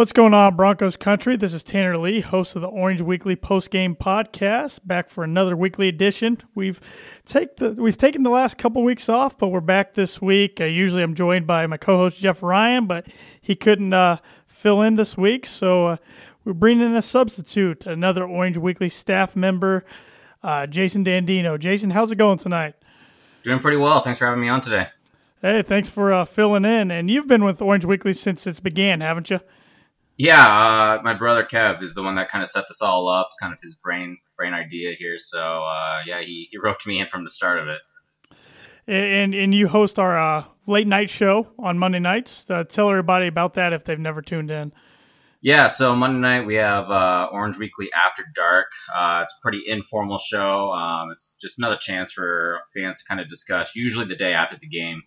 What's 0.00 0.14
going 0.14 0.32
on, 0.32 0.56
Broncos 0.56 0.96
country? 0.96 1.36
This 1.36 1.52
is 1.52 1.62
Tanner 1.62 1.98
Lee, 1.98 2.20
host 2.20 2.56
of 2.56 2.62
the 2.62 2.68
Orange 2.68 3.02
Weekly 3.02 3.36
Post 3.36 3.70
Game 3.70 3.94
Podcast, 3.94 4.80
back 4.86 5.10
for 5.10 5.22
another 5.22 5.54
weekly 5.54 5.88
edition. 5.88 6.38
We've 6.54 6.80
take 7.26 7.56
the 7.56 7.72
we've 7.72 7.98
taken 7.98 8.22
the 8.22 8.30
last 8.30 8.56
couple 8.56 8.82
weeks 8.82 9.10
off, 9.10 9.36
but 9.36 9.48
we're 9.48 9.60
back 9.60 9.92
this 9.92 10.22
week. 10.22 10.58
Uh, 10.58 10.64
usually, 10.64 11.02
I'm 11.02 11.14
joined 11.14 11.46
by 11.46 11.66
my 11.66 11.76
co-host 11.76 12.18
Jeff 12.18 12.42
Ryan, 12.42 12.86
but 12.86 13.08
he 13.42 13.54
couldn't 13.54 13.92
uh, 13.92 14.16
fill 14.46 14.80
in 14.80 14.96
this 14.96 15.18
week, 15.18 15.44
so 15.44 15.88
uh, 15.88 15.96
we're 16.46 16.54
bringing 16.54 16.86
in 16.86 16.96
a 16.96 17.02
substitute, 17.02 17.84
another 17.84 18.24
Orange 18.24 18.56
Weekly 18.56 18.88
staff 18.88 19.36
member, 19.36 19.84
uh, 20.42 20.66
Jason 20.66 21.04
Dandino. 21.04 21.58
Jason, 21.58 21.90
how's 21.90 22.10
it 22.10 22.16
going 22.16 22.38
tonight? 22.38 22.74
Doing 23.42 23.58
pretty 23.58 23.76
well. 23.76 24.00
Thanks 24.00 24.18
for 24.18 24.24
having 24.24 24.40
me 24.40 24.48
on 24.48 24.62
today. 24.62 24.88
Hey, 25.42 25.60
thanks 25.60 25.90
for 25.90 26.10
uh, 26.10 26.24
filling 26.24 26.64
in. 26.64 26.90
And 26.90 27.10
you've 27.10 27.26
been 27.26 27.44
with 27.44 27.60
Orange 27.60 27.84
Weekly 27.84 28.14
since 28.14 28.46
it's 28.46 28.60
began, 28.60 29.02
haven't 29.02 29.28
you? 29.28 29.40
Yeah, 30.22 30.44
uh, 30.44 31.00
my 31.02 31.14
brother 31.14 31.48
Kev 31.50 31.82
is 31.82 31.94
the 31.94 32.02
one 32.02 32.16
that 32.16 32.28
kind 32.28 32.44
of 32.44 32.50
set 32.50 32.66
this 32.68 32.82
all 32.82 33.08
up. 33.08 33.28
It's 33.30 33.38
kind 33.38 33.54
of 33.54 33.58
his 33.62 33.74
brain 33.76 34.18
brain 34.36 34.52
idea 34.52 34.92
here. 34.92 35.16
So 35.16 35.38
uh, 35.38 36.00
yeah, 36.04 36.20
he, 36.20 36.46
he 36.50 36.58
roped 36.58 36.86
me 36.86 37.00
in 37.00 37.06
from 37.06 37.24
the 37.24 37.30
start 37.30 37.58
of 37.58 37.68
it. 37.68 37.80
And 38.86 39.34
and 39.34 39.54
you 39.54 39.66
host 39.68 39.98
our 39.98 40.18
uh, 40.18 40.44
late 40.66 40.86
night 40.86 41.08
show 41.08 41.48
on 41.58 41.78
Monday 41.78 42.00
nights. 42.00 42.50
Uh, 42.50 42.64
tell 42.64 42.90
everybody 42.90 43.28
about 43.28 43.54
that 43.54 43.72
if 43.72 43.84
they've 43.84 43.98
never 43.98 44.20
tuned 44.20 44.50
in. 44.50 44.74
Yeah, 45.40 45.68
so 45.68 45.96
Monday 45.96 46.20
night 46.20 46.46
we 46.46 46.56
have 46.56 46.90
uh, 46.90 47.30
Orange 47.32 47.56
Weekly 47.56 47.88
After 47.94 48.26
Dark. 48.34 48.66
Uh, 48.94 49.20
it's 49.24 49.32
a 49.32 49.40
pretty 49.40 49.62
informal 49.66 50.18
show. 50.18 50.70
Um, 50.70 51.10
it's 51.12 51.34
just 51.40 51.56
another 51.58 51.78
chance 51.80 52.12
for 52.12 52.58
fans 52.74 52.98
to 52.98 53.08
kind 53.08 53.22
of 53.22 53.28
discuss, 53.30 53.74
usually 53.74 54.04
the 54.04 54.16
day 54.16 54.34
after 54.34 54.58
the 54.60 54.68
game, 54.68 55.00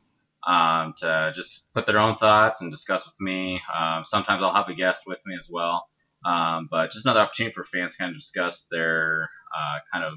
um, 0.48 0.94
to 0.98 1.32
just 1.34 1.72
put 1.74 1.86
their 1.86 2.00
own 2.00 2.16
thoughts 2.16 2.62
and 2.62 2.72
discuss 2.72 3.06
with 3.06 3.20
me. 3.20 3.62
Um, 3.74 4.04
sometimes 4.06 4.44
I'll 4.44 4.54
have 4.54 4.70
a 4.70 4.74
guest 4.74 5.04
with 5.08 5.20
me 5.26 5.36
as 5.36 5.48
well. 5.50 5.88
Um, 6.26 6.68
but 6.72 6.92
just 6.92 7.06
another 7.06 7.20
opportunity 7.20 7.54
for 7.54 7.64
fans 7.64 7.94
to 7.94 7.98
kind 8.00 8.12
of 8.12 8.18
discuss 8.18 8.66
their 8.72 9.30
uh, 9.56 9.80
kind 9.92 10.06
of 10.06 10.14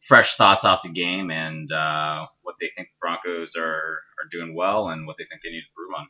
fresh 0.00 0.36
thoughts 0.36 0.64
off 0.64 0.82
the 0.82 0.90
game 0.90 1.30
and 1.30 1.72
uh, 1.72 2.26
what 2.42 2.56
they 2.60 2.70
think 2.76 2.88
the 2.88 2.94
Broncos 3.00 3.56
are, 3.56 3.62
are 3.64 4.28
doing 4.30 4.54
well 4.54 4.88
and 4.88 5.06
what 5.06 5.16
they 5.16 5.24
think 5.24 5.42
they 5.42 5.50
need 5.50 5.62
to 5.62 5.66
improve 5.70 6.00
on. 6.00 6.06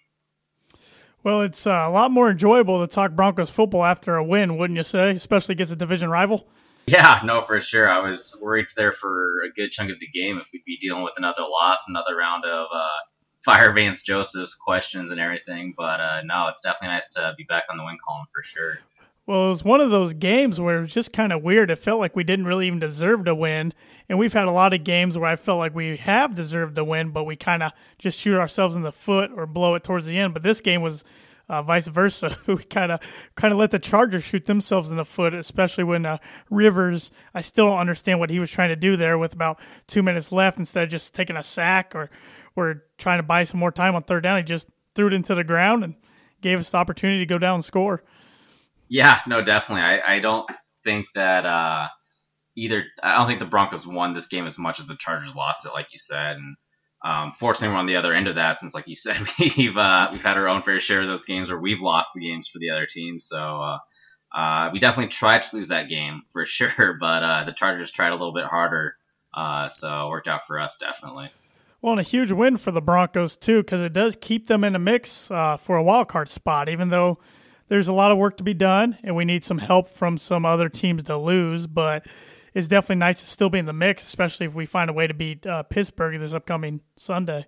Well, 1.22 1.40
it's 1.40 1.66
uh, 1.66 1.84
a 1.86 1.90
lot 1.90 2.10
more 2.10 2.30
enjoyable 2.30 2.86
to 2.86 2.92
talk 2.92 3.12
Broncos 3.12 3.48
football 3.48 3.84
after 3.84 4.16
a 4.16 4.24
win, 4.24 4.58
wouldn't 4.58 4.76
you 4.76 4.82
say? 4.82 5.12
Especially 5.12 5.54
against 5.54 5.72
a 5.72 5.76
division 5.76 6.10
rival. 6.10 6.46
Yeah, 6.86 7.20
no, 7.24 7.40
for 7.40 7.58
sure. 7.60 7.90
I 7.90 8.00
was 8.00 8.36
worried 8.42 8.66
there 8.76 8.92
for 8.92 9.42
a 9.42 9.50
good 9.50 9.70
chunk 9.70 9.90
of 9.90 9.98
the 10.00 10.08
game 10.08 10.38
if 10.38 10.48
we'd 10.52 10.64
be 10.66 10.76
dealing 10.76 11.02
with 11.02 11.14
another 11.16 11.42
loss, 11.42 11.84
another 11.88 12.14
round 12.14 12.44
of 12.44 12.66
uh, 12.70 12.88
fire 13.44 13.72
Vance 13.72 14.02
Joseph's 14.02 14.54
questions 14.54 15.10
and 15.10 15.20
everything. 15.20 15.74
But 15.76 16.00
uh, 16.00 16.22
no, 16.24 16.48
it's 16.48 16.60
definitely 16.60 16.94
nice 16.94 17.08
to 17.10 17.34
be 17.36 17.44
back 17.44 17.64
on 17.70 17.76
the 17.76 17.84
win 17.84 17.98
column 18.06 18.26
for 18.32 18.42
sure. 18.42 18.78
Well, 19.26 19.46
it 19.46 19.48
was 19.48 19.64
one 19.64 19.80
of 19.80 19.90
those 19.90 20.12
games 20.12 20.60
where 20.60 20.78
it 20.78 20.80
was 20.82 20.92
just 20.92 21.12
kind 21.12 21.32
of 21.32 21.42
weird. 21.42 21.70
It 21.70 21.76
felt 21.76 21.98
like 21.98 22.14
we 22.14 22.24
didn't 22.24 22.44
really 22.44 22.66
even 22.66 22.78
deserve 22.78 23.24
to 23.24 23.34
win. 23.34 23.72
And 24.06 24.18
we've 24.18 24.34
had 24.34 24.46
a 24.46 24.52
lot 24.52 24.74
of 24.74 24.84
games 24.84 25.16
where 25.16 25.30
I 25.30 25.36
felt 25.36 25.58
like 25.58 25.74
we 25.74 25.96
have 25.96 26.34
deserved 26.34 26.76
to 26.76 26.84
win, 26.84 27.10
but 27.10 27.24
we 27.24 27.36
kind 27.36 27.62
of 27.62 27.72
just 27.98 28.20
shoot 28.20 28.38
ourselves 28.38 28.76
in 28.76 28.82
the 28.82 28.92
foot 28.92 29.30
or 29.34 29.46
blow 29.46 29.76
it 29.76 29.84
towards 29.84 30.04
the 30.04 30.18
end. 30.18 30.34
But 30.34 30.42
this 30.42 30.60
game 30.60 30.82
was 30.82 31.04
uh, 31.48 31.62
vice 31.62 31.86
versa. 31.86 32.36
we 32.46 32.64
kind 32.64 32.92
of 32.92 33.00
kind 33.34 33.52
of 33.52 33.58
let 33.58 33.70
the 33.70 33.78
Chargers 33.78 34.24
shoot 34.24 34.44
themselves 34.44 34.90
in 34.90 34.98
the 34.98 35.04
foot, 35.06 35.32
especially 35.32 35.84
when 35.84 36.04
uh, 36.04 36.18
Rivers. 36.50 37.10
I 37.32 37.40
still 37.40 37.66
don't 37.66 37.78
understand 37.78 38.20
what 38.20 38.30
he 38.30 38.38
was 38.38 38.50
trying 38.50 38.70
to 38.70 38.76
do 38.76 38.96
there 38.96 39.16
with 39.16 39.32
about 39.32 39.58
two 39.86 40.02
minutes 40.02 40.32
left 40.32 40.58
instead 40.58 40.84
of 40.84 40.90
just 40.90 41.14
taking 41.14 41.36
a 41.36 41.42
sack 41.42 41.94
or 41.94 42.10
or 42.56 42.84
trying 42.98 43.18
to 43.18 43.22
buy 43.22 43.44
some 43.44 43.60
more 43.60 43.72
time 43.72 43.94
on 43.94 44.02
third 44.02 44.22
down. 44.22 44.38
He 44.38 44.42
just 44.42 44.66
threw 44.94 45.08
it 45.08 45.12
into 45.12 45.34
the 45.34 45.44
ground 45.44 45.84
and 45.84 45.94
gave 46.40 46.58
us 46.58 46.70
the 46.70 46.76
opportunity 46.76 47.18
to 47.20 47.26
go 47.26 47.38
down 47.38 47.56
and 47.56 47.64
score. 47.64 48.02
Yeah, 48.88 49.20
no, 49.26 49.42
definitely. 49.42 49.82
I, 49.82 50.16
I 50.16 50.20
don't 50.20 50.48
think 50.84 51.06
that 51.14 51.46
uh, 51.46 51.88
either. 52.56 52.84
I 53.02 53.16
don't 53.16 53.26
think 53.26 53.40
the 53.40 53.46
Broncos 53.46 53.86
won 53.86 54.14
this 54.14 54.26
game 54.26 54.46
as 54.46 54.58
much 54.58 54.78
as 54.78 54.86
the 54.86 54.96
Chargers 54.96 55.34
lost 55.34 55.66
it, 55.66 55.72
like 55.72 55.88
you 55.92 55.98
said. 55.98 56.36
And 56.36 56.56
um, 57.04 57.32
fortunately, 57.32 57.74
we're 57.74 57.80
on 57.80 57.86
the 57.86 57.96
other 57.96 58.12
end 58.12 58.28
of 58.28 58.36
that, 58.36 58.60
since, 58.60 58.74
like 58.74 58.88
you 58.88 58.94
said, 58.94 59.18
we've 59.38 59.76
uh, 59.76 60.08
we've 60.12 60.22
had 60.22 60.36
our 60.36 60.48
own 60.48 60.62
fair 60.62 60.80
share 60.80 61.02
of 61.02 61.08
those 61.08 61.24
games 61.24 61.50
where 61.50 61.58
we've 61.58 61.80
lost 61.80 62.10
the 62.14 62.20
games 62.20 62.48
for 62.48 62.58
the 62.58 62.70
other 62.70 62.86
team. 62.86 63.18
So 63.20 63.38
uh, 63.38 63.78
uh, 64.34 64.70
we 64.72 64.78
definitely 64.78 65.10
tried 65.10 65.42
to 65.42 65.56
lose 65.56 65.68
that 65.68 65.88
game 65.88 66.22
for 66.32 66.44
sure, 66.46 66.96
but 66.98 67.22
uh, 67.22 67.44
the 67.44 67.52
Chargers 67.52 67.90
tried 67.90 68.08
a 68.08 68.16
little 68.16 68.34
bit 68.34 68.44
harder. 68.44 68.96
Uh, 69.32 69.68
so 69.68 70.06
it 70.06 70.10
worked 70.10 70.28
out 70.28 70.46
for 70.46 70.60
us, 70.60 70.76
definitely. 70.78 71.30
Well, 71.84 71.92
and 71.92 72.00
a 72.00 72.02
huge 72.02 72.32
win 72.32 72.56
for 72.56 72.70
the 72.70 72.80
Broncos 72.80 73.36
too, 73.36 73.62
because 73.62 73.82
it 73.82 73.92
does 73.92 74.16
keep 74.18 74.46
them 74.46 74.64
in 74.64 74.74
a 74.74 74.78
mix 74.78 75.30
uh, 75.30 75.58
for 75.58 75.76
a 75.76 75.82
wild 75.82 76.08
card 76.08 76.30
spot. 76.30 76.70
Even 76.70 76.88
though 76.88 77.18
there's 77.68 77.88
a 77.88 77.92
lot 77.92 78.10
of 78.10 78.16
work 78.16 78.38
to 78.38 78.42
be 78.42 78.54
done, 78.54 78.96
and 79.04 79.14
we 79.14 79.26
need 79.26 79.44
some 79.44 79.58
help 79.58 79.90
from 79.90 80.16
some 80.16 80.46
other 80.46 80.70
teams 80.70 81.04
to 81.04 81.18
lose, 81.18 81.66
but 81.66 82.06
it's 82.54 82.68
definitely 82.68 83.00
nice 83.00 83.20
to 83.20 83.26
still 83.26 83.50
be 83.50 83.58
in 83.58 83.66
the 83.66 83.74
mix, 83.74 84.02
especially 84.02 84.46
if 84.46 84.54
we 84.54 84.64
find 84.64 84.88
a 84.88 84.94
way 84.94 85.06
to 85.06 85.12
beat 85.12 85.46
uh, 85.46 85.62
Pittsburgh 85.64 86.18
this 86.18 86.32
upcoming 86.32 86.80
Sunday. 86.96 87.44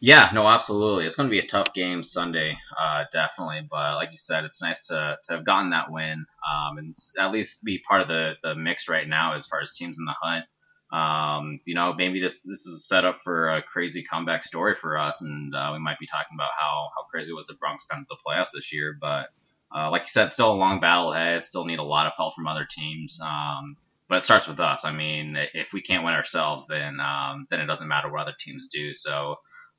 Yeah, 0.00 0.30
no, 0.32 0.48
absolutely. 0.48 1.04
It's 1.04 1.16
going 1.16 1.28
to 1.28 1.30
be 1.30 1.40
a 1.40 1.46
tough 1.46 1.74
game 1.74 2.02
Sunday, 2.02 2.56
uh, 2.80 3.04
definitely. 3.12 3.68
But 3.70 3.96
like 3.96 4.10
you 4.10 4.16
said, 4.16 4.44
it's 4.44 4.62
nice 4.62 4.86
to, 4.86 5.18
to 5.24 5.32
have 5.34 5.44
gotten 5.44 5.68
that 5.68 5.92
win 5.92 6.24
um, 6.50 6.78
and 6.78 6.96
at 7.18 7.30
least 7.30 7.62
be 7.62 7.78
part 7.86 8.00
of 8.00 8.08
the, 8.08 8.36
the 8.42 8.54
mix 8.54 8.88
right 8.88 9.06
now 9.06 9.34
as 9.34 9.44
far 9.44 9.60
as 9.60 9.72
teams 9.72 9.98
in 9.98 10.06
the 10.06 10.16
hunt. 10.18 10.46
Um, 10.92 11.60
you 11.64 11.74
know, 11.74 11.94
maybe 11.96 12.20
this 12.20 12.40
this 12.40 12.66
is 12.66 12.88
set 12.88 13.04
up 13.04 13.20
for 13.22 13.50
a 13.50 13.62
crazy 13.62 14.02
comeback 14.02 14.42
story 14.42 14.74
for 14.74 14.98
us, 14.98 15.22
and 15.22 15.54
uh, 15.54 15.70
we 15.72 15.78
might 15.78 15.98
be 15.98 16.06
talking 16.06 16.34
about 16.34 16.50
how 16.58 16.88
how 16.96 17.04
crazy 17.10 17.32
was 17.32 17.46
the 17.46 17.54
Bronx 17.54 17.86
got 17.86 17.98
into 17.98 18.08
the 18.10 18.18
playoffs 18.26 18.50
this 18.52 18.72
year. 18.72 18.96
But 19.00 19.28
uh, 19.74 19.90
like 19.90 20.02
you 20.02 20.08
said, 20.08 20.32
still 20.32 20.52
a 20.52 20.54
long 20.54 20.80
battle 20.80 21.12
ahead. 21.12 21.44
Still 21.44 21.64
need 21.64 21.78
a 21.78 21.84
lot 21.84 22.06
of 22.06 22.12
help 22.16 22.34
from 22.34 22.48
other 22.48 22.66
teams. 22.68 23.20
Um, 23.24 23.76
but 24.08 24.18
it 24.18 24.24
starts 24.24 24.48
with 24.48 24.58
us. 24.58 24.84
I 24.84 24.90
mean, 24.90 25.36
if 25.54 25.72
we 25.72 25.80
can't 25.80 26.04
win 26.04 26.14
ourselves, 26.14 26.66
then 26.66 26.98
um, 26.98 27.46
then 27.50 27.60
it 27.60 27.66
doesn't 27.66 27.86
matter 27.86 28.10
what 28.10 28.22
other 28.22 28.34
teams 28.38 28.66
do. 28.66 28.92
So 28.92 29.36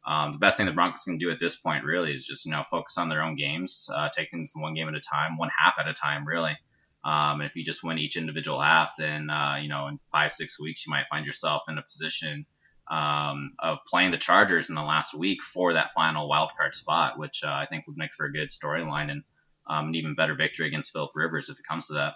um, 0.07 0.31
the 0.31 0.37
best 0.37 0.55
thing 0.57 0.65
the 0.65 0.71
Broncos 0.71 1.03
can 1.03 1.17
do 1.17 1.29
at 1.29 1.39
this 1.39 1.57
point 1.57 1.83
really 1.83 2.13
is 2.13 2.25
just 2.25 2.45
you 2.45 2.51
know 2.51 2.63
focus 2.71 2.97
on 2.97 3.09
their 3.09 3.21
own 3.21 3.35
games, 3.35 3.89
uh, 3.93 4.07
take 4.15 4.31
things 4.31 4.51
one 4.55 4.73
game 4.73 4.87
at 4.87 4.95
a 4.95 5.01
time, 5.01 5.37
one 5.37 5.49
half 5.63 5.77
at 5.77 5.89
a 5.89 5.93
time, 5.93 6.25
really. 6.25 6.57
Um, 7.03 7.41
and 7.41 7.49
if 7.49 7.55
you 7.55 7.63
just 7.63 7.83
win 7.83 7.97
each 7.97 8.15
individual 8.15 8.61
half, 8.61 8.91
then 8.97 9.29
uh, 9.29 9.57
you 9.61 9.69
know 9.69 9.87
in 9.87 9.99
five 10.11 10.33
six 10.33 10.59
weeks 10.59 10.85
you 10.85 10.91
might 10.91 11.05
find 11.09 11.25
yourself 11.25 11.63
in 11.67 11.77
a 11.77 11.81
position 11.81 12.45
um, 12.89 13.53
of 13.59 13.79
playing 13.87 14.11
the 14.11 14.17
Chargers 14.17 14.69
in 14.69 14.75
the 14.75 14.81
last 14.81 15.13
week 15.13 15.41
for 15.41 15.73
that 15.73 15.93
final 15.93 16.27
wild 16.27 16.51
card 16.57 16.75
spot, 16.75 17.17
which 17.17 17.43
uh, 17.43 17.49
I 17.49 17.65
think 17.65 17.87
would 17.87 17.97
make 17.97 18.13
for 18.13 18.25
a 18.25 18.31
good 18.31 18.49
storyline 18.49 19.09
and 19.09 19.23
um, 19.67 19.87
an 19.87 19.95
even 19.95 20.15
better 20.15 20.35
victory 20.35 20.67
against 20.67 20.91
Philip 20.91 21.11
Rivers 21.15 21.49
if 21.49 21.57
it 21.57 21.65
comes 21.67 21.87
to 21.87 21.93
that. 21.93 22.15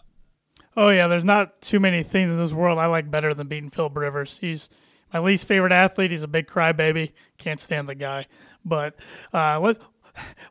Oh 0.77 0.89
yeah, 0.89 1.07
there's 1.07 1.25
not 1.25 1.61
too 1.61 1.79
many 1.79 2.03
things 2.03 2.29
in 2.29 2.37
this 2.37 2.51
world 2.51 2.77
I 2.77 2.87
like 2.87 3.09
better 3.09 3.33
than 3.33 3.47
beating 3.47 3.69
Philip 3.69 3.95
Rivers. 3.95 4.39
He's 4.39 4.69
my 5.13 5.19
least 5.19 5.45
favorite 5.45 5.71
athlete. 5.71 6.11
He's 6.11 6.23
a 6.23 6.27
big 6.27 6.47
crybaby. 6.47 7.13
Can't 7.37 7.59
stand 7.59 7.87
the 7.87 7.95
guy. 7.95 8.27
But 8.65 8.95
uh, 9.33 9.59
let's 9.61 9.79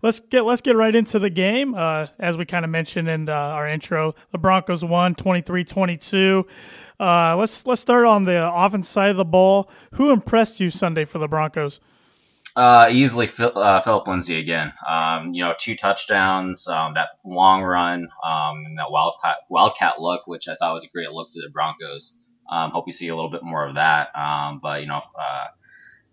let's 0.02 0.20
get 0.20 0.44
let's 0.44 0.61
get 0.61 0.76
right 0.76 0.94
into 0.94 1.19
the 1.19 1.31
game. 1.31 1.75
Uh, 1.75 2.08
as 2.19 2.37
we 2.37 2.44
kind 2.44 2.64
of 2.64 2.70
mentioned 2.70 3.08
in 3.08 3.28
uh, 3.28 3.32
our 3.32 3.69
intro, 3.69 4.14
the 4.31 4.38
Broncos 4.38 4.84
won 4.84 5.14
23-22. 5.14 6.44
Uh, 7.00 7.37
let's 7.37 7.66
let's 7.66 7.81
start 7.81 8.06
on 8.06 8.25
the 8.25 8.50
offense 8.52 8.88
side 8.88 9.11
of 9.11 9.16
the 9.16 9.25
ball. 9.25 9.70
Who 9.94 10.11
impressed 10.11 10.61
you 10.61 10.70
Sunday 10.70 11.05
for 11.05 11.19
the 11.19 11.28
Broncos? 11.28 11.81
Uh, 12.56 12.88
easily 12.93 13.28
uh, 13.38 13.81
Philip 13.81 14.06
Lindsay 14.06 14.38
again. 14.38 14.72
Um, 14.88 15.34
you 15.34 15.43
know, 15.43 15.55
two 15.58 15.75
touchdowns, 15.75 16.69
um, 16.69 16.94
that 16.94 17.08
long 17.25 17.62
run, 17.62 18.08
um, 18.25 18.64
and 18.67 18.78
that 18.78 18.93
wildcat 18.93 19.38
wildcat 19.49 20.00
look, 20.00 20.26
which 20.26 20.46
I 20.46 20.55
thought 20.55 20.75
was 20.75 20.84
a 20.84 20.88
great 20.88 21.10
look 21.10 21.28
for 21.31 21.40
the 21.43 21.50
Broncos. 21.52 22.17
Um, 22.49 22.70
hope 22.70 22.84
you 22.87 22.93
see 22.93 23.08
a 23.08 23.14
little 23.14 23.31
bit 23.31 23.43
more 23.43 23.67
of 23.67 23.75
that. 23.75 24.14
Um, 24.17 24.60
but 24.62 24.82
you 24.82 24.87
know, 24.87 25.02
uh, 25.19 25.46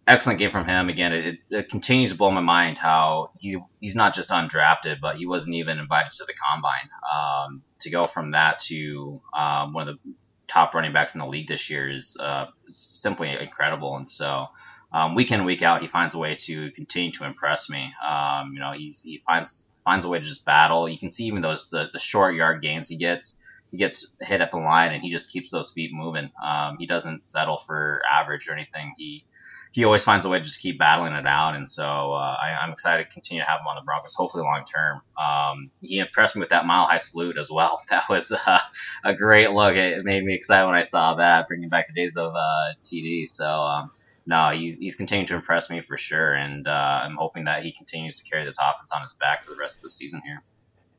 excellent 0.08 0.40
game 0.40 0.52
from 0.52 0.66
him. 0.66 0.90
Again, 0.90 1.14
it, 1.14 1.40
it, 1.50 1.70
continues 1.70 2.12
to 2.12 2.18
blow 2.18 2.32
my 2.32 2.42
mind 2.42 2.78
how 2.78 3.32
he 3.40 3.58
he's 3.80 3.96
not 3.96 4.14
just 4.14 4.30
undrafted, 4.30 5.00
but 5.02 5.18
he 5.18 5.26
wasn't 5.26 5.56
even 5.56 5.80
invited 5.80 6.12
to 6.14 6.26
the 6.26 6.34
combine. 6.34 6.90
Um, 7.12 7.64
to 7.80 7.90
go 7.90 8.06
from 8.06 8.32
that 8.32 8.60
to 8.60 9.22
um, 9.38 9.74
one 9.74 9.88
of 9.88 9.98
the 10.04 10.14
top 10.48 10.74
running 10.74 10.94
backs 10.94 11.16
in 11.16 11.20
the 11.20 11.26
league 11.26 11.48
this 11.48 11.70
year 11.70 11.90
is 11.90 12.18
uh, 12.20 12.48
simply 12.68 13.30
incredible. 13.30 13.96
And 13.96 14.10
so 14.10 14.48
um, 14.92 15.16
week 15.16 15.32
in 15.32 15.46
week 15.46 15.62
out, 15.62 15.82
he 15.82 15.88
finds 15.88 16.14
a 16.14 16.18
way 16.18 16.36
to 16.36 16.72
continue 16.72 17.12
to 17.14 17.24
impress 17.24 17.70
me. 17.70 17.94
Um, 18.06 18.52
you 18.54 18.60
know, 18.60 18.74
he's, 18.74 19.02
he 19.02 19.22
finds 19.26 19.64
finds 19.86 20.06
a 20.06 20.10
way 20.10 20.20
to 20.20 20.26
just 20.26 20.46
battle. 20.46 20.88
You 20.88 21.00
can 21.00 21.10
see 21.10 21.26
even 21.26 21.42
those 21.42 21.70
the, 21.70 21.90
the 21.92 22.00
short 22.00 22.36
yard 22.36 22.62
gains 22.62 22.88
he 22.88 22.98
gets. 22.98 23.38
He 23.72 23.78
gets 23.78 24.06
hit 24.20 24.42
at 24.42 24.52
the 24.52 24.58
line 24.58 24.92
and 24.92 25.02
he 25.02 25.10
just 25.10 25.32
keeps 25.32 25.50
those 25.50 25.72
feet 25.72 25.92
moving. 25.94 26.30
Um, 26.44 26.76
he 26.78 26.86
doesn't 26.86 27.26
settle 27.26 27.58
for 27.58 28.02
average 28.12 28.50
or 28.50 28.52
anything. 28.52 28.94
He 28.98 29.24
he 29.72 29.86
always 29.86 30.04
finds 30.04 30.26
a 30.26 30.30
way 30.30 30.38
to 30.38 30.44
just 30.44 30.60
keep 30.60 30.78
battling 30.78 31.14
it 31.14 31.26
out. 31.26 31.56
And 31.56 31.68
so 31.68 31.84
uh, 31.84 32.38
I, 32.42 32.64
am 32.64 32.72
excited 32.72 33.06
to 33.06 33.10
continue 33.10 33.42
to 33.42 33.50
have 33.50 33.62
him 33.62 33.68
on 33.68 33.78
the 33.78 33.82
Broncos, 33.82 34.14
hopefully 34.14 34.44
long 34.44 34.66
term. 34.66 35.02
Um, 35.18 35.72
he 35.80 36.00
impressed 36.00 36.36
me 36.36 36.42
with 36.42 36.50
that 36.50 36.66
mile 36.66 36.86
high 36.86 36.98
salute 36.98 37.38
as 37.38 37.50
well. 37.50 37.82
That 37.90 38.04
was 38.10 38.32
uh, 38.32 38.60
a 39.04 39.14
great 39.14 39.52
look. 39.52 39.76
It 39.76 40.04
made 40.06 40.24
me 40.24 40.34
excited 40.34 40.66
when 40.66 40.76
I 40.76 40.82
saw 40.82 41.16
that, 41.16 41.48
bringing 41.48 41.70
back 41.70 41.88
the 41.88 41.94
days 41.94 42.18
of 42.18 42.34
uh, 42.36 42.74
TD. 42.84 43.28
So 43.28 43.46
um, 43.46 43.92
no, 44.26 44.50
he's 44.50 44.78
he's 44.78 44.96
continuing 44.96 45.28
to 45.28 45.36
impress 45.36 45.70
me 45.70 45.82
for 45.82 45.98
sure, 45.98 46.34
and 46.34 46.68
uh, 46.68 47.02
I'm 47.04 47.16
hoping 47.16 47.46
that 47.46 47.64
he 47.64 47.72
continues 47.72 48.18
to 48.20 48.30
carry 48.30 48.46
this 48.46 48.58
offense 48.58 48.92
on 48.94 49.02
his 49.02 49.14
back 49.14 49.44
for 49.44 49.52
the 49.52 49.58
rest 49.58 49.78
of 49.78 49.82
the 49.82 49.90
season 49.90 50.22
here. 50.26 50.44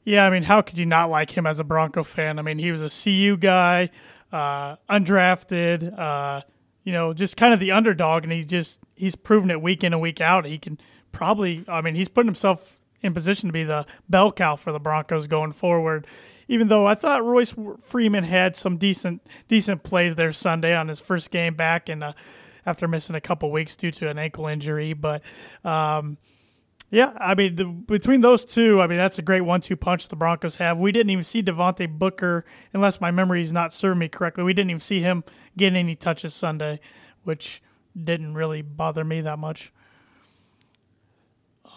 Yeah, 0.05 0.27
I 0.27 0.31
mean, 0.31 0.43
how 0.43 0.63
could 0.63 0.79
you 0.79 0.87
not 0.87 1.11
like 1.11 1.37
him 1.37 1.47
as 1.47 1.61
a 1.61 1.65
Bronco 1.65 2.03
fan? 2.03 2.39
I 2.39 2.43
mean, 2.43 2.59
he 2.59 2.73
was 2.73 2.83
a 2.83 2.91
CU 2.91 3.37
guy, 3.37 3.91
uh, 4.33 4.77
undrafted, 4.91 5.97
uh, 5.97 6.43
you 6.85 6.93
know, 6.93 7.13
just 7.13 7.37
kind 7.37 7.55
of 7.55 7.61
the 7.61 7.71
underdog, 7.71 8.25
and 8.25 8.33
he's 8.33 8.47
just 8.47 8.81
he's 8.95 9.15
proven 9.15 9.51
it 9.51 9.61
week 9.63 9.85
in 9.85 9.93
and 9.93 10.03
week 10.03 10.21
out. 10.21 10.45
He 10.45 10.59
can 10.59 10.79
probably, 11.13 11.65
I 11.69 11.81
mean, 11.81 11.95
he's 11.95 12.09
putting 12.09 12.29
himself 12.29 12.81
in 13.03 13.15
position 13.15 13.49
to 13.49 13.53
be 13.53 13.65
the 13.65 13.87
bell 14.09 14.33
cow 14.33 14.57
for 14.57 14.73
the 14.73 14.81
Broncos 14.81 15.27
going 15.27 15.53
forward. 15.53 16.07
Even 16.49 16.69
though 16.69 16.87
I 16.87 16.95
thought 16.95 17.25
Royce 17.25 17.55
Freeman 17.83 18.25
had 18.25 18.57
some 18.57 18.77
decent 18.77 19.23
decent 19.49 19.83
plays 19.83 20.17
there 20.17 20.33
Sunday 20.33 20.75
on 20.75 20.89
his 20.89 21.01
first 21.01 21.31
game 21.31 21.55
back, 21.55 21.89
and 21.89 22.03
uh, 22.03 22.13
after 22.67 22.87
missing 22.89 23.15
a 23.15 23.21
couple 23.21 23.51
weeks 23.51 23.77
due 23.77 23.91
to 23.91 24.09
an 24.09 24.19
ankle 24.19 24.47
injury. 24.47 24.93
But 24.93 25.23
um, 25.65 26.19
yeah, 26.93 27.15
I 27.19 27.35
mean, 27.35 27.57
the, 27.57 27.65
between 27.65 28.21
those 28.21 28.45
two, 28.45 28.81
I 28.81 28.87
mean, 28.87 28.99
that's 28.99 29.19
a 29.19 29.23
great 29.23 29.41
one-two 29.41 29.77
punch 29.77 30.09
the 30.09 30.17
Broncos 30.17 30.57
have. 30.57 30.79
We 30.79 30.93
didn't 30.93 31.11
even 31.11 31.25
see 31.25 31.43
Devontae 31.43 31.99
Booker, 31.99 32.45
unless 32.73 33.01
my 33.01 33.11
memory 33.11 33.43
is 33.43 33.53
not 33.53 33.75
serving 33.75 33.99
me 33.99 34.09
correctly. 34.09 34.45
We 34.45 34.53
didn't 34.53 34.71
even 34.71 34.81
see 34.81 35.01
him 35.01 35.25
getting 35.57 35.77
any 35.77 35.97
touches 35.97 36.35
Sunday, 36.35 36.81
which 37.25 37.63
didn't 38.01 38.35
really 38.35 38.63
bother 38.63 39.05
me 39.05 39.21
that 39.23 39.39
much. 39.39 39.73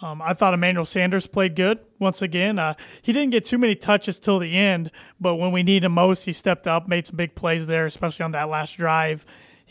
Um, 0.02 0.20
I 0.20 0.34
thought 0.34 0.52
Emmanuel 0.52 0.84
Sanders 0.84 1.26
played 1.26 1.56
good 1.56 1.78
once 1.98 2.20
again. 2.20 2.58
Uh, 2.58 2.74
he 3.00 3.12
didn't 3.12 3.30
get 3.30 3.46
too 3.46 3.56
many 3.56 3.74
touches 3.74 4.20
till 4.20 4.38
the 4.38 4.54
end, 4.56 4.90
but 5.18 5.36
when 5.36 5.50
we 5.50 5.62
needed 5.62 5.86
him 5.86 5.92
most, 5.92 6.26
he 6.26 6.32
stepped 6.32 6.66
up, 6.66 6.86
made 6.86 7.06
some 7.06 7.16
big 7.16 7.34
plays 7.34 7.66
there, 7.66 7.86
especially 7.86 8.24
on 8.24 8.32
that 8.32 8.50
last 8.50 8.76
drive 8.76 9.24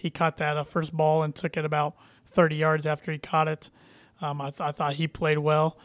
he 0.06 0.12
caught 0.12 0.38
that 0.38 0.56
uh, 0.56 0.64
first 0.64 0.94
ball 0.94 1.24
and 1.24 1.34
took 1.34 1.58
it 1.58 1.66
about 1.66 1.96
30 2.28 2.58
yards 2.58 2.86
after 2.86 3.12
he 3.12 3.18
caught 3.18 3.48
it. 3.48 3.72
Um, 4.26 4.42
I, 4.42 4.50
th- 4.50 4.62
I, 4.62 4.72
thought 4.72 4.94
he 4.94 5.08
played 5.08 5.38
well. 5.38 5.78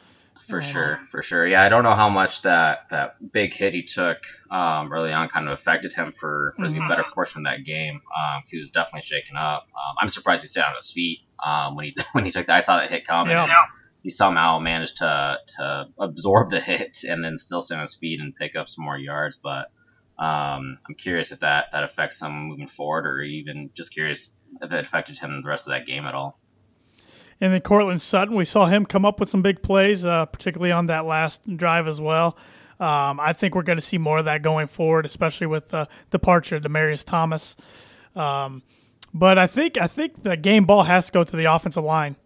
For 0.48 0.58
uh, 0.58 0.62
sure, 0.62 1.00
for 1.10 1.22
sure. 1.22 1.46
Yeah, 1.46 1.62
I 1.62 1.68
don't 1.68 1.84
know 1.84 1.94
how 1.94 2.08
much 2.08 2.42
that, 2.42 2.88
that 2.90 3.32
big 3.32 3.52
hit 3.52 3.74
he 3.74 3.82
took 3.82 4.18
um, 4.50 4.92
early 4.92 5.12
on 5.12 5.28
kind 5.28 5.46
of 5.46 5.52
affected 5.52 5.92
him 5.92 6.12
for, 6.12 6.54
for 6.56 6.62
mm-hmm. 6.62 6.74
the 6.74 6.88
better 6.88 7.04
portion 7.14 7.46
of 7.46 7.52
that 7.52 7.64
game. 7.64 8.00
Um, 8.16 8.42
he 8.48 8.56
was 8.56 8.70
definitely 8.70 9.02
shaken 9.02 9.36
up. 9.36 9.68
Um, 9.74 9.96
I'm 10.00 10.08
surprised 10.08 10.42
he 10.42 10.48
stayed 10.48 10.62
on 10.62 10.74
his 10.74 10.90
feet 10.90 11.20
um, 11.44 11.76
when 11.76 11.86
he 11.86 11.96
when 12.12 12.24
he 12.24 12.30
took 12.30 12.46
that. 12.46 12.56
I 12.56 12.60
saw 12.60 12.78
that 12.78 12.90
hit 12.90 13.06
coming. 13.06 13.32
Yeah. 13.32 13.54
He 14.02 14.08
somehow 14.08 14.58
managed 14.58 14.96
to 14.98 15.38
to 15.58 15.88
absorb 15.98 16.48
the 16.50 16.60
hit 16.70 17.04
and 17.04 17.22
then 17.22 17.36
still 17.36 17.60
stay 17.60 17.74
on 17.74 17.82
his 17.82 17.94
feet 17.94 18.20
and 18.20 18.34
pick 18.34 18.56
up 18.56 18.68
some 18.68 18.84
more 18.84 18.98
yards. 18.98 19.36
But 19.36 19.70
um, 20.18 20.78
I'm 20.88 20.94
curious 20.96 21.32
if 21.32 21.40
that, 21.40 21.66
that 21.72 21.84
affects 21.84 22.20
him 22.20 22.48
moving 22.48 22.68
forward, 22.68 23.06
or 23.06 23.20
even 23.22 23.70
just 23.74 23.92
curious 23.92 24.30
if 24.60 24.72
it 24.72 24.86
affected 24.86 25.18
him 25.18 25.42
the 25.42 25.48
rest 25.48 25.66
of 25.66 25.72
that 25.72 25.86
game 25.86 26.06
at 26.06 26.14
all. 26.14 26.39
And 27.40 27.52
then 27.54 27.60
Courtland 27.62 28.02
Sutton, 28.02 28.34
we 28.34 28.44
saw 28.44 28.66
him 28.66 28.84
come 28.84 29.04
up 29.04 29.18
with 29.18 29.30
some 29.30 29.40
big 29.40 29.62
plays, 29.62 30.04
uh, 30.04 30.26
particularly 30.26 30.72
on 30.72 30.86
that 30.86 31.06
last 31.06 31.56
drive 31.56 31.88
as 31.88 32.00
well. 32.00 32.36
Um, 32.78 33.20
I 33.20 33.32
think 33.32 33.54
we're 33.54 33.62
going 33.62 33.78
to 33.78 33.84
see 33.84 33.98
more 33.98 34.18
of 34.18 34.24
that 34.26 34.42
going 34.42 34.66
forward, 34.66 35.06
especially 35.06 35.46
with 35.46 35.68
the 35.68 35.88
departure 36.10 36.56
of 36.56 36.62
Demaryius 36.62 37.04
Thomas. 37.04 37.56
Um, 38.14 38.62
but 39.12 39.38
I 39.38 39.46
think 39.46 39.78
I 39.78 39.86
think 39.86 40.22
the 40.22 40.36
game 40.36 40.64
ball 40.64 40.84
has 40.84 41.06
to 41.06 41.12
go 41.12 41.24
to 41.24 41.36
the 41.36 41.44
offensive 41.44 41.84
line 41.84 42.16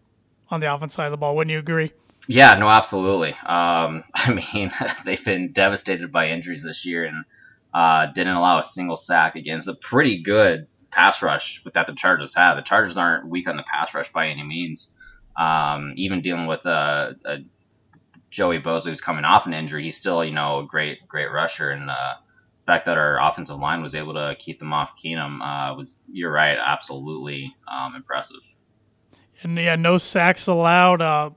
on 0.50 0.60
the 0.60 0.72
offense 0.72 0.94
side 0.94 1.06
of 1.06 1.10
the 1.12 1.16
ball. 1.16 1.36
Wouldn't 1.36 1.52
you 1.52 1.58
agree? 1.58 1.92
Yeah, 2.26 2.54
no, 2.54 2.68
absolutely. 2.68 3.32
Um, 3.44 4.04
I 4.14 4.32
mean, 4.32 4.70
they've 5.04 5.24
been 5.24 5.52
devastated 5.52 6.12
by 6.12 6.28
injuries 6.28 6.62
this 6.62 6.84
year, 6.84 7.04
and 7.04 7.24
uh, 7.72 8.06
didn't 8.06 8.34
allow 8.34 8.58
a 8.58 8.64
single 8.64 8.96
sack 8.96 9.36
against 9.36 9.68
a 9.68 9.74
pretty 9.74 10.22
good 10.22 10.66
pass 10.90 11.22
rush 11.22 11.62
that 11.74 11.86
the 11.86 11.94
Chargers 11.94 12.34
have. 12.34 12.56
The 12.56 12.62
Chargers 12.62 12.96
aren't 12.96 13.28
weak 13.28 13.48
on 13.48 13.56
the 13.56 13.64
pass 13.64 13.94
rush 13.94 14.12
by 14.12 14.28
any 14.28 14.44
means. 14.44 14.94
Um, 15.36 15.94
even 15.96 16.20
dealing 16.20 16.46
with 16.46 16.64
a, 16.66 17.16
a 17.24 17.38
Joey 18.30 18.60
Bosa 18.60 18.86
who's 18.86 19.00
coming 19.00 19.24
off 19.24 19.46
an 19.46 19.54
injury, 19.54 19.84
he's 19.84 19.96
still 19.96 20.24
you 20.24 20.32
know 20.32 20.60
a 20.60 20.66
great 20.66 21.06
great 21.08 21.30
rusher, 21.30 21.70
and 21.70 21.90
uh, 21.90 22.14
the 22.58 22.64
fact 22.64 22.86
that 22.86 22.98
our 22.98 23.20
offensive 23.20 23.58
line 23.58 23.82
was 23.82 23.94
able 23.94 24.14
to 24.14 24.36
keep 24.38 24.58
them 24.58 24.72
off 24.72 24.92
Keenum 25.02 25.40
uh, 25.40 25.74
was 25.74 26.00
you're 26.10 26.32
right, 26.32 26.56
absolutely 26.58 27.54
um, 27.70 27.94
impressive. 27.94 28.40
And 29.42 29.56
yeah, 29.58 29.76
no 29.76 29.98
sacks 29.98 30.46
allowed. 30.46 31.02
Uh, 31.02 31.30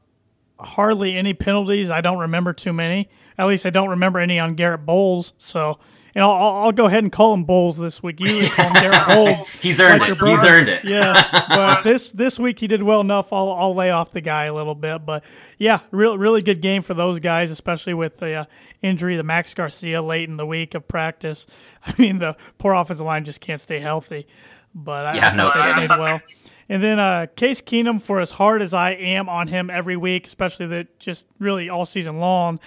hardly 0.59 1.15
any 1.15 1.33
penalties. 1.33 1.89
I 1.89 2.01
don't 2.01 2.19
remember 2.19 2.53
too 2.53 2.73
many. 2.73 3.09
At 3.37 3.47
least 3.47 3.65
I 3.65 3.69
don't 3.69 3.89
remember 3.89 4.19
any 4.19 4.39
on 4.39 4.55
Garrett 4.55 4.85
Bolles. 4.85 5.33
So 5.37 5.79
and 6.17 6.23
I'll, 6.23 6.31
I'll 6.31 6.71
go 6.71 6.87
ahead 6.87 7.03
and 7.03 7.11
call 7.11 7.31
him 7.31 7.43
Bolles 7.43 7.77
this 7.77 8.01
week. 8.01 8.19
You 8.19 8.49
call 8.49 8.65
him 8.65 8.73
Garrett 8.73 8.95
Holds. 8.95 9.49
He's 9.61 9.79
earned 9.79 10.01
like 10.01 10.13
it. 10.13 10.17
He's 10.17 10.43
earned 10.43 10.67
it. 10.67 10.83
yeah, 10.83 11.45
but 11.47 11.83
this 11.83 12.09
this 12.09 12.39
week 12.39 12.57
he 12.57 12.65
did 12.65 12.81
well 12.81 13.01
enough. 13.01 13.31
I'll 13.31 13.51
I'll 13.51 13.75
lay 13.75 13.91
off 13.91 14.13
the 14.13 14.21
guy 14.21 14.45
a 14.45 14.53
little 14.53 14.73
bit, 14.73 15.05
but 15.05 15.23
yeah, 15.59 15.81
real 15.91 16.17
really 16.17 16.41
good 16.41 16.59
game 16.59 16.81
for 16.81 16.95
those 16.95 17.19
guys, 17.19 17.51
especially 17.51 17.93
with 17.93 18.17
the 18.17 18.33
uh, 18.33 18.45
injury 18.81 19.15
to 19.15 19.21
Max 19.21 19.53
Garcia 19.53 20.01
late 20.01 20.27
in 20.27 20.37
the 20.37 20.45
week 20.47 20.73
of 20.73 20.87
practice. 20.87 21.45
I 21.85 21.93
mean, 21.99 22.17
the 22.17 22.35
poor 22.57 22.73
offensive 22.73 23.05
line 23.05 23.23
just 23.23 23.39
can't 23.39 23.61
stay 23.61 23.79
healthy. 23.79 24.25
But 24.73 25.13
yeah, 25.17 25.27
I, 25.27 25.29
I 25.29 25.35
no 25.35 25.51
they 25.53 25.85
played 25.85 25.99
well. 25.99 26.21
And 26.67 26.81
then 26.81 26.99
uh, 26.99 27.27
Case 27.35 27.61
Keenum, 27.61 28.01
for 28.01 28.19
as 28.19 28.31
hard 28.31 28.63
as 28.63 28.73
I 28.73 28.91
am 28.93 29.29
on 29.29 29.49
him 29.49 29.69
every 29.69 29.95
week, 29.95 30.25
especially 30.25 30.65
that 30.65 30.99
just 30.99 31.27
really 31.37 31.69
all 31.69 31.85
season 31.85 32.19
long, 32.19 32.59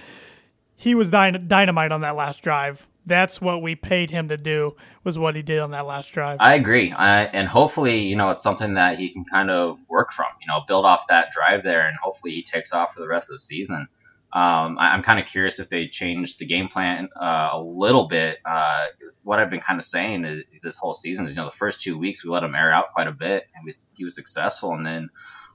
he 0.80 0.94
was 0.94 1.10
dynamite 1.10 1.92
on 1.92 2.00
that 2.00 2.16
last 2.16 2.42
drive 2.42 2.88
that's 3.06 3.40
what 3.40 3.62
we 3.62 3.74
paid 3.74 4.10
him 4.10 4.28
to 4.28 4.36
do 4.36 4.76
was 5.04 5.18
what 5.18 5.34
he 5.34 5.42
did 5.42 5.58
on 5.58 5.70
that 5.72 5.86
last 5.86 6.12
drive. 6.12 6.38
I 6.40 6.54
agree, 6.54 6.92
I, 6.92 7.24
and 7.24 7.48
hopefully, 7.48 8.00
you 8.00 8.16
know, 8.16 8.30
it's 8.30 8.42
something 8.42 8.74
that 8.74 8.98
he 8.98 9.10
can 9.10 9.24
kind 9.24 9.50
of 9.50 9.80
work 9.88 10.12
from. 10.12 10.26
You 10.40 10.48
know, 10.48 10.60
build 10.66 10.84
off 10.84 11.06
that 11.08 11.30
drive 11.30 11.62
there, 11.62 11.86
and 11.88 11.96
hopefully 12.02 12.32
he 12.32 12.42
takes 12.42 12.72
off 12.72 12.94
for 12.94 13.00
the 13.00 13.08
rest 13.08 13.30
of 13.30 13.34
the 13.34 13.40
season. 13.40 13.88
Um, 14.32 14.78
I, 14.78 14.94
am 14.94 15.02
kind 15.02 15.18
of 15.18 15.26
curious 15.26 15.58
if 15.58 15.70
they 15.70 15.88
change 15.88 16.36
the 16.36 16.46
game 16.46 16.68
plan 16.68 17.08
uh, 17.20 17.50
a 17.52 17.60
little 17.60 18.06
bit. 18.06 18.38
Uh, 18.44 18.86
what 19.24 19.40
I've 19.40 19.50
been 19.50 19.60
kind 19.60 19.80
of 19.80 19.84
saying 19.84 20.24
is, 20.24 20.44
this 20.62 20.76
whole 20.76 20.94
season 20.94 21.26
is, 21.26 21.34
you 21.34 21.42
know, 21.42 21.48
the 21.48 21.56
first 21.56 21.80
two 21.80 21.98
weeks 21.98 22.24
we 22.24 22.30
let 22.30 22.44
him 22.44 22.54
air 22.54 22.72
out 22.72 22.92
quite 22.92 23.08
a 23.08 23.12
bit, 23.12 23.44
and 23.54 23.64
we, 23.64 23.72
he 23.94 24.04
was 24.04 24.14
successful, 24.14 24.74
and 24.74 24.86
then 24.86 25.08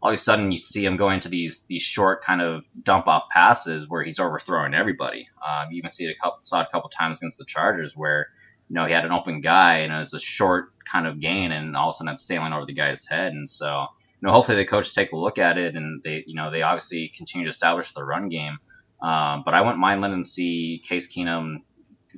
all 0.06 0.12
of 0.12 0.14
a 0.14 0.18
sudden 0.18 0.52
you 0.52 0.60
see 0.60 0.86
him 0.86 0.98
going 0.98 1.20
to 1.20 1.30
these 1.30 1.64
these 1.64 1.82
short 1.82 2.24
kind 2.24 2.40
of 2.40 2.70
dump 2.84 3.08
off 3.08 3.24
passes 3.32 3.90
where 3.90 4.04
he's 4.04 4.20
overthrowing 4.20 4.76
everybody. 4.76 5.28
Um, 5.44 5.72
you 5.72 5.80
even 5.80 5.90
see 5.90 6.06
it 6.06 6.16
a 6.16 6.24
couple 6.24 6.42
saw 6.44 6.62
it 6.62 6.68
a 6.70 6.72
couple 6.72 6.92
times 6.92 7.18
against 7.18 7.40
the 7.40 7.46
Chargers 7.46 7.98
where 7.98 8.28
you 8.70 8.76
know 8.76 8.86
he 8.86 8.94
had 8.94 9.04
an 9.04 9.12
open 9.12 9.42
guy 9.42 9.78
and 9.80 9.92
it 9.92 9.98
was 9.98 10.14
a 10.14 10.20
short 10.20 10.66
kind 10.86 11.08
of 11.08 11.20
gain 11.20 11.52
and 11.52 11.76
all 11.76 11.90
of 11.90 11.94
a 11.94 11.98
sudden 11.98 12.14
it's 12.14 12.22
sailing 12.22 12.54
over 12.54 12.68
the 12.68 12.74
guy's 12.74 13.08
head 13.08 13.34
and 13.34 13.50
so 13.50 13.88
you 14.22 14.28
know 14.28 14.32
hopefully 14.32 14.58
the 14.58 14.66
coaches 14.66 14.94
take 14.94 15.12
a 15.12 15.18
look 15.18 15.40
at 15.40 15.58
it 15.58 15.76
and 15.76 16.04
they 16.04 16.24
you 16.28 16.36
know 16.36 16.52
they 16.52 16.62
obviously 16.62 17.12
continue 17.18 17.46
to 17.46 17.50
establish 17.50 17.92
the 17.94 18.04
run 18.04 18.30
game. 18.30 18.60
Um, 19.02 19.42
but 19.44 19.56
I 19.56 19.62
wouldn't 19.62 19.80
mind 19.80 20.02
letting 20.02 20.26
see 20.26 20.84
Case 20.88 21.08
Keenum 21.08 21.64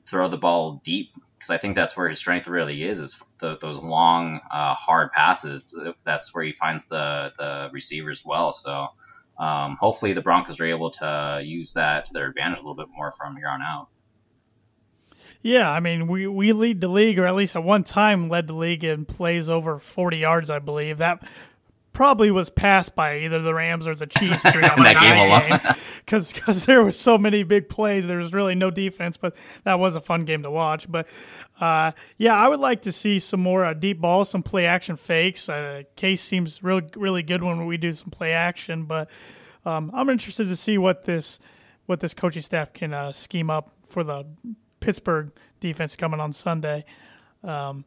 throw 0.05 0.27
the 0.27 0.35
ball 0.35 0.81
deep 0.83 1.13
because 1.37 1.49
I 1.49 1.57
think 1.57 1.75
that's 1.75 1.95
where 1.95 2.09
his 2.09 2.17
strength 2.17 2.47
really 2.47 2.83
is 2.83 2.99
is 2.99 3.21
the, 3.39 3.57
those 3.59 3.79
long 3.79 4.39
uh, 4.51 4.73
hard 4.73 5.11
passes. 5.11 5.73
That's 6.03 6.33
where 6.33 6.43
he 6.43 6.53
finds 6.53 6.85
the 6.85 7.31
the 7.37 7.69
receivers 7.71 8.23
well. 8.25 8.51
So 8.51 8.87
um, 9.39 9.77
hopefully 9.79 10.13
the 10.13 10.21
Broncos 10.21 10.59
are 10.59 10.65
able 10.65 10.91
to 10.91 11.41
use 11.43 11.73
that 11.73 12.05
to 12.05 12.13
their 12.13 12.27
advantage 12.27 12.59
a 12.59 12.61
little 12.61 12.75
bit 12.75 12.87
more 12.95 13.11
from 13.11 13.35
here 13.35 13.49
on 13.49 13.61
out. 13.61 13.87
Yeah, 15.41 15.71
I 15.71 15.79
mean, 15.79 16.07
we, 16.07 16.25
we 16.27 16.51
lead 16.51 16.81
the 16.81 16.87
league, 16.87 17.19
or 17.19 17.25
at 17.25 17.35
least 17.35 17.55
at 17.55 17.63
one 17.63 17.83
time 17.83 18.27
led 18.27 18.47
the 18.47 18.53
league 18.53 18.83
in 18.83 19.05
plays 19.05 19.47
over 19.47 19.77
40 19.77 20.17
yards, 20.17 20.49
I 20.49 20.59
believe. 20.59 20.97
That 20.97 21.21
probably 21.97 22.29
was 22.29 22.51
passed 22.51 22.93
by 22.93 23.17
either 23.17 23.41
the 23.41 23.55
Rams 23.55 23.87
or 23.87 23.95
the 23.95 24.05
Chiefs 24.05 24.43
during 24.43 24.61
that, 24.67 24.77
That 24.77 24.99
game 25.01 25.17
alone. 25.17 25.59
game 25.59 25.75
because 26.05 26.65
there 26.67 26.83
were 26.83 26.91
so 26.91 27.17
many 27.17 27.41
big 27.41 27.69
plays. 27.69 28.05
There 28.05 28.19
was 28.19 28.33
really 28.33 28.53
no 28.53 28.69
defense, 28.69 29.17
but 29.17 29.35
that 29.63 29.79
was 29.79 29.95
a 29.95 29.99
fun 30.01 30.23
game 30.23 30.43
to 30.43 30.51
watch. 30.51 30.89
But 30.91 31.07
uh, 31.59 31.93
yeah, 32.15 32.35
I 32.35 32.49
would 32.49 32.59
like 32.59 32.83
to 32.83 32.91
see 32.91 33.17
some 33.17 33.39
more 33.39 33.65
uh, 33.65 33.73
deep 33.73 33.99
balls, 33.99 34.29
some 34.29 34.43
play 34.43 34.67
action 34.67 34.95
fakes. 34.95 35.49
Uh, 35.49 35.81
Case 35.95 36.21
seems 36.21 36.61
really 36.61 36.83
really 36.95 37.23
good 37.23 37.41
when 37.41 37.65
we 37.65 37.77
do 37.77 37.91
some 37.91 38.11
play 38.11 38.31
action, 38.31 38.85
but 38.85 39.09
um, 39.65 39.89
I'm 39.91 40.07
interested 40.11 40.47
to 40.49 40.55
see 40.55 40.77
what 40.77 41.05
this 41.05 41.39
what 41.87 41.99
this 41.99 42.13
coaching 42.13 42.43
staff 42.43 42.73
can 42.73 42.93
uh, 42.93 43.11
scheme 43.11 43.49
up 43.49 43.71
for 43.87 44.03
the 44.03 44.23
Pittsburgh 44.81 45.31
defense 45.59 45.95
coming 45.95 46.19
on 46.19 46.31
Sunday. 46.31 46.85
Um, 47.43 47.85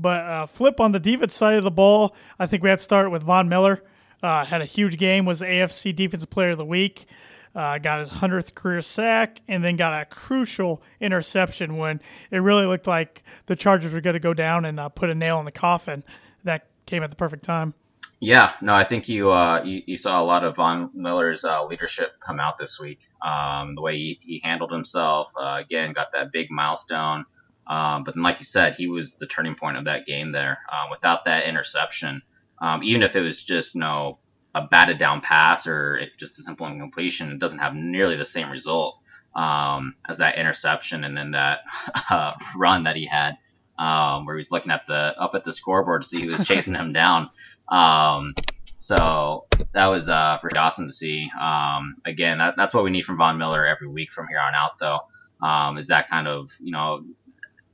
but 0.00 0.22
uh, 0.22 0.46
flip 0.46 0.80
on 0.80 0.92
the 0.92 1.00
defense 1.00 1.34
side 1.34 1.56
of 1.56 1.64
the 1.64 1.70
ball, 1.70 2.14
I 2.38 2.46
think 2.46 2.62
we 2.62 2.70
had 2.70 2.78
to 2.78 2.84
start 2.84 3.10
with 3.10 3.22
Von 3.22 3.48
Miller. 3.48 3.82
Uh, 4.22 4.44
had 4.44 4.60
a 4.60 4.66
huge 4.66 4.98
game, 4.98 5.24
was 5.24 5.40
AFC 5.40 5.94
Defensive 5.94 6.30
Player 6.30 6.50
of 6.50 6.58
the 6.58 6.64
Week. 6.64 7.06
Uh, 7.54 7.78
got 7.78 7.98
his 7.98 8.10
100th 8.10 8.54
career 8.54 8.80
sack, 8.80 9.40
and 9.48 9.64
then 9.64 9.76
got 9.76 10.00
a 10.00 10.04
crucial 10.04 10.82
interception 11.00 11.76
when 11.76 12.00
it 12.30 12.38
really 12.38 12.64
looked 12.64 12.86
like 12.86 13.24
the 13.46 13.56
Chargers 13.56 13.92
were 13.92 14.00
going 14.00 14.14
to 14.14 14.20
go 14.20 14.34
down 14.34 14.64
and 14.64 14.78
uh, 14.78 14.88
put 14.88 15.10
a 15.10 15.14
nail 15.14 15.38
in 15.40 15.44
the 15.44 15.52
coffin. 15.52 16.04
That 16.44 16.66
came 16.86 17.02
at 17.02 17.10
the 17.10 17.16
perfect 17.16 17.44
time. 17.44 17.74
Yeah, 18.20 18.52
no, 18.60 18.74
I 18.74 18.84
think 18.84 19.08
you 19.08 19.32
uh, 19.32 19.62
you, 19.64 19.82
you 19.86 19.96
saw 19.96 20.22
a 20.22 20.24
lot 20.24 20.44
of 20.44 20.56
Von 20.56 20.90
Miller's 20.94 21.42
uh, 21.42 21.64
leadership 21.64 22.20
come 22.20 22.38
out 22.38 22.58
this 22.58 22.78
week. 22.78 23.00
Um, 23.22 23.74
the 23.74 23.80
way 23.80 23.96
he, 23.96 24.20
he 24.22 24.40
handled 24.44 24.70
himself, 24.70 25.32
uh, 25.40 25.56
again, 25.58 25.94
got 25.94 26.12
that 26.12 26.30
big 26.30 26.50
milestone. 26.50 27.24
Um, 27.70 28.02
but 28.02 28.14
then, 28.14 28.24
like 28.24 28.40
you 28.40 28.44
said, 28.44 28.74
he 28.74 28.88
was 28.88 29.12
the 29.12 29.26
turning 29.26 29.54
point 29.54 29.76
of 29.76 29.84
that 29.84 30.04
game 30.04 30.32
there. 30.32 30.58
Uh, 30.70 30.88
without 30.90 31.24
that 31.26 31.44
interception, 31.44 32.20
um, 32.60 32.82
even 32.82 33.02
if 33.02 33.14
it 33.14 33.20
was 33.20 33.44
just 33.44 33.76
you 33.76 33.80
know 33.80 34.18
a 34.56 34.66
batted 34.66 34.98
down 34.98 35.20
pass 35.20 35.68
or 35.68 36.00
just 36.18 36.38
a 36.40 36.42
simple 36.42 36.66
incompletion, 36.66 37.30
it 37.30 37.38
doesn't 37.38 37.60
have 37.60 37.76
nearly 37.76 38.16
the 38.16 38.24
same 38.24 38.50
result 38.50 38.96
um, 39.36 39.94
as 40.08 40.18
that 40.18 40.36
interception 40.36 41.04
and 41.04 41.16
then 41.16 41.30
that 41.30 41.60
uh, 42.10 42.32
run 42.56 42.84
that 42.84 42.96
he 42.96 43.06
had. 43.06 43.38
Um, 43.78 44.26
where 44.26 44.34
he 44.34 44.40
was 44.40 44.50
looking 44.50 44.72
at 44.72 44.86
the 44.86 45.14
up 45.18 45.34
at 45.34 45.44
the 45.44 45.54
scoreboard 45.54 46.02
to 46.02 46.08
see 46.08 46.20
who 46.20 46.32
was 46.32 46.44
chasing 46.44 46.74
him 46.74 46.92
down. 46.92 47.30
Um, 47.68 48.34
so 48.78 49.46
that 49.72 49.86
was 49.86 50.08
uh, 50.08 50.36
pretty 50.38 50.58
awesome 50.58 50.88
to 50.88 50.92
see. 50.92 51.30
Um, 51.40 51.96
again, 52.04 52.38
that, 52.38 52.56
that's 52.58 52.74
what 52.74 52.84
we 52.84 52.90
need 52.90 53.06
from 53.06 53.16
Von 53.16 53.38
Miller 53.38 53.64
every 53.64 53.88
week 53.88 54.12
from 54.12 54.26
here 54.28 54.40
on 54.40 54.54
out, 54.54 54.78
though. 54.78 54.98
Um, 55.40 55.78
is 55.78 55.86
that 55.86 56.08
kind 56.10 56.28
of 56.28 56.50
you 56.60 56.72
know 56.72 57.04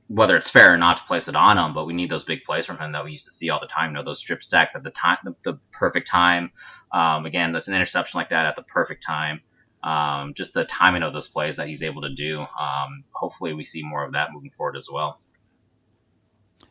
whether 0.07 0.37
it's 0.37 0.49
fair 0.49 0.73
or 0.73 0.77
not 0.77 0.97
to 0.97 1.03
place 1.03 1.27
it 1.27 1.35
on 1.35 1.57
him, 1.57 1.73
but 1.73 1.85
we 1.85 1.93
need 1.93 2.09
those 2.09 2.23
big 2.23 2.43
plays 2.43 2.65
from 2.65 2.77
him 2.77 2.91
that 2.93 3.03
we 3.03 3.11
used 3.11 3.25
to 3.25 3.31
see 3.31 3.49
all 3.49 3.59
the 3.59 3.67
time. 3.67 3.91
You 3.91 3.95
know, 3.95 4.03
those 4.03 4.19
strip 4.19 4.41
sacks 4.41 4.75
at 4.75 4.83
the 4.83 4.91
time, 4.91 5.17
the, 5.23 5.35
the 5.43 5.59
perfect 5.71 6.07
time. 6.07 6.51
Um, 6.93 7.25
again, 7.25 7.51
that's 7.51 7.67
an 7.67 7.73
interception 7.73 8.17
like 8.17 8.29
that 8.29 8.45
at 8.45 8.55
the 8.55 8.63
perfect 8.63 9.03
time. 9.03 9.41
Um, 9.83 10.33
just 10.33 10.53
the 10.53 10.65
timing 10.65 11.03
of 11.03 11.13
those 11.13 11.27
plays 11.27 11.57
that 11.57 11.67
he's 11.67 11.83
able 11.83 12.01
to 12.01 12.13
do. 12.13 12.39
Um, 12.39 13.03
hopefully, 13.11 13.53
we 13.53 13.63
see 13.63 13.83
more 13.83 14.05
of 14.05 14.13
that 14.13 14.29
moving 14.31 14.51
forward 14.51 14.77
as 14.77 14.87
well. 14.91 15.19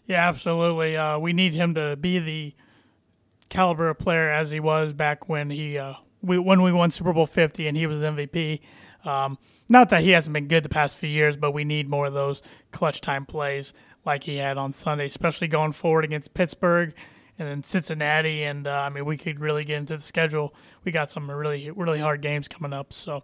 Yeah, 0.07 0.29
absolutely. 0.29 0.97
Uh, 0.97 1.19
we 1.19 1.33
need 1.33 1.55
him 1.55 1.75
to 1.75 1.97
be 1.97 2.19
the 2.19 2.55
caliber 3.49 3.89
of 3.89 3.99
player 3.99 4.31
as 4.31 4.51
he 4.51 4.61
was 4.61 4.93
back 4.93 5.29
when 5.29 5.51
he 5.51 5.79
uh, 5.79 5.95
we, 6.23 6.39
when 6.39 6.63
we 6.63 6.73
won 6.73 6.91
Super 6.91 7.13
Bowl 7.13 7.27
Fifty 7.27 7.69
and 7.69 7.77
he 7.77 7.87
was 7.87 7.99
MVP. 7.99 8.61
Um, 9.07 9.39
not 9.69 9.89
that 9.91 10.03
he 10.03 10.11
hasn't 10.11 10.35
been 10.35 10.49
good 10.49 10.63
the 10.63 10.69
past 10.69 10.97
few 10.97 11.09
years, 11.09 11.37
but 11.37 11.53
we 11.53 11.65
need 11.65 11.89
more 11.89 12.07
of 12.07 12.15
those 12.15 12.43
clutch 12.73 13.01
time 13.01 13.25
plays 13.27 13.73
like 14.05 14.25
he 14.25 14.37
had 14.37 14.59
on 14.59 14.73
Sunday, 14.73 15.07
especially 15.07 15.49
going 15.49 15.73
forward 15.73 16.05
against 16.05 16.35
Pittsburgh 16.35 16.95
and 17.39 17.47
then 17.49 17.63
Cincinnati. 17.63 18.45
And 18.45 18.67
uh, 18.67 18.71
I 18.71 18.89
mean, 18.89 19.05
we 19.05 19.17
could 19.17 19.41
really 19.41 19.65
get 19.65 19.79
into 19.79 19.97
the 19.97 20.03
schedule. 20.03 20.55
We 20.85 20.93
got 20.93 21.11
some 21.11 21.31
really, 21.31 21.71
really 21.71 22.01
hard 22.01 22.23
games 22.23 22.49
coming 22.49 22.73
up. 22.73 22.93
So, 22.93 23.23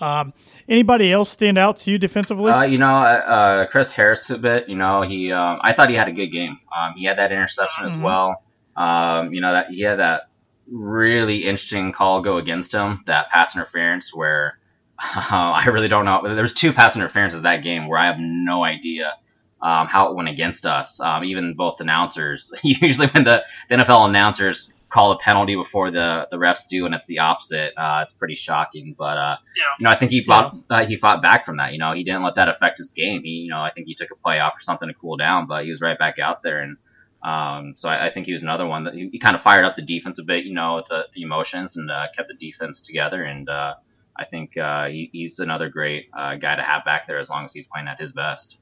um, 0.00 0.32
anybody 0.68 1.12
else 1.12 1.30
stand 1.30 1.58
out 1.58 1.76
to 1.78 1.90
you 1.90 1.98
defensively? 1.98 2.50
Uh, 2.52 2.62
you 2.62 2.78
know, 2.78 2.86
uh, 2.86 3.66
Chris 3.66 3.92
Harris 3.92 4.30
a 4.30 4.38
bit. 4.38 4.68
You 4.68 4.76
know, 4.76 5.02
he 5.02 5.32
um, 5.32 5.58
I 5.62 5.72
thought 5.72 5.90
he 5.90 5.96
had 5.96 6.08
a 6.08 6.12
good 6.12 6.28
game. 6.28 6.58
Um, 6.76 6.94
he 6.94 7.04
had 7.04 7.18
that 7.18 7.32
interception 7.32 7.84
as 7.84 7.96
Mhm. 7.96 8.02
well. 8.02 8.42
Um, 8.76 9.34
you 9.34 9.40
know 9.40 9.52
that 9.52 9.68
he 9.70 9.80
had 9.82 9.98
that 9.98 10.28
really 10.70 11.38
interesting 11.44 11.90
call 11.92 12.22
go 12.22 12.36
against 12.38 12.72
him, 12.72 13.02
that 13.06 13.28
pass 13.30 13.54
interference 13.56 14.14
where 14.14 14.58
I 15.14 15.66
really 15.66 15.88
don't 15.88 16.04
know. 16.04 16.20
There 16.22 16.42
was 16.42 16.52
two 16.52 16.72
pass 16.72 16.94
interferences 16.94 17.42
that 17.42 17.62
game 17.62 17.88
where 17.88 17.98
I 17.98 18.06
have 18.06 18.16
no 18.18 18.64
idea 18.64 19.14
um, 19.62 19.86
how 19.86 20.10
it 20.10 20.16
went 20.16 20.28
against 20.28 20.66
us. 20.66 21.00
Um, 21.00 21.24
even 21.24 21.54
both 21.54 21.80
announcers. 21.80 22.52
Usually, 22.62 23.06
when 23.08 23.24
the, 23.24 23.44
the 23.68 23.76
NFL 23.76 24.08
announcers 24.08 24.72
call 24.90 25.12
a 25.12 25.18
penalty 25.18 25.54
before 25.54 25.90
the, 25.90 26.26
the 26.30 26.36
refs 26.36 26.66
do, 26.68 26.84
and 26.84 26.94
it's 26.94 27.06
the 27.06 27.20
opposite, 27.20 27.72
uh, 27.76 28.00
it's 28.02 28.12
pretty 28.12 28.34
shocking. 28.34 28.94
But 28.98 29.16
uh, 29.16 29.36
you 29.78 29.84
know, 29.84 29.90
I 29.90 29.96
think 29.96 30.10
he 30.10 30.22
fought 30.24 30.56
uh, 30.68 30.84
he 30.84 30.96
fought 30.96 31.22
back 31.22 31.46
from 31.46 31.56
that. 31.58 31.72
You 31.72 31.78
know, 31.78 31.92
he 31.92 32.04
didn't 32.04 32.22
let 32.22 32.34
that 32.34 32.48
affect 32.48 32.78
his 32.78 32.90
game. 32.90 33.22
He, 33.22 33.30
you 33.30 33.50
know, 33.50 33.60
I 33.60 33.70
think 33.70 33.86
he 33.86 33.94
took 33.94 34.10
a 34.10 34.16
play 34.16 34.40
off 34.40 34.56
or 34.56 34.60
something 34.60 34.88
to 34.88 34.94
cool 34.94 35.16
down, 35.16 35.46
but 35.46 35.64
he 35.64 35.70
was 35.70 35.80
right 35.80 35.98
back 35.98 36.18
out 36.18 36.42
there 36.42 36.60
and. 36.60 36.76
Um, 37.22 37.74
so 37.76 37.90
I, 37.90 38.06
I 38.06 38.10
think 38.10 38.24
he 38.24 38.32
was 38.32 38.42
another 38.42 38.66
one 38.66 38.84
that 38.84 38.94
he, 38.94 39.10
he 39.12 39.18
kind 39.18 39.36
of 39.36 39.42
fired 39.42 39.66
up 39.66 39.76
the 39.76 39.82
defense 39.82 40.18
a 40.18 40.22
bit, 40.22 40.46
you 40.46 40.54
know, 40.54 40.76
with 40.76 40.86
the, 40.86 41.06
the 41.12 41.20
emotions 41.20 41.76
and 41.76 41.90
uh, 41.90 42.06
kept 42.16 42.28
the 42.28 42.34
defense 42.34 42.80
together. 42.80 43.22
And 43.22 43.46
uh, 43.46 43.74
I 44.20 44.26
think 44.26 44.58
uh, 44.58 44.88
he, 44.88 45.08
he's 45.12 45.38
another 45.38 45.70
great 45.70 46.10
uh, 46.12 46.34
guy 46.34 46.54
to 46.54 46.62
have 46.62 46.84
back 46.84 47.06
there 47.06 47.18
as 47.18 47.30
long 47.30 47.46
as 47.46 47.54
he's 47.54 47.66
playing 47.66 47.88
at 47.88 47.98
his 47.98 48.12
best. 48.12 48.58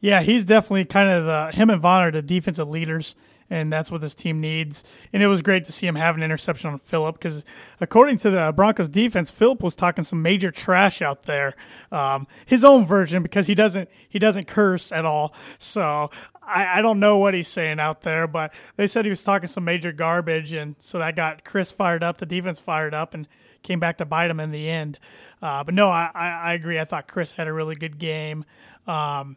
Yeah, 0.00 0.22
he's 0.22 0.44
definitely 0.44 0.86
kind 0.86 1.10
of 1.10 1.24
the 1.26 1.56
him 1.56 1.68
and 1.68 1.80
Von 1.80 2.02
are 2.02 2.10
the 2.10 2.22
defensive 2.22 2.68
leaders, 2.68 3.14
and 3.50 3.70
that's 3.70 3.90
what 3.90 4.00
this 4.00 4.14
team 4.14 4.40
needs. 4.40 4.84
And 5.12 5.22
it 5.22 5.26
was 5.26 5.42
great 5.42 5.66
to 5.66 5.72
see 5.72 5.86
him 5.86 5.96
have 5.96 6.16
an 6.16 6.22
interception 6.22 6.70
on 6.70 6.78
Philip 6.78 7.16
because, 7.16 7.44
according 7.78 8.16
to 8.18 8.30
the 8.30 8.52
Broncos 8.56 8.88
defense, 8.88 9.30
Philip 9.30 9.62
was 9.62 9.76
talking 9.76 10.02
some 10.02 10.22
major 10.22 10.50
trash 10.50 11.02
out 11.02 11.24
there, 11.24 11.54
um, 11.92 12.26
his 12.46 12.64
own 12.64 12.86
version 12.86 13.22
because 13.22 13.46
he 13.46 13.54
doesn't 13.54 13.90
he 14.08 14.18
doesn't 14.18 14.46
curse 14.46 14.92
at 14.92 15.04
all. 15.04 15.34
So 15.58 16.10
I, 16.42 16.78
I 16.78 16.82
don't 16.82 17.00
know 17.00 17.18
what 17.18 17.34
he's 17.34 17.48
saying 17.48 17.80
out 17.80 18.02
there, 18.02 18.26
but 18.26 18.52
they 18.76 18.86
said 18.86 19.04
he 19.04 19.10
was 19.10 19.24
talking 19.24 19.48
some 19.48 19.64
major 19.64 19.92
garbage, 19.92 20.54
and 20.54 20.76
so 20.78 20.98
that 20.98 21.16
got 21.16 21.44
Chris 21.44 21.70
fired 21.70 22.02
up, 22.02 22.18
the 22.18 22.26
defense 22.26 22.58
fired 22.58 22.94
up, 22.94 23.12
and 23.12 23.28
came 23.64 23.80
back 23.80 23.98
to 23.98 24.04
bite 24.04 24.30
him 24.30 24.38
in 24.38 24.52
the 24.52 24.70
end. 24.70 25.00
Uh, 25.42 25.64
but 25.64 25.74
no, 25.74 25.88
I, 25.88 26.10
I, 26.14 26.28
I 26.28 26.52
agree. 26.54 26.78
I 26.78 26.84
thought 26.84 27.08
Chris 27.08 27.32
had 27.32 27.48
a 27.48 27.52
really 27.52 27.74
good 27.74 27.98
game. 27.98 28.44
Um, 28.86 29.36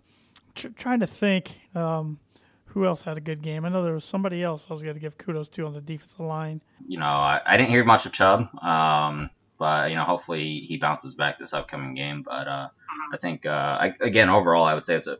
tr- 0.53 0.67
trying 0.75 0.99
to 0.99 1.07
think 1.07 1.61
um, 1.73 2.19
who 2.65 2.85
else 2.85 3.01
had 3.01 3.17
a 3.17 3.21
good 3.21 3.41
game. 3.41 3.65
I 3.65 3.69
know 3.69 3.83
there 3.83 3.93
was 3.93 4.05
somebody 4.05 4.43
else 4.43 4.67
I 4.69 4.73
was 4.73 4.83
going 4.83 4.95
to 4.95 5.01
give 5.01 5.17
kudos 5.17 5.49
to 5.49 5.65
on 5.65 5.73
the 5.73 5.81
defensive 5.81 6.19
line. 6.19 6.61
You 6.87 6.99
know, 6.99 7.05
I, 7.05 7.41
I 7.45 7.57
didn't 7.57 7.69
hear 7.69 7.83
much 7.83 8.05
of 8.05 8.11
Chubb, 8.11 8.47
um, 8.63 9.31
but 9.57 9.89
you 9.89 9.95
know, 9.95 10.03
hopefully 10.03 10.59
he 10.59 10.77
bounces 10.77 11.15
back 11.15 11.39
this 11.39 11.53
upcoming 11.53 11.95
game. 11.95 12.23
But 12.23 12.47
uh, 12.47 12.69
I 13.13 13.17
think 13.17 13.45
uh, 13.45 13.77
I, 13.81 13.93
again, 14.01 14.29
overall, 14.29 14.65
I 14.65 14.75
would 14.75 14.83
say 14.83 14.95
it's 14.95 15.07
a 15.07 15.17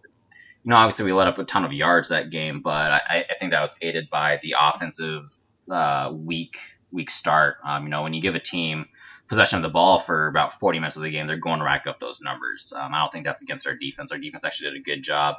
you 0.64 0.72
know, 0.72 0.76
obviously 0.76 1.06
we 1.06 1.14
let 1.14 1.28
up 1.28 1.38
a 1.38 1.46
ton 1.46 1.64
of 1.64 1.72
yards 1.72 2.10
that 2.10 2.30
game, 2.30 2.62
but 2.62 2.92
I, 2.92 3.26
I 3.30 3.36
think 3.40 3.52
that 3.52 3.62
was 3.62 3.74
aided 3.82 4.10
by 4.10 4.38
the 4.44 4.56
offensive 4.60 5.34
uh, 5.72 6.12
weak 6.14 6.58
weak 6.92 7.10
start. 7.10 7.58
Um, 7.64 7.84
you 7.84 7.90
know, 7.90 8.04
when 8.04 8.14
you 8.14 8.22
give 8.22 8.36
a 8.36 8.40
team 8.40 8.88
possession 9.27 9.57
of 9.57 9.63
the 9.63 9.69
ball 9.69 10.00
for 10.00 10.27
about 10.27 10.60
40 10.60 10.79
minutes 10.79 10.96
of 10.96 11.03
the 11.03 11.12
game, 11.12 11.27
they're 11.27 11.38
going 11.38 11.60
to 11.60 11.65
rack 11.65 11.86
up 11.88 12.00
those 12.00 12.22
numbers. 12.22 12.74
Um, 12.75 12.93
I 12.93 13.00
don't 13.00 13.12
think 13.12 13.25
that's 13.25 13.41
against 13.41 13.67
our 13.67 13.75
defense. 13.75 14.12
Our 14.12 14.17
defense 14.17 14.46
actually 14.46 14.72
did 14.72 14.79
a 14.79 14.84
good 14.84 15.03
job, 15.03 15.36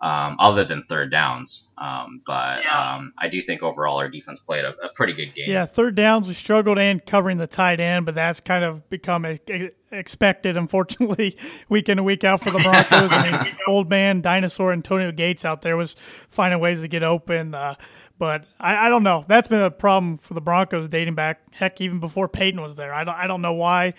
um, 0.00 0.36
other 0.38 0.64
than 0.64 0.84
third 0.88 1.10
downs. 1.10 1.68
Um, 1.78 2.22
but 2.26 2.64
um, 2.66 3.12
I 3.18 3.28
do 3.28 3.40
think 3.40 3.62
overall 3.62 3.98
our 3.98 4.08
defense 4.08 4.40
played 4.40 4.64
a, 4.64 4.74
a 4.82 4.88
pretty 4.94 5.12
good 5.12 5.34
game. 5.34 5.46
Yeah, 5.48 5.66
third 5.66 5.94
downs 5.94 6.28
we 6.28 6.34
struggled 6.34 6.78
and 6.78 7.04
covering 7.04 7.38
the 7.38 7.46
tight 7.46 7.80
end, 7.80 8.06
but 8.06 8.14
that's 8.14 8.40
kind 8.40 8.64
of 8.64 8.88
become 8.90 9.24
a, 9.24 9.38
a- 9.48 9.70
expected, 9.92 10.56
unfortunately, 10.56 11.36
week 11.68 11.88
in 11.88 11.98
and 11.98 12.06
week 12.06 12.24
out 12.24 12.42
for 12.42 12.50
the 12.50 12.58
Broncos. 12.58 13.12
I 13.12 13.30
mean, 13.30 13.56
old 13.68 13.88
man 13.90 14.20
dinosaur 14.20 14.72
Antonio 14.72 15.12
Gates 15.12 15.44
out 15.44 15.62
there 15.62 15.76
was 15.76 15.94
finding 16.28 16.60
ways 16.60 16.82
to 16.82 16.88
get 16.88 17.02
open. 17.02 17.54
Uh, 17.54 17.74
but 18.18 18.44
I, 18.60 18.86
I 18.86 18.88
don't 18.88 19.02
know. 19.02 19.24
That's 19.28 19.48
been 19.48 19.60
a 19.60 19.70
problem 19.70 20.16
for 20.16 20.34
the 20.34 20.40
Broncos 20.40 20.88
dating 20.88 21.14
back, 21.14 21.40
heck, 21.52 21.80
even 21.80 22.00
before 22.00 22.28
Peyton 22.28 22.60
was 22.60 22.76
there. 22.76 22.92
I 22.92 23.04
don't, 23.04 23.14
I 23.14 23.26
don't 23.26 23.42
know 23.42 23.54
why. 23.54 23.94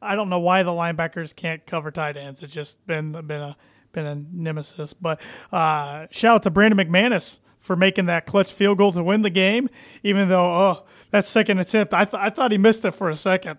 I 0.00 0.14
don't 0.14 0.28
know 0.28 0.38
why 0.38 0.62
the 0.62 0.70
linebackers 0.70 1.34
can't 1.34 1.64
cover 1.66 1.90
tight 1.90 2.16
ends. 2.16 2.42
It's 2.42 2.52
just 2.52 2.84
been 2.86 3.12
been 3.12 3.40
a 3.40 3.56
been 3.92 4.06
a 4.06 4.14
nemesis. 4.32 4.92
But 4.94 5.20
uh, 5.52 6.06
shout 6.10 6.36
out 6.36 6.42
to 6.44 6.50
Brandon 6.50 6.78
McManus 6.78 7.40
for 7.58 7.74
making 7.74 8.06
that 8.06 8.24
clutch 8.24 8.52
field 8.52 8.78
goal 8.78 8.92
to 8.92 9.02
win 9.02 9.22
the 9.22 9.30
game. 9.30 9.68
Even 10.02 10.28
though 10.28 10.44
oh 10.44 10.84
that 11.10 11.26
second 11.26 11.58
attempt, 11.58 11.92
I 11.94 12.04
th- 12.04 12.20
I 12.20 12.30
thought 12.30 12.52
he 12.52 12.58
missed 12.58 12.84
it 12.84 12.92
for 12.92 13.10
a 13.10 13.16
second. 13.16 13.58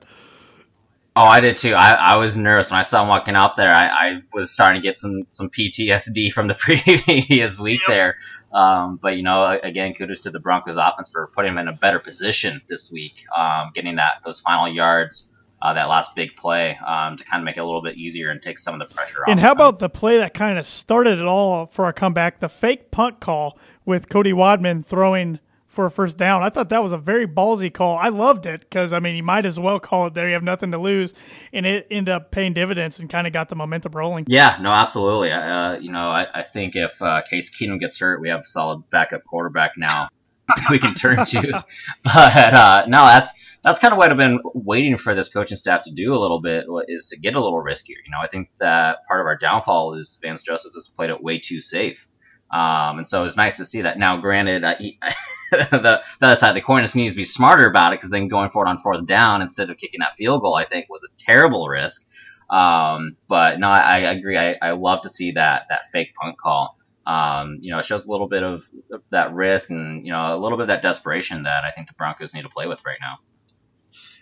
Oh, 1.15 1.25
I 1.25 1.39
did 1.39 1.57
too. 1.57 1.73
I, 1.73 1.91
I 1.91 2.15
was 2.17 2.37
nervous 2.37 2.71
when 2.71 2.79
I 2.79 2.83
saw 2.83 3.01
him 3.01 3.09
walking 3.09 3.35
out 3.35 3.57
there. 3.57 3.75
I, 3.75 3.87
I 3.87 4.21
was 4.33 4.51
starting 4.51 4.81
to 4.81 4.87
get 4.87 4.99
some 4.99 5.25
some 5.31 5.49
PTSD 5.49 6.31
from 6.33 6.47
the 6.47 6.53
previous 6.53 7.59
week 7.59 7.81
yep. 7.87 7.95
there. 7.95 8.15
Um, 8.53 8.99
but 9.01 9.17
you 9.17 9.23
know, 9.23 9.59
again, 9.61 9.93
kudos 9.93 10.21
to 10.23 10.31
the 10.31 10.39
Broncos 10.39 10.77
offense 10.77 11.09
for 11.09 11.27
putting 11.27 11.51
him 11.51 11.57
in 11.57 11.67
a 11.67 11.73
better 11.73 11.99
position 11.99 12.61
this 12.67 12.91
week, 12.91 13.25
um, 13.35 13.71
getting 13.73 13.95
that 13.97 14.21
those 14.23 14.39
final 14.39 14.67
yards, 14.67 15.27
uh, 15.61 15.73
that 15.73 15.85
last 15.89 16.15
big 16.15 16.35
play 16.35 16.77
um, 16.85 17.17
to 17.17 17.23
kind 17.23 17.41
of 17.41 17.45
make 17.45 17.57
it 17.57 17.61
a 17.61 17.65
little 17.65 17.81
bit 17.81 17.97
easier 17.97 18.29
and 18.29 18.41
take 18.41 18.57
some 18.57 18.79
of 18.79 18.87
the 18.87 18.93
pressure 18.93 19.21
off. 19.21 19.27
And 19.27 19.39
how 19.39 19.51
about 19.51 19.79
the 19.79 19.89
play 19.89 20.17
that 20.17 20.33
kind 20.33 20.57
of 20.57 20.65
started 20.65 21.19
it 21.19 21.25
all 21.25 21.65
for 21.65 21.85
our 21.85 21.93
comeback? 21.93 22.39
The 22.39 22.49
fake 22.49 22.91
punt 22.91 23.19
call 23.19 23.57
with 23.85 24.09
Colby 24.09 24.33
Wadman 24.33 24.83
throwing 24.83 25.39
for 25.69 25.85
a 25.85 25.91
first 25.91 26.17
down. 26.17 26.43
I 26.43 26.49
thought 26.49 26.69
that 26.69 26.83
was 26.83 26.91
a 26.91 26.97
very 26.97 27.27
ballsy 27.27 27.73
call. 27.73 27.97
I 27.97 28.09
loved 28.09 28.45
it 28.45 28.61
because 28.61 28.91
I 28.91 28.99
mean 28.99 29.15
you 29.15 29.23
might 29.23 29.45
as 29.45 29.59
well 29.59 29.79
call 29.79 30.07
it 30.07 30.15
there. 30.15 30.27
You 30.27 30.33
have 30.33 30.43
nothing 30.43 30.71
to 30.71 30.77
lose, 30.77 31.13
and 31.53 31.65
it 31.65 31.87
ended 31.89 32.13
up 32.13 32.31
paying 32.31 32.53
dividends 32.53 32.99
and 32.99 33.09
kind 33.09 33.27
of 33.27 33.31
got 33.31 33.47
the 33.49 33.55
momentum 33.55 33.93
rolling. 33.93 34.25
Yeah, 34.27 34.57
no, 34.59 34.71
absolutely. 34.71 35.31
Uh, 35.31 35.77
you 35.79 35.91
know, 35.91 36.09
I, 36.09 36.27
I 36.33 36.43
think 36.43 36.75
if 36.75 37.01
uh, 37.01 37.21
Case 37.21 37.49
Keenum 37.49 37.79
gets 37.79 37.99
hurt, 37.99 38.19
we 38.19 38.29
have 38.29 38.41
a 38.41 38.45
solid 38.45 38.89
backup 38.89 39.23
quarterback 39.23 39.73
now 39.77 40.09
we 40.69 40.79
can 40.79 40.93
turn 40.93 41.23
to. 41.25 41.65
but 42.03 42.53
uh, 42.53 42.85
no, 42.87 43.05
that's 43.05 43.31
that's 43.63 43.79
kind 43.79 43.91
of 43.91 43.97
what 43.97 44.09
I've 44.09 44.17
been 44.17 44.39
waiting 44.53 44.97
for 44.97 45.13
this 45.13 45.29
coaching 45.29 45.57
staff 45.57 45.83
to 45.83 45.91
do 45.91 46.13
a 46.13 46.19
little 46.19 46.41
bit 46.41 46.65
is 46.87 47.07
to 47.07 47.19
get 47.19 47.35
a 47.35 47.41
little 47.41 47.61
riskier. 47.61 47.99
You 48.05 48.11
know, 48.11 48.19
I 48.21 48.27
think 48.27 48.49
that 48.59 48.99
part 49.07 49.19
of 49.19 49.25
our 49.25 49.37
downfall 49.37 49.95
is 49.95 50.17
Vance 50.21 50.41
Joseph 50.41 50.73
has 50.73 50.87
played 50.87 51.09
it 51.09 51.21
way 51.21 51.39
too 51.39 51.59
safe. 51.61 52.07
Um, 52.51 52.99
and 52.99 53.07
so 53.07 53.21
it 53.21 53.23
was 53.23 53.37
nice 53.37 53.57
to 53.57 53.65
see 53.65 53.81
that. 53.81 53.99
Now, 53.99 54.17
granted, 54.17 54.63
uh, 54.63 54.75
he, 54.79 54.99
the, 55.51 56.01
the 56.19 56.25
other 56.25 56.35
side 56.35 56.49
of 56.49 56.55
the 56.55 56.61
coin 56.61 56.83
just 56.83 56.95
needs 56.95 57.13
to 57.13 57.17
be 57.17 57.25
smarter 57.25 57.67
about 57.67 57.93
it 57.93 57.99
because 57.99 58.09
then 58.09 58.27
going 58.27 58.49
forward 58.49 58.67
on 58.67 58.77
fourth 58.77 59.05
down 59.05 59.41
instead 59.41 59.69
of 59.69 59.77
kicking 59.77 59.99
that 59.99 60.15
field 60.15 60.41
goal, 60.41 60.55
I 60.55 60.65
think 60.65 60.89
was 60.89 61.03
a 61.03 61.09
terrible 61.17 61.67
risk. 61.67 62.05
Um, 62.49 63.17
but 63.27 63.59
no, 63.59 63.67
I, 63.67 64.03
I 64.03 64.11
agree. 64.11 64.37
I, 64.37 64.55
I 64.61 64.71
love 64.71 65.01
to 65.01 65.09
see 65.09 65.31
that 65.33 65.67
that 65.69 65.91
fake 65.91 66.13
punt 66.15 66.37
call. 66.37 66.77
Um, 67.05 67.57
you 67.61 67.71
know, 67.71 67.79
it 67.79 67.85
shows 67.85 68.05
a 68.05 68.11
little 68.11 68.27
bit 68.27 68.43
of 68.43 68.69
that 69.11 69.33
risk 69.33 69.69
and 69.69 70.05
you 70.05 70.11
know 70.11 70.35
a 70.35 70.37
little 70.37 70.57
bit 70.57 70.63
of 70.63 70.67
that 70.69 70.81
desperation 70.81 71.43
that 71.43 71.63
I 71.63 71.71
think 71.71 71.87
the 71.87 71.93
Broncos 71.93 72.33
need 72.33 72.43
to 72.43 72.49
play 72.49 72.67
with 72.67 72.83
right 72.85 72.97
now. 73.01 73.17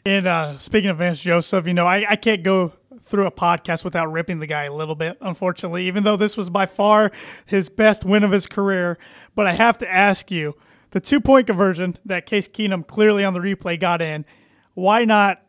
And 0.06 0.26
uh, 0.26 0.58
speaking 0.58 0.90
of 0.90 0.98
Vance 0.98 1.20
Joseph, 1.20 1.68
you 1.68 1.74
know, 1.74 1.86
I, 1.86 2.06
I 2.10 2.16
can't 2.16 2.44
go 2.44 2.72
through 3.02 3.26
a 3.26 3.32
podcast 3.32 3.84
without 3.84 4.12
ripping 4.12 4.40
the 4.40 4.48
guy 4.48 4.64
a 4.66 4.74
little 4.74 4.96
bit, 4.96 5.18
unfortunately, 5.22 5.88
even 5.88 6.04
though 6.04 6.18
this 6.18 6.38
was 6.38 6.50
by 6.50 6.66
far 6.66 7.12
his 7.46 7.70
best 7.70 8.06
win 8.06 8.24
of 8.24 8.32
his 8.32 8.48
career. 8.48 8.98
But 9.36 9.48
I 9.48 9.54
have 9.54 9.78
to 9.80 9.92
ask 9.92 10.32
you 10.32 10.56
the 10.92 11.00
two 11.00 11.20
point 11.20 11.48
conversion 11.48 11.96
that 12.06 12.26
Case 12.26 12.48
Keenum 12.48 12.86
clearly 12.86 13.24
on 13.24 13.34
the 13.34 13.40
replay 13.40 13.80
got 13.80 14.02
in. 14.02 14.26
Why 14.74 15.06
not 15.06 15.42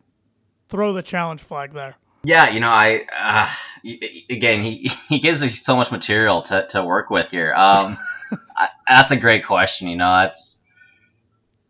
throw 0.68 0.92
the 0.92 1.02
challenge 1.02 1.40
flag 1.40 1.72
there? 1.72 1.96
Yeah, 2.24 2.50
you 2.50 2.60
know, 2.60 2.68
I 2.68 3.06
uh, 3.16 3.48
again 4.28 4.62
he 4.62 4.90
he 5.08 5.18
gives 5.18 5.42
us 5.42 5.60
so 5.60 5.76
much 5.76 5.90
material 5.90 6.42
to, 6.42 6.66
to 6.70 6.82
work 6.82 7.10
with 7.10 7.30
here. 7.30 7.54
Um, 7.54 7.96
I, 8.56 8.68
that's 8.88 9.12
a 9.12 9.16
great 9.16 9.46
question. 9.46 9.88
You 9.88 9.96
know, 9.96 10.10
that's 10.10 10.58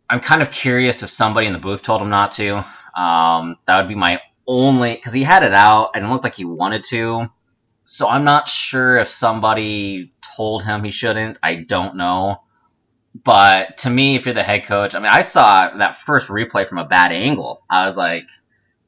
I'm 0.09 0.19
kind 0.19 0.41
of 0.41 0.49
curious 0.49 1.03
if 1.03 1.09
somebody 1.09 1.47
in 1.47 1.53
the 1.53 1.59
booth 1.59 1.83
told 1.83 2.01
him 2.01 2.09
not 2.09 2.31
to. 2.33 2.65
Um, 2.99 3.57
that 3.67 3.79
would 3.79 3.87
be 3.87 3.95
my 3.95 4.19
only 4.49 4.95
because 4.95 5.13
he 5.13 5.23
had 5.23 5.43
it 5.43 5.53
out 5.53 5.91
and 5.93 6.03
it 6.03 6.09
looked 6.09 6.23
like 6.23 6.35
he 6.35 6.43
wanted 6.43 6.83
to. 6.85 7.27
So 7.85 8.07
I'm 8.07 8.23
not 8.23 8.49
sure 8.49 8.97
if 8.97 9.07
somebody 9.07 10.11
told 10.35 10.63
him 10.63 10.83
he 10.83 10.91
shouldn't. 10.91 11.37
I 11.41 11.55
don't 11.55 11.95
know. 11.95 12.41
But 13.23 13.77
to 13.79 13.89
me, 13.89 14.15
if 14.15 14.25
you're 14.25 14.33
the 14.33 14.43
head 14.43 14.65
coach, 14.65 14.95
I 14.95 14.99
mean, 14.99 15.11
I 15.11 15.21
saw 15.21 15.77
that 15.77 16.01
first 16.01 16.27
replay 16.27 16.67
from 16.67 16.79
a 16.79 16.85
bad 16.85 17.11
angle. 17.11 17.61
I 17.69 17.85
was 17.85 17.95
like, 17.95 18.27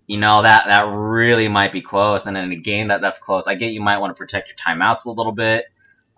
you 0.07 0.17
know, 0.17 0.41
that 0.41 0.65
that 0.65 0.81
really 0.81 1.47
might 1.47 1.71
be 1.71 1.81
close. 1.81 2.25
And 2.25 2.35
in 2.37 2.51
a 2.51 2.55
game 2.55 2.87
that 2.87 3.01
that's 3.01 3.19
close, 3.19 3.47
I 3.47 3.55
get 3.55 3.71
you 3.71 3.81
might 3.81 3.99
want 3.99 4.11
to 4.11 4.19
protect 4.19 4.49
your 4.49 4.57
timeouts 4.57 5.05
a 5.05 5.11
little 5.11 5.31
bit. 5.31 5.65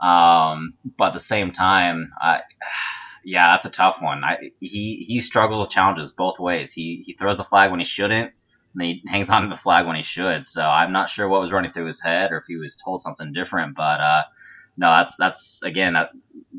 Um, 0.02 0.74
but 0.98 1.08
at 1.08 1.14
the 1.14 1.20
same 1.20 1.52
time, 1.52 2.12
I, 2.20 2.42
yeah, 3.26 3.48
that's 3.48 3.66
a 3.66 3.70
tough 3.70 4.02
one. 4.02 4.24
I, 4.24 4.52
he 4.62 5.04
he 5.06 5.20
struggles 5.20 5.60
with 5.60 5.70
challenges 5.70 6.14
both 6.14 6.40
ways. 6.40 6.72
He 6.72 7.04
he 7.06 7.14
throws 7.14 7.38
the 7.38 7.44
flag 7.44 7.72
when 7.72 7.80
he 7.80 7.86
shouldn't, 7.86 8.32
and 8.74 8.84
he 8.84 9.04
hangs 9.08 9.30
on 9.30 9.44
to 9.44 9.48
the 9.48 9.56
flag 9.56 9.86
when 9.86 9.96
he 9.96 10.04
should. 10.04 10.46
So 10.46 10.62
I'm 10.62 10.92
not 10.92 11.10
sure 11.10 11.28
what 11.28 11.42
was 11.42 11.52
running 11.52 11.72
through 11.72 11.86
his 11.86 12.02
head 12.02 12.32
or 12.32 12.38
if 12.38 12.46
he 12.48 12.58
was 12.58 12.76
told 12.76 13.02
something 13.02 13.34
different. 13.34 13.76
But 13.76 14.00
uh, 14.00 14.24
no, 14.78 14.88
that's 14.88 15.16
that's 15.18 15.62
again 15.64 15.96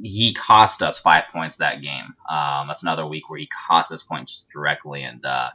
he 0.02 0.34
cost 0.34 0.82
us 0.82 0.98
five 0.98 1.24
points 1.32 1.56
that 1.56 1.82
game. 1.82 2.14
Um, 2.30 2.68
that's 2.68 2.82
another 2.82 3.06
week 3.06 3.28
where 3.28 3.38
he 3.38 3.48
cost 3.68 3.90
us 3.92 4.02
points 4.02 4.46
directly, 4.52 5.02
and 5.02 5.24
uh, 5.24 5.50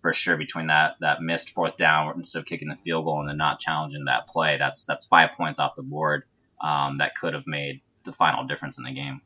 for 0.00 0.12
sure 0.12 0.36
between 0.36 0.66
that 0.66 0.96
that 1.00 1.22
missed 1.22 1.50
fourth 1.50 1.76
down 1.76 2.14
instead 2.16 2.40
of 2.40 2.44
kicking 2.44 2.68
the 2.68 2.76
field 2.76 3.04
goal 3.04 3.20
and 3.20 3.28
then 3.28 3.38
not 3.38 3.60
challenging 3.60 4.04
that 4.04 4.26
play, 4.26 4.58
that's 4.58 4.84
that's 4.84 5.06
five 5.06 5.32
points 5.32 5.58
off 5.58 5.74
the 5.74 5.82
board 5.82 6.24
um, 6.60 6.96
that 6.96 7.14
could 7.14 7.34
have 7.34 7.46
made 7.46 7.80
the 8.04 8.12
final 8.12 8.44
difference 8.44 8.78
in 8.78 8.84
the 8.84 8.92
game. 8.92 9.22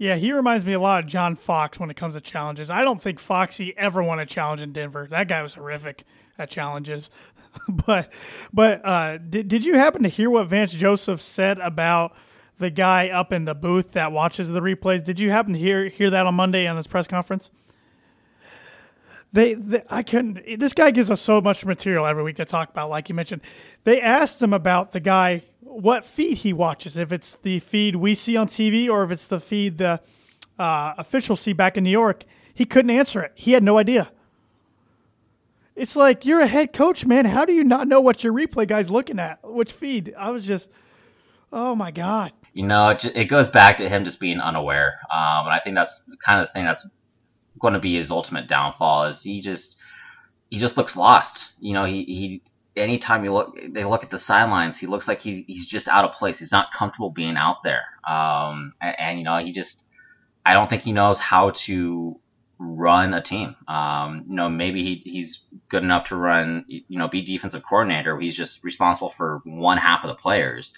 Yeah, 0.00 0.16
he 0.16 0.32
reminds 0.32 0.64
me 0.64 0.72
a 0.72 0.80
lot 0.80 1.04
of 1.04 1.10
John 1.10 1.36
Fox 1.36 1.78
when 1.78 1.90
it 1.90 1.96
comes 1.96 2.14
to 2.14 2.22
challenges. 2.22 2.70
I 2.70 2.84
don't 2.84 3.02
think 3.02 3.18
Foxy 3.18 3.76
ever 3.76 4.02
won 4.02 4.18
a 4.18 4.24
challenge 4.24 4.62
in 4.62 4.72
Denver. 4.72 5.06
That 5.10 5.28
guy 5.28 5.42
was 5.42 5.56
horrific 5.56 6.04
at 6.38 6.48
challenges. 6.48 7.10
but 7.68 8.10
but 8.50 8.80
uh, 8.82 9.18
did 9.18 9.48
did 9.48 9.62
you 9.66 9.74
happen 9.74 10.02
to 10.04 10.08
hear 10.08 10.30
what 10.30 10.46
Vance 10.46 10.72
Joseph 10.72 11.20
said 11.20 11.58
about 11.58 12.16
the 12.56 12.70
guy 12.70 13.10
up 13.10 13.30
in 13.30 13.44
the 13.44 13.54
booth 13.54 13.92
that 13.92 14.10
watches 14.10 14.48
the 14.48 14.60
replays? 14.60 15.04
Did 15.04 15.20
you 15.20 15.32
happen 15.32 15.52
to 15.52 15.58
hear 15.58 15.90
hear 15.90 16.08
that 16.08 16.24
on 16.24 16.34
Monday 16.34 16.66
on 16.66 16.78
his 16.78 16.86
press 16.86 17.06
conference? 17.06 17.50
They, 19.34 19.52
they 19.52 19.82
I 19.90 20.02
can 20.02 20.42
this 20.56 20.72
guy 20.72 20.92
gives 20.92 21.10
us 21.10 21.20
so 21.20 21.42
much 21.42 21.66
material 21.66 22.06
every 22.06 22.22
week 22.22 22.36
to 22.36 22.46
talk 22.46 22.70
about, 22.70 22.88
like 22.88 23.10
you 23.10 23.14
mentioned. 23.14 23.42
They 23.84 24.00
asked 24.00 24.42
him 24.42 24.54
about 24.54 24.92
the 24.92 25.00
guy 25.00 25.42
what 25.70 26.04
feed 26.04 26.38
he 26.38 26.52
watches, 26.52 26.96
if 26.96 27.12
it's 27.12 27.36
the 27.36 27.60
feed 27.60 27.96
we 27.96 28.14
see 28.14 28.36
on 28.36 28.48
TV 28.48 28.88
or 28.88 29.04
if 29.04 29.10
it's 29.10 29.26
the 29.26 29.40
feed 29.40 29.78
the 29.78 30.00
uh, 30.60 30.94
officials 30.98 31.40
see 31.40 31.54
back 31.54 31.76
in 31.76 31.84
New 31.84 31.90
York. 31.90 32.24
He 32.52 32.66
couldn't 32.66 32.90
answer 32.90 33.22
it. 33.22 33.32
He 33.34 33.52
had 33.52 33.62
no 33.62 33.78
idea. 33.78 34.12
It's 35.74 35.96
like 35.96 36.26
you're 36.26 36.42
a 36.42 36.46
head 36.46 36.74
coach, 36.74 37.06
man. 37.06 37.24
How 37.24 37.46
do 37.46 37.54
you 37.54 37.64
not 37.64 37.88
know 37.88 38.02
what 38.02 38.22
your 38.22 38.34
replay 38.34 38.68
guy's 38.68 38.90
looking 38.90 39.18
at? 39.18 39.38
Which 39.42 39.72
feed? 39.72 40.12
I 40.18 40.30
was 40.30 40.46
just, 40.46 40.70
oh 41.52 41.74
my 41.74 41.90
god. 41.90 42.32
You 42.52 42.66
know, 42.66 42.90
it, 42.90 43.26
goes 43.26 43.48
back 43.48 43.78
to 43.78 43.88
him 43.88 44.04
just 44.04 44.20
being 44.20 44.40
unaware, 44.40 44.98
um, 45.10 45.46
and 45.46 45.54
I 45.54 45.60
think 45.62 45.76
that's 45.76 46.02
kind 46.22 46.40
of 46.40 46.48
the 46.48 46.52
thing 46.52 46.64
that's 46.64 46.86
going 47.60 47.74
to 47.74 47.80
be 47.80 47.94
his 47.94 48.10
ultimate 48.10 48.48
downfall. 48.48 49.04
Is 49.04 49.22
he 49.22 49.40
just 49.40 49.76
he 50.50 50.58
just 50.58 50.76
looks 50.76 50.96
lost. 50.96 51.52
You 51.60 51.72
know, 51.72 51.84
he 51.84 52.04
he. 52.04 52.42
Anytime 52.76 53.24
you 53.24 53.32
look, 53.32 53.58
they 53.68 53.84
look 53.84 54.04
at 54.04 54.10
the 54.10 54.18
sidelines. 54.18 54.78
He 54.78 54.86
looks 54.86 55.08
like 55.08 55.20
he, 55.20 55.44
he's 55.46 55.66
just 55.66 55.88
out 55.88 56.04
of 56.04 56.12
place. 56.12 56.38
He's 56.38 56.52
not 56.52 56.72
comfortable 56.72 57.10
being 57.10 57.36
out 57.36 57.62
there. 57.62 57.84
Um, 58.08 58.74
and, 58.80 58.96
and 58.98 59.18
you 59.18 59.24
know, 59.24 59.38
he 59.38 59.52
just, 59.52 59.82
I 60.46 60.54
don't 60.54 60.70
think 60.70 60.82
he 60.82 60.92
knows 60.92 61.18
how 61.18 61.50
to 61.50 62.20
run 62.58 63.14
a 63.14 63.22
team. 63.22 63.56
Um, 63.66 64.26
you 64.28 64.36
know, 64.36 64.48
maybe 64.48 64.82
he, 64.82 65.02
he's 65.10 65.40
good 65.68 65.82
enough 65.82 66.04
to 66.04 66.16
run, 66.16 66.64
you 66.68 66.98
know, 66.98 67.08
be 67.08 67.22
defensive 67.22 67.62
coordinator. 67.62 68.18
He's 68.20 68.36
just 68.36 68.62
responsible 68.62 69.10
for 69.10 69.40
one 69.44 69.78
half 69.78 70.04
of 70.04 70.08
the 70.08 70.14
players. 70.14 70.74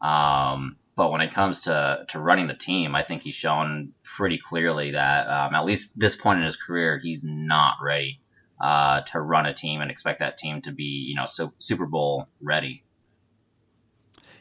Um, 0.00 0.76
but 0.96 1.12
when 1.12 1.20
it 1.20 1.32
comes 1.32 1.62
to, 1.62 2.06
to 2.08 2.18
running 2.18 2.46
the 2.46 2.54
team, 2.54 2.94
I 2.94 3.02
think 3.02 3.22
he's 3.22 3.34
shown 3.34 3.92
pretty 4.02 4.38
clearly 4.38 4.92
that 4.92 5.28
um, 5.28 5.54
at 5.54 5.64
least 5.66 5.98
this 5.98 6.16
point 6.16 6.38
in 6.38 6.44
his 6.44 6.56
career, 6.56 6.98
he's 6.98 7.22
not 7.22 7.74
ready 7.82 8.20
uh, 8.60 9.02
to 9.02 9.20
run 9.20 9.46
a 9.46 9.54
team 9.54 9.80
and 9.80 9.90
expect 9.90 10.20
that 10.20 10.36
team 10.36 10.60
to 10.62 10.72
be, 10.72 10.84
you 10.84 11.14
know, 11.14 11.26
so 11.26 11.52
Super 11.58 11.86
Bowl 11.86 12.28
ready. 12.40 12.82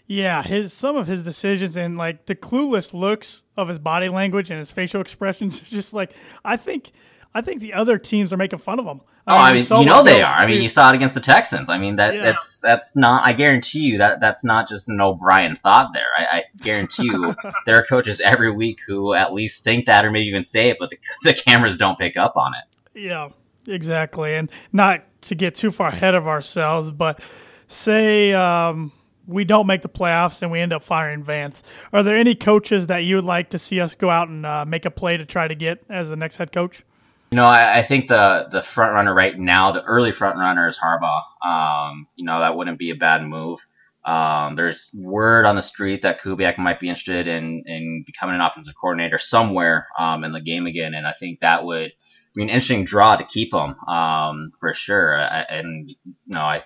Yeah, 0.08 0.44
his 0.44 0.72
some 0.72 0.96
of 0.96 1.08
his 1.08 1.24
decisions 1.24 1.76
and 1.76 1.98
like 1.98 2.28
the 2.28 2.36
clueless 2.36 2.94
looks 2.94 3.44
of 3.58 3.68
his 3.68 3.80
body 3.80 4.08
language 4.08 4.52
and 4.52 4.60
his 4.60 4.72
facial 4.72 5.02
expressions 5.06 5.62
is 5.62 5.70
just 5.70 5.94
like 5.94 6.14
I 6.44 6.58
think 6.58 6.92
I 7.34 7.42
think 7.42 7.62
the 7.62 7.74
other 7.74 7.98
teams 7.98 8.32
are 8.32 8.38
making 8.38 8.60
fun 8.60 8.80
of 8.80 8.86
him. 8.86 9.02
I 9.28 9.34
oh, 9.34 9.38
mean, 9.38 9.46
I 9.46 9.54
mean, 9.54 9.64
so 9.64 9.80
you 9.80 9.86
know 9.88 10.04
they 10.04 10.22
are. 10.22 10.34
I 10.34 10.46
mean, 10.46 10.62
you 10.62 10.70
saw 10.70 10.90
it 10.90 10.96
against 10.96 11.16
the 11.16 11.22
Texans. 11.22 11.70
I 11.70 11.80
mean, 11.80 11.96
that 11.96 12.14
yeah. 12.14 12.22
that's 12.22 12.60
that's 12.60 12.96
not. 12.96 13.26
I 13.26 13.34
guarantee 13.34 13.80
you 13.80 13.98
that 13.98 14.20
that's 14.20 14.44
not 14.44 14.70
just 14.70 14.88
an 14.88 15.02
O'Brien 15.02 15.56
thought 15.56 15.90
there. 15.94 16.06
I, 16.16 16.38
I 16.38 16.44
guarantee 16.62 17.06
you 17.06 17.36
there 17.66 17.76
are 17.76 17.84
coaches 17.84 18.22
every 18.22 18.52
week 18.52 18.80
who 18.86 19.14
at 19.14 19.34
least 19.34 19.64
think 19.64 19.88
that 19.88 20.06
or 20.06 20.12
maybe 20.12 20.28
even 20.28 20.44
say 20.44 20.70
it, 20.70 20.78
but 20.80 20.92
the, 20.92 21.00
the 21.24 21.34
cameras 21.34 21.78
don't 21.78 21.98
pick 21.98 22.18
up 22.18 22.38
on 22.38 22.54
it. 22.54 23.00
Yeah, 23.02 23.30
exactly. 23.68 24.36
And 24.36 24.50
not 24.72 25.04
to 25.24 25.36
get 25.36 25.56
too 25.56 25.72
far 25.72 25.90
ahead 25.90 26.16
of 26.16 26.28
ourselves, 26.28 26.92
but 26.92 27.20
say 27.68 28.34
um, 28.34 28.92
we 29.28 29.46
don't 29.46 29.68
make 29.68 29.82
the 29.82 29.90
playoffs 29.90 30.42
and 30.42 30.52
we 30.52 30.60
end 30.60 30.74
up 30.74 30.84
firing 30.84 31.24
Vance. 31.24 31.64
Are 31.92 32.04
there 32.04 32.16
any 32.16 32.36
coaches 32.36 32.88
that 32.88 33.00
you 33.00 33.16
would 33.16 33.26
like 33.26 33.50
to 33.52 33.60
see 33.60 33.80
us 33.80 33.96
go 33.96 34.10
out 34.10 34.30
and 34.30 34.46
uh, 34.46 34.66
make 34.66 34.86
a 34.86 34.92
play 34.92 35.18
to 35.18 35.26
try 35.26 35.48
to 35.48 35.56
get 35.56 35.84
as 35.90 36.10
the 36.10 36.16
next 36.16 36.38
head 36.38 36.52
coach? 36.52 36.84
You 37.32 37.38
know, 37.38 37.46
I, 37.46 37.80
I, 37.80 37.84
think 37.84 38.08
the 38.08 38.48
the 38.52 38.62
front 38.62 38.94
runner 38.94 39.14
right 39.14 39.38
now, 39.38 39.72
the 39.72 39.84
early 39.84 40.12
front 40.12 40.38
runner 40.38 40.68
is 40.68 40.78
Harbaugh. 40.78 41.22
Um, 41.46 42.08
you 42.16 42.24
know, 42.24 42.40
that 42.40 42.56
wouldn't 42.56 42.80
be 42.80 42.92
a 42.92 42.96
bad 42.96 43.26
move. 43.26 43.60
Um, 44.06 44.56
there's 44.56 44.92
word 44.94 45.46
on 45.46 45.56
the 45.56 45.62
street 45.62 46.04
that 46.04 46.22
Kubiak 46.22 46.60
might 46.60 46.80
be 46.80 46.88
interested 46.88 47.28
in 47.28 47.64
in 47.66 48.04
becoming 48.06 48.36
an 48.36 48.42
offensive 48.42 48.76
coordinator 48.80 49.18
somewhere 49.18 49.88
um, 49.98 50.24
in 50.24 50.32
the 50.32 50.40
game 50.40 50.68
again, 50.68 50.94
and 50.94 51.08
I 51.08 51.14
think 51.14 51.40
that 51.40 51.66
would 51.66 51.92
mean, 52.36 52.50
interesting 52.50 52.84
draw 52.84 53.16
to 53.16 53.24
keep 53.24 53.54
him 53.54 53.76
um, 53.88 54.52
for 54.60 54.74
sure. 54.74 55.16
And 55.16 55.90
you 55.90 55.96
know, 56.28 56.42
I 56.42 56.64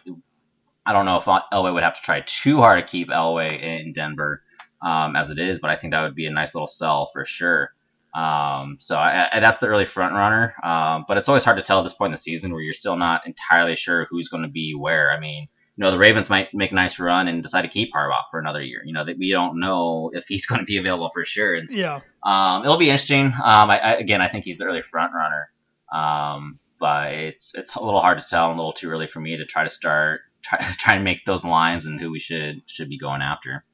I 0.85 0.93
don't 0.93 1.05
know 1.05 1.17
if 1.17 1.25
Elway 1.25 1.73
would 1.73 1.83
have 1.83 1.95
to 1.95 2.01
try 2.01 2.21
too 2.21 2.57
hard 2.57 2.85
to 2.85 2.91
keep 2.91 3.09
Elway 3.09 3.61
in 3.61 3.93
Denver 3.93 4.41
um, 4.81 5.15
as 5.15 5.29
it 5.29 5.37
is, 5.37 5.59
but 5.59 5.69
I 5.69 5.75
think 5.75 5.93
that 5.93 6.01
would 6.01 6.15
be 6.15 6.25
a 6.25 6.31
nice 6.31 6.55
little 6.55 6.67
sell 6.67 7.07
for 7.13 7.25
sure. 7.25 7.73
Um, 8.15 8.77
so 8.79 8.95
I, 8.95 9.29
I, 9.31 9.39
that's 9.39 9.59
the 9.59 9.67
early 9.67 9.85
front 9.85 10.13
runner. 10.13 10.55
Um, 10.63 11.05
but 11.07 11.17
it's 11.17 11.29
always 11.29 11.43
hard 11.43 11.57
to 11.57 11.63
tell 11.63 11.79
at 11.79 11.83
this 11.83 11.93
point 11.93 12.09
in 12.09 12.13
the 12.13 12.17
season 12.17 12.51
where 12.51 12.61
you're 12.61 12.73
still 12.73 12.95
not 12.95 13.27
entirely 13.27 13.75
sure 13.75 14.07
who's 14.09 14.29
going 14.29 14.43
to 14.43 14.49
be 14.49 14.73
where. 14.73 15.11
I 15.11 15.19
mean, 15.19 15.47
you 15.75 15.85
know, 15.85 15.91
the 15.91 15.97
Ravens 15.97 16.29
might 16.29 16.53
make 16.53 16.71
a 16.71 16.75
nice 16.75 16.99
run 16.99 17.27
and 17.27 17.43
decide 17.43 17.61
to 17.61 17.67
keep 17.67 17.93
Harbaugh 17.93 18.23
for 18.31 18.39
another 18.39 18.61
year. 18.61 18.81
You 18.83 18.93
know, 18.93 19.05
that 19.05 19.17
we 19.17 19.31
don't 19.31 19.59
know 19.59 20.09
if 20.13 20.25
he's 20.27 20.45
going 20.47 20.59
to 20.59 20.65
be 20.65 20.77
available 20.77 21.09
for 21.09 21.23
sure. 21.23 21.55
And, 21.55 21.67
yeah. 21.69 21.99
Um, 22.25 22.63
it'll 22.63 22.77
be 22.77 22.89
interesting. 22.89 23.27
Um, 23.27 23.69
I, 23.69 23.79
I, 23.79 23.93
again, 23.93 24.21
I 24.21 24.27
think 24.27 24.43
he's 24.43 24.57
the 24.57 24.65
early 24.65 24.81
front 24.81 25.13
runner. 25.13 25.51
Um, 25.93 26.59
but 26.79 27.13
it's 27.13 27.53
it's 27.55 27.75
a 27.75 27.83
little 27.83 28.01
hard 28.01 28.19
to 28.21 28.27
tell 28.27 28.49
and 28.49 28.59
a 28.59 28.61
little 28.61 28.73
too 28.73 28.89
early 28.89 29.07
for 29.07 29.19
me 29.19 29.37
to 29.37 29.45
try 29.45 29.63
to 29.63 29.69
start 29.69 30.21
try 30.43 30.59
try 30.59 30.95
and 30.95 31.03
make 31.03 31.25
those 31.25 31.43
lines 31.43 31.85
and 31.85 31.99
who 31.99 32.11
we 32.11 32.19
should 32.19 32.61
should 32.65 32.89
be 32.89 32.97
going 32.97 33.21
after. 33.21 33.65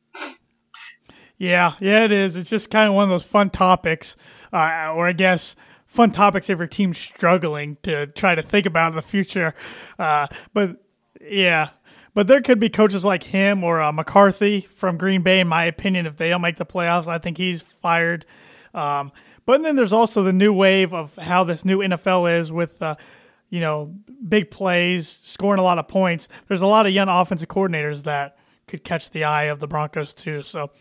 Yeah, 1.38 1.73
yeah, 1.80 2.06
it 2.06 2.12
is. 2.13 2.36
It's 2.36 2.49
just 2.49 2.71
kind 2.71 2.88
of 2.88 2.93
one 2.93 3.04
of 3.04 3.10
those 3.10 3.23
fun 3.23 3.49
topics, 3.49 4.15
uh, 4.54 4.93
or 4.95 5.08
I 5.08 5.12
guess 5.12 5.56
fun 5.86 6.12
topics 6.12 6.49
if 6.49 6.58
your 6.58 6.67
team's 6.67 6.97
struggling 6.97 7.78
to 7.84 8.08
try 8.08 8.36
to 8.36 8.41
think 8.41 8.65
about 8.65 8.93
in 8.93 8.95
the 8.95 9.01
future. 9.01 9.54
Uh, 9.99 10.28
but 10.54 10.78
yeah, 11.21 11.69
but 12.13 12.28
there 12.28 12.41
could 12.41 12.60
be 12.60 12.69
coaches 12.69 13.04
like 13.04 13.23
him 13.23 13.63
or 13.63 13.82
uh, 13.82 13.91
McCarthy 13.91 14.62
from 14.62 14.97
Green 14.97 15.21
Bay, 15.21 15.41
in 15.41 15.47
my 15.49 15.65
opinion. 15.65 16.06
If 16.06 16.15
they 16.15 16.30
don't 16.30 16.41
make 16.41 16.56
the 16.56 16.65
playoffs, 16.65 17.08
I 17.08 17.17
think 17.17 17.38
he's 17.38 17.62
fired. 17.62 18.25
Um, 18.73 19.12
but 19.45 19.62
then 19.62 19.75
there's 19.75 19.93
also 19.93 20.23
the 20.23 20.34
new 20.34 20.53
wave 20.53 20.93
of 20.93 21.15
how 21.15 21.43
this 21.43 21.65
new 21.65 21.79
NFL 21.79 22.39
is 22.39 22.51
with, 22.51 22.81
uh, 22.81 22.95
you 23.49 23.60
know, 23.60 23.93
big 24.27 24.51
plays, 24.51 25.19
scoring 25.23 25.60
a 25.60 25.63
lot 25.63 25.77
of 25.77 25.88
points. 25.88 26.27
There's 26.47 26.62
a 26.62 26.67
lot 26.67 26.86
of 26.86 26.91
young 26.91 27.10
offensive 27.10 27.49
coordinators 27.49 28.03
that 28.03 28.38
could 28.67 28.84
catch 28.84 29.12
the 29.12 29.23
eye 29.23 29.43
of 29.43 29.60
the 29.60 29.67
Broncos 29.67 30.13
too. 30.13 30.41
So 30.41 30.71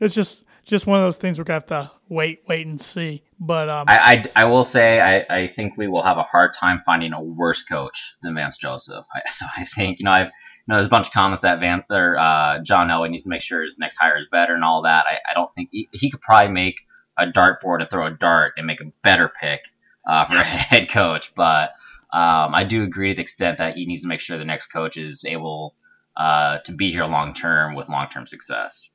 it's 0.00 0.14
just 0.14 0.44
just 0.64 0.86
one 0.86 0.98
of 0.98 1.04
those 1.04 1.16
things 1.16 1.38
we're 1.38 1.44
gonna 1.44 1.56
have 1.56 1.66
to 1.66 1.90
wait, 2.08 2.42
wait 2.46 2.66
and 2.66 2.80
see. 2.80 3.22
But 3.38 3.68
um, 3.68 3.86
I, 3.88 4.24
I, 4.36 4.42
I 4.42 4.44
will 4.44 4.62
say 4.62 5.00
I, 5.00 5.24
I 5.28 5.46
think 5.46 5.76
we 5.76 5.88
will 5.88 6.02
have 6.02 6.18
a 6.18 6.22
hard 6.22 6.54
time 6.54 6.82
finding 6.84 7.12
a 7.12 7.22
worse 7.22 7.62
coach 7.62 8.14
than 8.22 8.34
Vance 8.34 8.56
Joseph. 8.56 9.06
I, 9.14 9.22
so 9.30 9.46
I 9.56 9.64
think 9.64 9.98
you 9.98 10.04
know 10.04 10.12
I've 10.12 10.26
you 10.26 10.32
know 10.68 10.76
there's 10.76 10.86
a 10.86 10.90
bunch 10.90 11.08
of 11.08 11.12
comments 11.12 11.42
that 11.42 11.60
Van 11.60 11.82
or 11.90 12.18
uh, 12.18 12.58
John 12.62 12.88
Elway 12.88 13.10
needs 13.10 13.24
to 13.24 13.30
make 13.30 13.42
sure 13.42 13.62
his 13.62 13.78
next 13.78 13.96
hire 13.96 14.18
is 14.18 14.26
better 14.30 14.54
and 14.54 14.64
all 14.64 14.82
that. 14.82 15.06
I, 15.06 15.14
I 15.30 15.34
don't 15.34 15.52
think 15.54 15.70
he, 15.72 15.88
he 15.92 16.10
could 16.10 16.20
probably 16.20 16.52
make 16.52 16.76
a 17.20 17.26
dartboard 17.26 17.80
to 17.80 17.86
throw 17.86 18.06
a 18.06 18.10
dart 18.10 18.54
and 18.56 18.66
make 18.66 18.80
a 18.80 18.92
better 19.02 19.30
pick 19.40 19.66
uh, 20.06 20.24
for 20.24 20.34
a 20.34 20.44
head 20.44 20.88
coach. 20.88 21.34
But 21.34 21.70
um, 22.12 22.54
I 22.54 22.64
do 22.64 22.82
agree 22.82 23.10
to 23.10 23.16
the 23.16 23.22
extent 23.22 23.58
that 23.58 23.76
he 23.76 23.86
needs 23.86 24.02
to 24.02 24.08
make 24.08 24.20
sure 24.20 24.38
the 24.38 24.44
next 24.44 24.66
coach 24.66 24.96
is 24.96 25.24
able 25.24 25.74
uh, 26.16 26.58
to 26.58 26.72
be 26.72 26.90
here 26.90 27.04
long 27.04 27.32
term 27.32 27.74
with 27.74 27.88
long 27.88 28.08
term 28.08 28.26
success. 28.26 28.90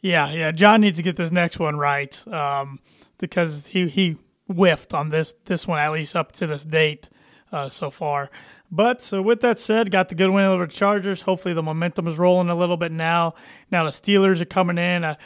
Yeah, 0.00 0.30
yeah. 0.30 0.52
John 0.52 0.80
needs 0.80 0.98
to 0.98 1.02
get 1.02 1.16
this 1.16 1.32
next 1.32 1.58
one 1.58 1.76
right 1.76 2.26
um, 2.28 2.78
because 3.18 3.68
he 3.68 3.88
he 3.88 4.16
whiffed 4.46 4.94
on 4.94 5.10
this 5.10 5.34
this 5.46 5.66
one 5.66 5.78
at 5.80 5.90
least 5.90 6.14
up 6.14 6.32
to 6.32 6.46
this 6.46 6.64
date 6.64 7.08
uh, 7.50 7.68
so 7.68 7.90
far. 7.90 8.30
But 8.70 9.00
so 9.02 9.22
with 9.22 9.40
that 9.40 9.58
said, 9.58 9.90
got 9.90 10.10
the 10.10 10.14
good 10.14 10.30
win 10.30 10.44
over 10.44 10.66
the 10.66 10.72
Chargers. 10.72 11.22
Hopefully 11.22 11.54
the 11.54 11.62
momentum 11.62 12.06
is 12.06 12.18
rolling 12.18 12.50
a 12.50 12.54
little 12.54 12.76
bit 12.76 12.92
now. 12.92 13.34
Now 13.70 13.84
the 13.84 13.90
Steelers 13.90 14.40
are 14.42 14.46
coming 14.46 14.78
in. 14.78 15.04
A 15.04 15.18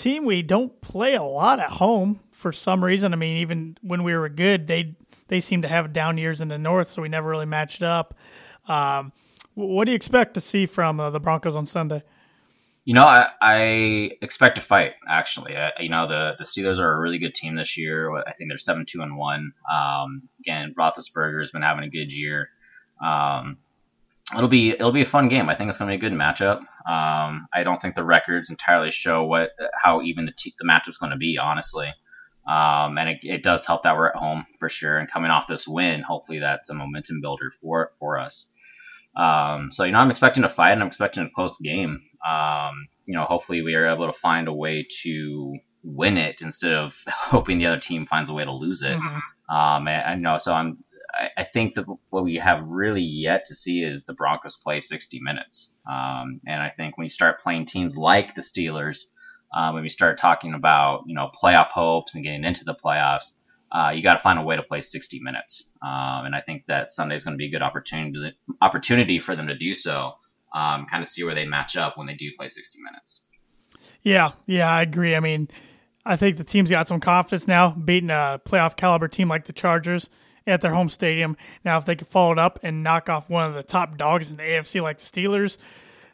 team 0.00 0.24
we 0.24 0.42
don't 0.42 0.80
play 0.80 1.14
a 1.14 1.22
lot 1.22 1.58
at 1.60 1.70
home 1.70 2.20
for 2.32 2.52
some 2.52 2.84
reason. 2.84 3.12
I 3.12 3.16
mean, 3.16 3.38
even 3.38 3.78
when 3.82 4.02
we 4.02 4.14
were 4.14 4.28
good, 4.28 4.66
they 4.66 4.96
they 5.28 5.40
seem 5.40 5.62
to 5.62 5.68
have 5.68 5.92
down 5.92 6.18
years 6.18 6.40
in 6.40 6.48
the 6.48 6.58
North, 6.58 6.88
so 6.88 7.02
we 7.02 7.08
never 7.08 7.28
really 7.28 7.46
matched 7.46 7.82
up. 7.82 8.14
Um, 8.68 9.12
what 9.54 9.86
do 9.86 9.92
you 9.92 9.96
expect 9.96 10.34
to 10.34 10.40
see 10.40 10.66
from 10.66 11.00
uh, 11.00 11.10
the 11.10 11.20
Broncos 11.20 11.56
on 11.56 11.66
Sunday? 11.66 12.02
You 12.84 12.94
know, 12.94 13.04
I, 13.04 13.30
I 13.40 13.56
expect 14.22 14.56
to 14.56 14.62
fight. 14.62 14.92
Actually, 15.08 15.56
I, 15.56 15.72
you 15.80 15.88
know 15.88 16.06
the 16.06 16.36
the 16.38 16.44
Steelers 16.44 16.78
are 16.78 16.94
a 16.94 16.98
really 17.00 17.18
good 17.18 17.34
team 17.34 17.56
this 17.56 17.76
year. 17.76 18.14
I 18.14 18.32
think 18.32 18.50
they're 18.50 18.58
seven 18.58 18.86
two 18.86 19.02
and 19.02 19.16
one. 19.16 19.52
Um, 19.72 20.28
again, 20.40 20.74
Roethlisberger 20.78 21.40
has 21.40 21.50
been 21.50 21.62
having 21.62 21.84
a 21.84 21.90
good 21.90 22.12
year. 22.12 22.50
Um, 23.04 23.58
it'll 24.34 24.48
be 24.48 24.70
it'll 24.70 24.92
be 24.92 25.02
a 25.02 25.06
fun 25.06 25.28
game. 25.28 25.48
I 25.48 25.54
think 25.54 25.68
it's 25.68 25.78
going 25.78 25.90
to 25.90 25.98
be 25.98 26.06
a 26.06 26.10
good 26.10 26.16
matchup. 26.16 26.58
Um, 26.88 27.46
I 27.52 27.62
don't 27.64 27.80
think 27.80 27.94
the 27.94 28.04
records 28.04 28.50
entirely 28.50 28.90
show 28.90 29.24
what 29.24 29.50
how 29.82 30.02
even 30.02 30.26
the 30.26 30.32
t- 30.36 30.54
the 30.58 30.66
matchup's 30.66 30.98
going 30.98 31.12
to 31.12 31.18
be. 31.18 31.38
Honestly, 31.38 31.88
um, 32.46 32.98
and 32.98 33.08
it, 33.10 33.18
it 33.22 33.42
does 33.42 33.66
help 33.66 33.82
that 33.82 33.96
we're 33.96 34.08
at 34.08 34.16
home 34.16 34.46
for 34.58 34.68
sure. 34.68 34.98
And 34.98 35.10
coming 35.10 35.30
off 35.30 35.46
this 35.46 35.66
win, 35.66 36.02
hopefully 36.02 36.38
that's 36.38 36.70
a 36.70 36.74
momentum 36.74 37.20
builder 37.20 37.50
for 37.50 37.92
for 37.98 38.18
us. 38.18 38.52
Um, 39.16 39.70
so 39.72 39.84
you 39.84 39.92
know, 39.92 39.98
I'm 39.98 40.10
expecting 40.10 40.44
a 40.44 40.48
fight 40.48 40.72
and 40.72 40.82
I'm 40.82 40.88
expecting 40.88 41.24
a 41.24 41.30
close 41.30 41.58
game. 41.58 42.02
Um, 42.26 42.88
you 43.04 43.14
know, 43.14 43.24
hopefully 43.24 43.62
we 43.62 43.74
are 43.74 43.86
able 43.86 44.06
to 44.06 44.12
find 44.12 44.48
a 44.48 44.52
way 44.52 44.86
to 45.02 45.56
win 45.82 46.18
it 46.18 46.42
instead 46.42 46.74
of 46.74 47.00
hoping 47.08 47.58
the 47.58 47.66
other 47.66 47.80
team 47.80 48.06
finds 48.06 48.28
a 48.28 48.34
way 48.34 48.44
to 48.44 48.52
lose 48.52 48.82
it. 48.82 48.96
Mm-hmm. 48.96 49.56
Um, 49.56 49.86
and, 49.88 50.02
and, 50.04 50.20
you 50.20 50.24
know, 50.24 50.38
so 50.38 50.52
I'm. 50.52 50.78
I, 51.16 51.30
I 51.38 51.44
think 51.44 51.74
that 51.74 51.86
what 52.10 52.24
we 52.24 52.36
have 52.36 52.62
really 52.66 53.02
yet 53.02 53.44
to 53.46 53.54
see 53.54 53.82
is 53.82 54.04
the 54.04 54.14
Broncos 54.14 54.56
play 54.56 54.80
60 54.80 55.20
minutes. 55.20 55.74
Um, 55.90 56.40
and 56.46 56.62
I 56.62 56.70
think 56.76 56.96
when 56.96 57.04
you 57.04 57.10
start 57.10 57.40
playing 57.40 57.66
teams 57.66 57.96
like 57.96 58.34
the 58.34 58.42
Steelers, 58.42 59.04
uh, 59.56 59.70
when 59.72 59.82
we 59.82 59.88
start 59.88 60.18
talking 60.18 60.54
about 60.54 61.04
you 61.06 61.14
know 61.14 61.30
playoff 61.42 61.68
hopes 61.68 62.14
and 62.14 62.24
getting 62.24 62.44
into 62.44 62.64
the 62.64 62.74
playoffs, 62.74 63.32
uh, 63.72 63.92
you 63.94 64.02
got 64.02 64.14
to 64.14 64.18
find 64.18 64.38
a 64.38 64.42
way 64.42 64.56
to 64.56 64.62
play 64.62 64.80
60 64.80 65.20
minutes. 65.20 65.72
Um, 65.82 66.26
and 66.26 66.34
I 66.34 66.40
think 66.40 66.64
that 66.66 66.90
Sunday 66.90 67.14
is 67.14 67.24
going 67.24 67.34
to 67.34 67.38
be 67.38 67.46
a 67.46 67.50
good 67.50 67.62
opportunity 67.62 68.36
opportunity 68.60 69.18
for 69.18 69.36
them 69.36 69.48
to 69.48 69.56
do 69.56 69.74
so. 69.74 70.14
Um, 70.54 70.86
kind 70.86 71.02
of 71.02 71.08
see 71.08 71.24
where 71.24 71.34
they 71.34 71.44
match 71.44 71.76
up 71.76 71.98
when 71.98 72.06
they 72.06 72.14
do 72.14 72.30
play 72.38 72.48
60 72.48 72.78
minutes. 72.82 73.26
Yeah, 74.02 74.32
yeah, 74.46 74.70
I 74.70 74.82
agree. 74.82 75.14
I 75.14 75.20
mean, 75.20 75.48
I 76.04 76.16
think 76.16 76.36
the 76.36 76.44
team's 76.44 76.70
got 76.70 76.88
some 76.88 77.00
confidence 77.00 77.46
now, 77.46 77.70
beating 77.70 78.10
a 78.10 78.40
playoff 78.44 78.76
caliber 78.76 79.08
team 79.08 79.28
like 79.28 79.44
the 79.44 79.52
Chargers 79.52 80.08
at 80.46 80.60
their 80.60 80.72
home 80.72 80.88
stadium. 80.88 81.36
Now, 81.64 81.78
if 81.78 81.84
they 81.84 81.96
could 81.96 82.08
follow 82.08 82.32
it 82.32 82.38
up 82.38 82.58
and 82.62 82.82
knock 82.82 83.08
off 83.08 83.28
one 83.28 83.44
of 83.44 83.54
the 83.54 83.62
top 83.62 83.96
dogs 83.96 84.30
in 84.30 84.36
the 84.36 84.42
AFC 84.42 84.80
like 84.80 84.98
the 84.98 85.04
Steelers, 85.04 85.58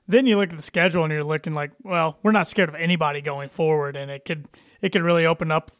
then 0.09 0.27
you 0.27 0.37
look 0.37 0.51
at 0.51 0.57
the 0.57 0.63
schedule 0.63 1.05
and 1.05 1.13
you're 1.13 1.25
looking 1.25 1.55
like, 1.55 1.73
well, 1.83 2.19
we're 2.23 2.33
not 2.33 2.49
scared 2.49 2.69
of 2.69 2.75
anybody 2.75 3.21
going 3.21 3.49
forward, 3.49 3.97
and 3.97 4.11
it 4.11 4.25
could 4.25 4.49
it 4.81 4.91
could 4.91 5.03
really 5.03 5.27
open 5.27 5.51
up 5.51 5.71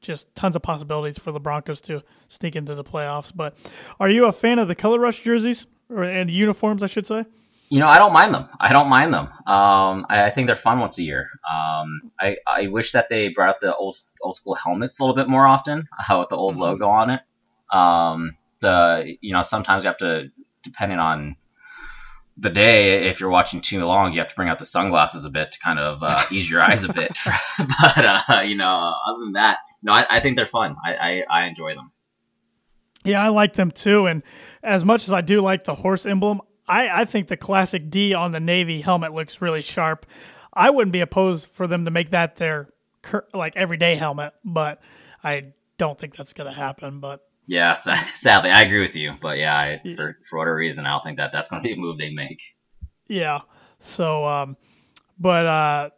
just 0.00 0.34
tons 0.34 0.56
of 0.56 0.62
possibilities 0.62 1.18
for 1.18 1.32
the 1.32 1.40
Broncos 1.40 1.80
to 1.82 2.02
sneak 2.28 2.56
into 2.56 2.74
the 2.74 2.84
playoffs. 2.84 3.32
But 3.34 3.56
are 3.98 4.08
you 4.08 4.26
a 4.26 4.32
fan 4.32 4.58
of 4.58 4.68
the 4.68 4.74
color 4.74 4.98
rush 4.98 5.22
jerseys 5.22 5.66
or 5.90 6.02
and 6.02 6.30
uniforms, 6.30 6.82
I 6.82 6.86
should 6.86 7.06
say? 7.06 7.26
You 7.68 7.80
know, 7.80 7.88
I 7.88 7.98
don't 7.98 8.12
mind 8.12 8.32
them. 8.32 8.48
I 8.60 8.72
don't 8.72 8.88
mind 8.88 9.12
them. 9.12 9.26
Um, 9.46 10.06
I, 10.08 10.26
I, 10.26 10.30
think 10.30 10.46
they're 10.46 10.54
fun 10.54 10.78
once 10.78 10.98
a 10.98 11.02
year. 11.02 11.28
Um, 11.50 12.12
I, 12.20 12.36
I 12.46 12.68
wish 12.68 12.92
that 12.92 13.08
they 13.08 13.28
brought 13.28 13.48
out 13.48 13.60
the 13.60 13.74
old 13.74 13.96
old 14.22 14.36
school 14.36 14.54
helmets 14.54 15.00
a 15.00 15.02
little 15.02 15.16
bit 15.16 15.28
more 15.28 15.46
often 15.46 15.88
uh, 16.08 16.18
with 16.20 16.28
the 16.28 16.36
old 16.36 16.54
mm-hmm. 16.54 16.62
logo 16.62 16.88
on 16.88 17.10
it. 17.10 17.22
Um, 17.72 18.36
the 18.60 19.16
you 19.20 19.32
know 19.32 19.42
sometimes 19.42 19.84
you 19.84 19.88
have 19.88 19.98
to 19.98 20.30
depending 20.62 20.98
on 20.98 21.36
the 22.38 22.50
day, 22.50 23.08
if 23.08 23.18
you're 23.18 23.30
watching 23.30 23.62
too 23.62 23.82
long, 23.84 24.12
you 24.12 24.18
have 24.18 24.28
to 24.28 24.34
bring 24.34 24.48
out 24.48 24.58
the 24.58 24.66
sunglasses 24.66 25.24
a 25.24 25.30
bit 25.30 25.52
to 25.52 25.58
kind 25.58 25.78
of 25.78 26.02
uh, 26.02 26.26
ease 26.30 26.50
your 26.50 26.62
eyes 26.62 26.84
a 26.84 26.92
bit. 26.92 27.16
but 27.58 28.04
uh, 28.04 28.40
you 28.44 28.56
know, 28.56 28.94
other 29.06 29.20
than 29.20 29.32
that, 29.32 29.58
no, 29.82 29.92
I, 29.92 30.06
I 30.10 30.20
think 30.20 30.36
they're 30.36 30.44
fun. 30.44 30.76
I, 30.84 30.94
I, 30.94 31.24
I 31.30 31.46
enjoy 31.46 31.74
them. 31.74 31.92
Yeah, 33.04 33.22
I 33.22 33.28
like 33.28 33.54
them 33.54 33.70
too. 33.70 34.06
And 34.06 34.22
as 34.62 34.84
much 34.84 35.04
as 35.04 35.12
I 35.12 35.20
do 35.20 35.40
like 35.40 35.64
the 35.64 35.76
horse 35.76 36.04
emblem, 36.04 36.40
I, 36.66 37.02
I 37.02 37.04
think 37.04 37.28
the 37.28 37.36
classic 37.36 37.88
D 37.88 38.12
on 38.12 38.32
the 38.32 38.40
Navy 38.40 38.80
helmet 38.80 39.14
looks 39.14 39.40
really 39.40 39.62
sharp. 39.62 40.06
I 40.52 40.70
wouldn't 40.70 40.92
be 40.92 41.00
opposed 41.00 41.48
for 41.48 41.66
them 41.66 41.84
to 41.84 41.90
make 41.90 42.10
that 42.10 42.36
their 42.36 42.68
like 43.32 43.56
everyday 43.56 43.94
helmet, 43.94 44.34
but 44.44 44.82
I 45.22 45.52
don't 45.78 45.98
think 45.98 46.16
that's 46.16 46.32
going 46.32 46.50
to 46.50 46.56
happen. 46.56 46.98
But 46.98 47.20
yeah, 47.46 47.74
sadly, 48.14 48.50
I 48.50 48.62
agree 48.62 48.80
with 48.80 48.96
you. 48.96 49.14
But 49.20 49.38
yeah, 49.38 49.56
I, 49.56 49.80
for, 49.96 50.18
for 50.28 50.38
whatever 50.38 50.56
reason, 50.56 50.86
I 50.86 50.90
don't 50.90 51.04
think 51.04 51.18
that 51.18 51.32
that's 51.32 51.48
going 51.48 51.62
to 51.62 51.66
be 51.66 51.74
a 51.74 51.76
move 51.76 51.98
they 51.98 52.10
make. 52.10 52.40
Yeah. 53.08 53.40
So, 53.78 54.24
um, 54.24 54.56
but 55.18 55.46
uh, 55.46 55.90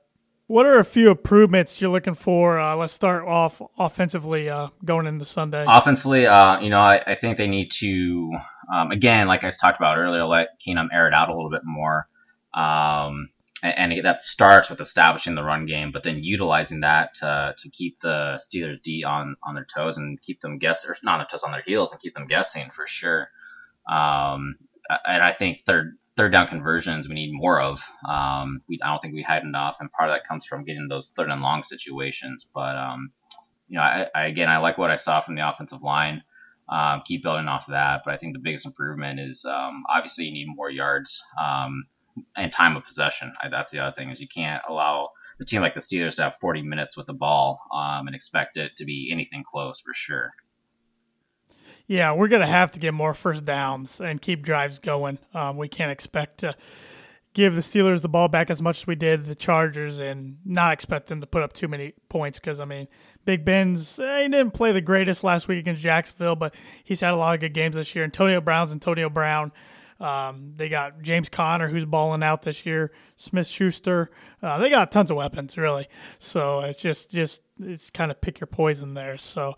what 0.47 0.67
are 0.67 0.79
a 0.79 0.85
few 0.85 1.11
improvements 1.11 1.81
you're 1.81 1.91
looking 1.91 2.15
for? 2.15 2.59
Uh, 2.59 2.77
let's 2.77 2.93
start 2.93 3.25
off 3.27 3.63
offensively 3.79 4.49
uh, 4.49 4.69
going 4.85 5.07
into 5.07 5.25
Sunday. 5.25 5.65
Offensively, 5.69 6.27
uh, 6.27 6.61
you 6.61 6.71
know, 6.71 6.81
I, 6.81 7.03
I, 7.07 7.15
think 7.15 7.37
they 7.37 7.47
need 7.47 7.71
to, 7.73 8.33
um, 8.75 8.91
again, 8.91 9.27
like 9.27 9.45
I 9.45 9.51
talked 9.51 9.79
about 9.79 9.99
earlier, 9.99 10.25
let 10.25 10.59
Keenum 10.61 10.89
air 10.93 11.07
it 11.07 11.15
out 11.15 11.29
a 11.29 11.35
little 11.35 11.51
bit 11.51 11.63
more. 11.65 12.09
Um, 12.55 13.29
and, 13.63 14.05
that 14.05 14.23
starts 14.23 14.71
with 14.71 14.81
establishing 14.81 15.35
the 15.35 15.45
run 15.45 15.67
game, 15.67 15.91
but 15.93 16.03
then 16.03 16.23
utilizing 16.23 16.81
that 16.81 17.15
to, 17.15 17.55
to 17.59 17.69
keep 17.71 18.01
the 18.01 18.39
Steelers 18.39 18.81
D 18.81 19.05
on, 19.05 19.37
on 19.43 19.55
their 19.55 19.65
toes 19.67 19.99
and 19.99 20.21
keep 20.23 20.41
them 20.41 20.59
guessing, 20.59 20.91
or 20.91 20.97
not 21.03 21.15
on 21.15 21.19
their 21.19 21.27
toes, 21.27 21.43
on 21.43 21.51
their 21.51 21.63
heels, 21.67 21.93
and 21.93 22.01
keep 22.01 22.15
them 22.15 22.27
guessing 22.27 22.71
for 22.71 22.87
sure. 22.87 23.31
Um, 23.91 24.59
and 25.07 25.23
I 25.23 25.33
think 25.33 25.61
third 25.65 25.99
third 26.17 26.33
down 26.33 26.49
conversions 26.49 27.09
we 27.09 27.15
need 27.15 27.33
more 27.33 27.61
of. 27.61 27.81
Um, 28.09 28.63
we, 28.69 28.79
I 28.83 28.89
don't 28.89 29.01
think 29.01 29.15
we 29.15 29.23
had 29.23 29.45
enough, 29.45 29.79
and 29.81 29.91
part 29.91 30.11
of 30.11 30.15
that 30.15 30.27
comes 30.27 30.45
from 30.47 30.65
getting 30.65 30.89
those 30.89 31.13
third 31.17 31.31
and 31.31 31.43
long 31.43 31.63
situations. 31.63 32.47
But 32.53 32.77
um, 32.77 33.13
you 33.69 33.79
know, 33.79 33.85
I, 33.85 34.07
I, 34.15 34.27
again, 34.27 34.49
I 34.49 34.59
like 34.59 34.79
what 34.79 34.91
I 34.91 34.97
saw 34.97 35.21
from 35.21 35.35
the 35.37 35.49
offensive 35.49 35.83
line. 35.83 36.23
um, 36.69 37.03
keep 37.05 37.23
building 37.23 37.49
off 37.49 37.69
of 37.69 37.73
that. 37.73 38.03
But 38.05 38.15
I 38.15 38.17
think 38.19 38.35
the 38.35 38.41
biggest 38.41 38.67
improvement 38.67 39.21
is 39.21 39.45
um, 39.45 39.85
obviously 39.89 40.27
you 40.27 40.33
need 40.33 40.55
more 40.55 40.71
yards 40.71 41.23
um, 41.41 41.85
and 42.37 42.53
time 42.53 42.77
of 42.77 42.85
possession. 42.85 43.33
I, 43.43 43.49
that's 43.49 43.71
the 43.71 43.81
other 43.81 43.93
thing 43.93 44.11
is 44.11 44.21
you 44.21 44.29
can't 44.29 44.63
allow 44.69 45.11
a 45.41 45.45
team 45.45 45.61
like 45.61 45.75
the 45.75 45.81
Steelers 45.81 46.17
to 46.17 46.23
have 46.23 46.37
40 46.37 46.63
minutes 46.63 46.97
with 46.97 47.07
the 47.07 47.15
ball 47.15 47.61
um, 47.73 48.07
and 48.07 48.17
expect 48.17 48.57
it 48.57 48.77
to 48.77 48.85
be 48.85 49.11
anything 49.13 49.45
close 49.45 49.81
for 49.81 49.95
sure. 49.95 50.33
Yeah, 51.87 52.13
we're 52.13 52.29
going 52.29 52.43
to 52.43 52.47
have 52.47 52.73
to 52.73 52.81
get 52.81 52.93
more 52.93 53.15
first 53.15 53.45
downs 53.45 54.01
and 54.01 54.21
keep 54.21 54.43
drives 54.43 54.79
going. 54.79 55.19
Um, 55.33 55.57
we 55.57 55.69
can't 55.69 55.91
expect 55.91 56.39
to 56.39 56.55
give 57.33 57.55
the 57.55 57.61
Steelers 57.61 58.03
the 58.03 58.09
ball 58.09 58.29
back 58.29 58.51
as 58.51 58.61
much 58.61 58.81
as 58.81 58.87
we 58.87 58.95
did 58.95 59.25
the 59.25 59.35
Chargers 59.35 60.01
and 60.01 60.39
not 60.45 60.73
expect 60.73 61.07
them 61.07 61.21
to 61.21 61.27
put 61.27 61.43
up 61.43 61.53
too 61.53 61.69
many 61.69 61.95
points 62.09 62.39
because, 62.39 62.61
I 62.61 62.65
mean, 62.65 62.89
Big 63.25 63.45
Ben's, 63.45 63.99
eh, 63.99 64.23
he 64.23 64.29
didn't 64.29 64.53
play 64.53 64.73
the 64.73 64.81
greatest 64.81 65.25
last 65.25 65.49
week 65.49 65.61
against 65.61 65.81
Jacksonville, 65.81 66.37
but 66.37 66.55
he's 66.85 67.01
had 67.01 67.15
a 67.15 67.17
lot 67.17 67.35
of 67.35 67.41
good 67.41 67.55
games 67.55 67.77
this 67.77 67.95
year. 67.95 68.05
Antonio 68.05 68.41
Brown's 68.41 68.73
Antonio 68.73 69.09
Brown. 69.09 69.53
Um, 70.01 70.53
they 70.57 70.69
got 70.69 71.03
James 71.03 71.29
Conner, 71.29 71.69
who's 71.69 71.85
balling 71.85 72.23
out 72.23 72.43
this 72.43 72.65
year. 72.65 72.93
Smith 73.17 73.47
Schuster. 73.49 74.11
Uh, 74.43 74.59
they 74.59 74.71
got 74.71 74.93
tons 74.93 75.11
of 75.11 75.17
weapons, 75.17 75.57
really. 75.57 75.89
So 76.19 76.61
it's 76.61 76.81
just, 76.81 77.11
just 77.11 77.43
it's 77.61 77.91
kind 77.91 78.11
of 78.11 78.21
pick 78.21 78.39
your 78.39 78.47
poison 78.47 78.95
there. 78.95 79.19
So 79.19 79.55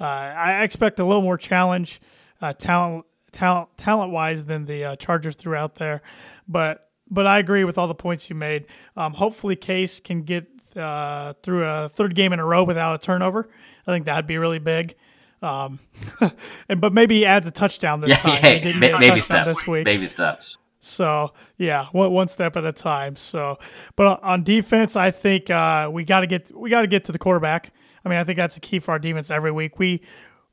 uh, 0.00 0.04
I 0.04 0.64
expect 0.64 0.98
a 0.98 1.04
little 1.04 1.22
more 1.22 1.38
challenge, 1.38 2.00
uh, 2.40 2.52
talent, 2.54 3.04
talent, 3.30 3.68
talent 3.76 4.12
wise 4.12 4.46
than 4.46 4.64
the 4.64 4.84
uh, 4.84 4.96
Chargers 4.96 5.36
threw 5.36 5.54
out 5.54 5.76
there. 5.76 6.02
But 6.48 6.88
but 7.10 7.26
I 7.26 7.38
agree 7.38 7.64
with 7.64 7.78
all 7.78 7.86
the 7.86 7.94
points 7.94 8.28
you 8.30 8.36
made. 8.36 8.66
Um, 8.96 9.12
hopefully, 9.12 9.56
Case 9.56 10.00
can 10.00 10.22
get 10.22 10.48
uh, 10.76 11.34
through 11.42 11.64
a 11.64 11.88
third 11.88 12.14
game 12.14 12.32
in 12.32 12.40
a 12.40 12.44
row 12.44 12.64
without 12.64 12.94
a 12.94 12.98
turnover. 12.98 13.48
I 13.86 13.92
think 13.92 14.06
that'd 14.06 14.26
be 14.26 14.38
really 14.38 14.58
big. 14.58 14.96
Um, 15.44 15.78
and 16.68 16.80
but 16.80 16.94
maybe 16.94 17.16
he 17.16 17.26
adds 17.26 17.46
a 17.46 17.50
touchdown 17.50 18.00
this 18.00 18.10
yeah, 18.10 18.16
time. 18.16 18.42
Yeah, 18.42 18.98
maybe 18.98 19.20
steps. 19.20 19.44
This 19.44 19.66
week. 19.68 19.84
Baby 19.84 20.06
steps. 20.06 20.56
So 20.80 21.32
yeah, 21.58 21.86
one, 21.92 22.12
one 22.12 22.28
step 22.28 22.56
at 22.56 22.64
a 22.64 22.72
time. 22.72 23.16
So, 23.16 23.58
but 23.94 24.22
on 24.22 24.42
defense, 24.42 24.96
I 24.96 25.10
think 25.10 25.50
uh, 25.50 25.90
we 25.92 26.04
got 26.04 26.20
to 26.20 26.26
get 26.26 26.50
we 26.56 26.70
got 26.70 26.80
to 26.80 26.86
get 26.86 27.04
to 27.04 27.12
the 27.12 27.18
quarterback. 27.18 27.72
I 28.04 28.08
mean, 28.08 28.18
I 28.18 28.24
think 28.24 28.38
that's 28.38 28.56
a 28.56 28.60
key 28.60 28.78
for 28.78 28.92
our 28.92 28.98
defense 28.98 29.30
every 29.30 29.52
week. 29.52 29.78
We 29.78 30.00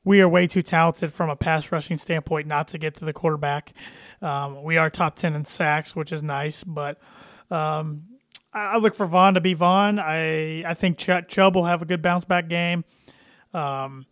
we 0.04 0.20
are 0.20 0.28
way 0.28 0.46
too 0.46 0.62
talented 0.62 1.12
from 1.12 1.30
a 1.30 1.36
pass 1.36 1.72
rushing 1.72 1.96
standpoint 1.96 2.46
not 2.46 2.68
to 2.68 2.78
get 2.78 2.94
to 2.96 3.04
the 3.04 3.12
quarterback. 3.14 3.72
Um, 4.20 4.62
we 4.62 4.76
are 4.76 4.90
top 4.90 5.16
ten 5.16 5.34
in 5.34 5.46
sacks, 5.46 5.96
which 5.96 6.12
is 6.12 6.22
nice, 6.22 6.64
but 6.64 6.98
um, 7.50 8.04
I, 8.52 8.76
look 8.76 8.94
for 8.94 9.06
Von 9.06 9.34
to 9.34 9.40
be 9.40 9.54
Von. 9.54 9.98
I 9.98 10.64
I 10.64 10.74
think 10.74 10.98
Ch- 10.98 11.28
Chubb 11.28 11.54
will 11.54 11.64
have 11.64 11.80
a 11.80 11.86
good 11.86 12.02
bounce 12.02 12.24
back 12.24 12.48
game. 12.48 12.84
Um, 13.54 14.06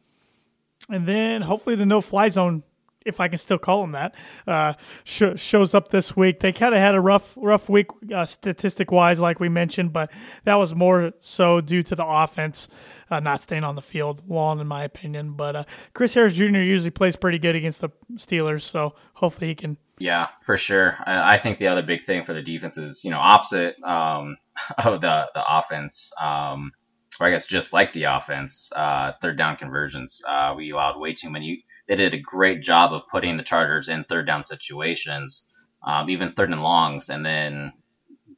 and 0.88 1.07
then 1.07 1.43
hopefully 1.43 1.77
the 1.77 1.87
no 1.87 2.01
fly 2.01 2.29
zone 2.29 2.62
if 3.07 3.19
I 3.19 3.29
can 3.29 3.38
still 3.38 3.59
call 3.59 3.81
them 3.83 3.93
that, 3.93 4.14
uh, 4.47 4.75
sh- 5.05 5.37
shows 5.37 5.75
up 5.75 5.90
this 5.90 6.16
week. 6.16 6.40
They 6.40 6.53
kind 6.53 6.75
of 6.75 6.81
had 6.81 6.95
a 6.95 7.01
rough, 7.01 7.33
rough 7.37 7.69
week 7.69 7.87
uh, 8.14 8.27
statistic 8.27 8.93
wise, 8.93 9.19
like 9.21 9.40
we 9.40 9.49
mentioned, 9.49 9.93
but 9.93 10.11
that 10.45 10.57
was 10.57 10.75
more 10.75 11.12
so 11.19 11.61
due 11.61 11.83
to 11.85 11.95
the 11.95 12.07
offense 12.07 12.69
uh, 13.11 13.21
not 13.21 13.43
staying 13.43 13.64
on 13.64 13.75
the 13.75 13.83
field 13.83 14.23
long, 14.29 14.61
in 14.61 14.66
my 14.66 14.85
opinion. 14.85 15.33
But 15.33 15.57
uh, 15.57 15.64
Chris 15.95 16.14
Harris 16.14 16.35
Jr. 16.35 16.59
usually 16.59 16.90
plays 16.90 17.16
pretty 17.16 17.38
good 17.38 17.57
against 17.57 17.81
the 17.81 17.90
Steelers, 18.16 18.62
so 18.62 18.95
hopefully 19.14 19.49
he 19.49 19.55
can. 19.55 19.79
Yeah, 19.99 20.29
for 20.43 20.57
sure. 20.57 20.97
I 21.07 21.37
think 21.38 21.59
the 21.59 21.66
other 21.66 21.83
big 21.83 22.05
thing 22.05 22.25
for 22.25 22.33
the 22.33 22.43
defense 22.43 22.79
is, 22.79 23.05
you 23.05 23.11
know, 23.11 23.19
opposite 23.19 23.83
um, 23.83 24.37
of 24.79 25.01
the 25.01 25.29
the 25.35 25.59
offense. 25.59 26.11
Um, 26.21 26.73
or 27.21 27.27
I 27.27 27.31
guess 27.31 27.47
just 27.47 27.73
like 27.73 27.93
the 27.93 28.05
offense, 28.05 28.71
uh, 28.75 29.13
third 29.21 29.37
down 29.37 29.57
conversions. 29.57 30.21
Uh, 30.27 30.55
we 30.57 30.71
allowed 30.71 30.99
way 30.99 31.13
too 31.13 31.31
many 31.31 31.65
they 31.91 31.97
did 31.97 32.15
a 32.15 32.21
great 32.21 32.63
job 32.63 32.93
of 32.93 33.03
putting 33.11 33.37
the 33.37 33.43
Chargers 33.43 33.89
in 33.89 34.05
third 34.05 34.25
down 34.25 34.45
situations, 34.45 35.49
um, 35.85 36.09
even 36.09 36.33
third 36.33 36.53
and 36.53 36.63
longs, 36.63 37.09
and 37.11 37.27
then 37.27 37.73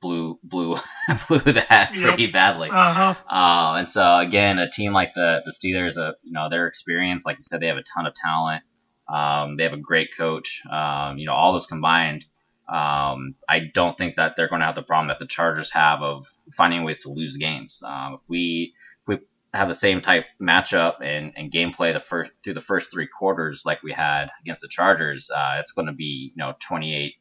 blew 0.00 0.38
blew 0.42 0.74
blew 1.28 1.40
that 1.40 1.92
pretty 1.94 2.22
yep. 2.24 2.32
badly. 2.32 2.70
Uh-huh. 2.70 3.14
Uh, 3.30 3.74
and 3.76 3.90
so 3.90 4.16
again, 4.16 4.58
a 4.58 4.70
team 4.70 4.94
like 4.94 5.12
the 5.14 5.42
the 5.44 5.52
Steelers, 5.52 5.98
uh, 5.98 6.14
you 6.22 6.32
know, 6.32 6.48
their 6.48 6.66
experience, 6.66 7.26
like 7.26 7.36
you 7.36 7.42
said, 7.42 7.60
they 7.60 7.66
have 7.66 7.76
a 7.76 7.82
ton 7.82 8.06
of 8.06 8.14
talent. 8.14 8.62
Um, 9.06 9.58
they 9.58 9.64
have 9.64 9.74
a 9.74 9.76
great 9.76 10.16
coach. 10.16 10.62
Um, 10.70 11.18
you 11.18 11.26
know, 11.26 11.34
all 11.34 11.52
those 11.52 11.66
combined. 11.66 12.24
Um, 12.72 13.34
I 13.48 13.70
don't 13.74 13.98
think 13.98 14.16
that 14.16 14.34
they're 14.34 14.48
going 14.48 14.60
to 14.60 14.66
have 14.66 14.74
the 14.74 14.82
problem 14.82 15.08
that 15.08 15.18
the 15.18 15.26
Chargers 15.26 15.70
have 15.72 16.00
of 16.00 16.26
finding 16.52 16.84
ways 16.84 17.02
to 17.02 17.10
lose 17.10 17.36
games. 17.36 17.82
Um, 17.84 18.14
if 18.14 18.20
we 18.28 18.74
if 19.02 19.08
we 19.08 19.18
have 19.52 19.68
the 19.68 19.74
same 19.74 20.00
type 20.00 20.24
matchup 20.40 21.02
and, 21.02 21.32
and 21.36 21.52
gameplay 21.52 21.92
the 21.92 22.00
first 22.00 22.32
through 22.42 22.54
the 22.54 22.62
first 22.62 22.90
three 22.90 23.06
quarters 23.06 23.64
like 23.66 23.82
we 23.82 23.92
had 23.92 24.28
against 24.40 24.62
the 24.62 24.68
Chargers, 24.68 25.30
uh, 25.30 25.56
it's 25.60 25.72
going 25.72 25.86
to 25.86 25.92
be 25.92 26.32
you 26.34 26.40
know 26.42 26.54
28-3, 26.66 27.12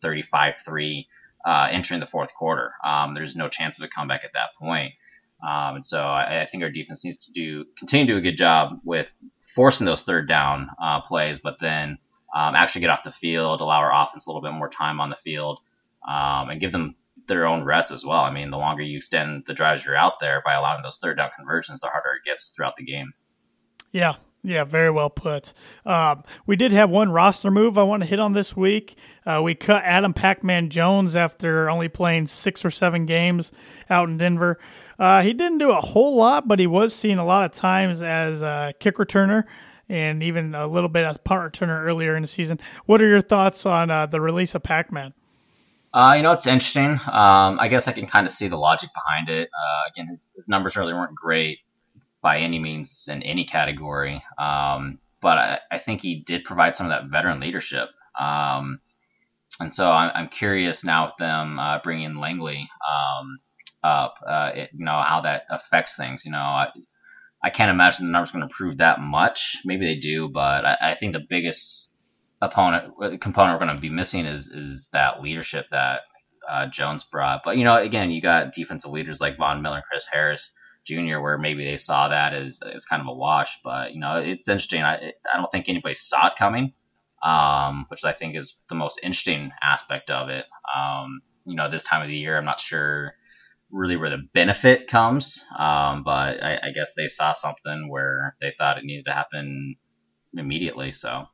35-3 0.00 1.06
uh, 1.44 1.68
entering 1.70 2.00
the 2.00 2.06
fourth 2.06 2.32
quarter. 2.34 2.72
Um, 2.84 3.14
there's 3.14 3.34
no 3.34 3.48
chance 3.48 3.78
of 3.78 3.84
a 3.84 3.88
comeback 3.88 4.24
at 4.24 4.34
that 4.34 4.50
point. 4.56 4.92
Um, 5.46 5.76
and 5.76 5.86
so 5.86 6.00
I, 6.00 6.42
I, 6.42 6.46
think 6.46 6.62
our 6.62 6.70
defense 6.70 7.04
needs 7.04 7.26
to 7.26 7.32
do 7.32 7.66
continue 7.76 8.06
to 8.06 8.12
do 8.14 8.18
a 8.18 8.22
good 8.22 8.38
job 8.38 8.80
with 8.84 9.10
forcing 9.54 9.84
those 9.84 10.02
third 10.02 10.26
down 10.26 10.70
uh, 10.80 11.02
plays, 11.02 11.40
but 11.40 11.58
then 11.58 11.98
um, 12.34 12.54
actually 12.54 12.82
get 12.82 12.90
off 12.90 13.02
the 13.02 13.12
field, 13.12 13.60
allow 13.60 13.78
our 13.78 14.02
offense 14.04 14.26
a 14.26 14.30
little 14.30 14.42
bit 14.42 14.52
more 14.52 14.68
time 14.68 15.00
on 15.00 15.08
the 15.08 15.16
field, 15.16 15.60
um, 16.06 16.50
and 16.50 16.60
give 16.60 16.72
them 16.72 16.94
their 17.26 17.46
own 17.46 17.64
rest 17.64 17.90
as 17.90 18.04
well. 18.04 18.20
I 18.20 18.30
mean, 18.30 18.50
the 18.50 18.58
longer 18.58 18.82
you 18.82 18.98
extend 18.98 19.44
the 19.46 19.54
drives 19.54 19.84
you're 19.84 19.96
out 19.96 20.20
there 20.20 20.42
by 20.44 20.54
allowing 20.54 20.82
those 20.82 20.98
third 20.98 21.16
down 21.16 21.30
conversions, 21.36 21.80
the 21.80 21.88
harder 21.88 22.10
it 22.10 22.28
gets 22.28 22.50
throughout 22.50 22.76
the 22.76 22.84
game. 22.84 23.12
Yeah, 23.90 24.16
yeah, 24.42 24.64
very 24.64 24.90
well 24.90 25.10
put. 25.10 25.54
Um, 25.84 26.22
we 26.46 26.54
did 26.54 26.72
have 26.72 26.90
one 26.90 27.10
roster 27.10 27.50
move 27.50 27.76
I 27.76 27.82
want 27.82 28.02
to 28.02 28.08
hit 28.08 28.20
on 28.20 28.32
this 28.32 28.56
week. 28.56 28.96
Uh, 29.24 29.40
we 29.42 29.54
cut 29.54 29.82
Adam 29.84 30.14
Pac-Man 30.14 30.70
Jones 30.70 31.16
after 31.16 31.68
only 31.68 31.88
playing 31.88 32.26
six 32.26 32.64
or 32.64 32.70
seven 32.70 33.06
games 33.06 33.50
out 33.90 34.08
in 34.08 34.18
Denver. 34.18 34.58
Uh, 34.98 35.22
he 35.22 35.32
didn't 35.32 35.58
do 35.58 35.70
a 35.70 35.80
whole 35.80 36.16
lot, 36.16 36.46
but 36.46 36.58
he 36.58 36.66
was 36.66 36.94
seen 36.94 37.18
a 37.18 37.24
lot 37.24 37.44
of 37.44 37.52
times 37.52 38.00
as 38.00 38.40
a 38.40 38.72
kick 38.78 38.96
returner 38.96 39.44
and 39.88 40.22
even 40.22 40.54
a 40.54 40.66
little 40.66 40.88
bit 40.88 41.04
as 41.04 41.18
punt 41.18 41.52
returner 41.52 41.82
earlier 41.84 42.16
in 42.16 42.22
the 42.22 42.28
season. 42.28 42.58
What 42.86 43.00
are 43.00 43.08
your 43.08 43.20
thoughts 43.20 43.66
on 43.66 43.90
uh, 43.90 44.06
the 44.06 44.20
release 44.20 44.54
of 44.54 44.62
Pac-Man? 44.62 45.14
Uh, 45.94 46.14
you 46.16 46.22
know, 46.22 46.32
it's 46.32 46.46
interesting. 46.46 46.92
Um, 47.10 47.58
I 47.58 47.68
guess 47.68 47.88
I 47.88 47.92
can 47.92 48.06
kind 48.06 48.26
of 48.26 48.32
see 48.32 48.48
the 48.48 48.56
logic 48.56 48.90
behind 48.92 49.28
it. 49.28 49.48
Uh, 49.48 49.82
again, 49.90 50.08
his, 50.08 50.32
his, 50.36 50.48
numbers 50.48 50.76
really 50.76 50.92
weren't 50.92 51.14
great 51.14 51.60
by 52.20 52.38
any 52.40 52.58
means 52.58 53.08
in 53.10 53.22
any 53.22 53.44
category, 53.44 54.22
um, 54.36 54.98
but 55.22 55.38
I, 55.38 55.58
I, 55.70 55.78
think 55.78 56.02
he 56.02 56.16
did 56.16 56.44
provide 56.44 56.76
some 56.76 56.84
of 56.86 56.90
that 56.90 57.08
veteran 57.10 57.40
leadership. 57.40 57.88
Um, 58.18 58.80
and 59.58 59.72
so 59.72 59.90
I'm, 59.90 60.10
I'm, 60.14 60.28
curious 60.28 60.84
now 60.84 61.06
with 61.06 61.16
them 61.18 61.58
uh, 61.58 61.78
bringing 61.82 62.16
Langley 62.16 62.68
um, 62.86 63.38
up, 63.82 64.18
uh, 64.26 64.50
it, 64.54 64.70
you 64.74 64.84
know, 64.84 65.00
how 65.00 65.22
that 65.22 65.44
affects 65.48 65.96
things. 65.96 66.26
You 66.26 66.32
know, 66.32 66.38
I, 66.38 66.68
I 67.42 67.50
can't 67.50 67.70
imagine 67.70 68.06
the 68.06 68.12
numbers 68.12 68.32
going 68.32 68.40
to 68.40 68.46
improve 68.46 68.78
that 68.78 69.00
much. 69.00 69.58
Maybe 69.64 69.86
they 69.86 70.00
do, 70.00 70.28
but 70.28 70.64
I, 70.64 70.76
I 70.80 70.94
think 70.94 71.12
the 71.12 71.24
biggest 71.28 71.92
opponent 72.40 72.92
component 73.20 73.58
we're 73.58 73.66
going 73.66 73.76
to 73.76 73.80
be 73.80 73.90
missing 73.90 74.26
is 74.26 74.48
is 74.48 74.88
that 74.92 75.22
leadership 75.22 75.66
that 75.70 76.02
uh, 76.48 76.66
Jones 76.66 77.04
brought. 77.04 77.42
But 77.44 77.56
you 77.56 77.64
know, 77.64 77.76
again, 77.76 78.10
you 78.10 78.20
got 78.20 78.52
defensive 78.52 78.90
leaders 78.90 79.20
like 79.20 79.36
Von 79.36 79.62
Miller 79.62 79.76
and 79.76 79.84
Chris 79.84 80.06
Harris 80.10 80.50
Jr., 80.84 81.20
where 81.20 81.38
maybe 81.38 81.64
they 81.64 81.76
saw 81.76 82.08
that 82.08 82.34
as 82.34 82.60
as 82.62 82.84
kind 82.84 83.02
of 83.02 83.08
a 83.08 83.14
wash. 83.14 83.58
But 83.62 83.92
you 83.94 84.00
know, 84.00 84.16
it's 84.16 84.48
interesting. 84.48 84.82
I 84.82 85.12
I 85.32 85.36
don't 85.36 85.50
think 85.50 85.68
anybody 85.68 85.94
saw 85.94 86.28
it 86.28 86.36
coming, 86.36 86.72
um, 87.22 87.86
which 87.88 88.04
I 88.04 88.12
think 88.12 88.36
is 88.36 88.56
the 88.68 88.74
most 88.74 89.00
interesting 89.02 89.50
aspect 89.62 90.10
of 90.10 90.28
it. 90.28 90.46
Um, 90.74 91.20
you 91.44 91.54
know, 91.54 91.70
this 91.70 91.84
time 91.84 92.02
of 92.02 92.08
the 92.08 92.16
year, 92.16 92.36
I'm 92.36 92.44
not 92.44 92.60
sure 92.60 93.14
really 93.76 93.96
where 93.96 94.10
the 94.10 94.22
benefit 94.32 94.88
comes, 94.88 95.44
um, 95.56 96.02
but 96.02 96.42
I, 96.42 96.58
I 96.62 96.70
guess 96.74 96.92
they 96.96 97.06
saw 97.06 97.32
something 97.32 97.88
where 97.88 98.34
they 98.40 98.54
thought 98.58 98.78
it 98.78 98.84
needed 98.84 99.04
to 99.06 99.12
happen 99.12 99.76
immediately. 100.34 100.92
So. 100.92 101.26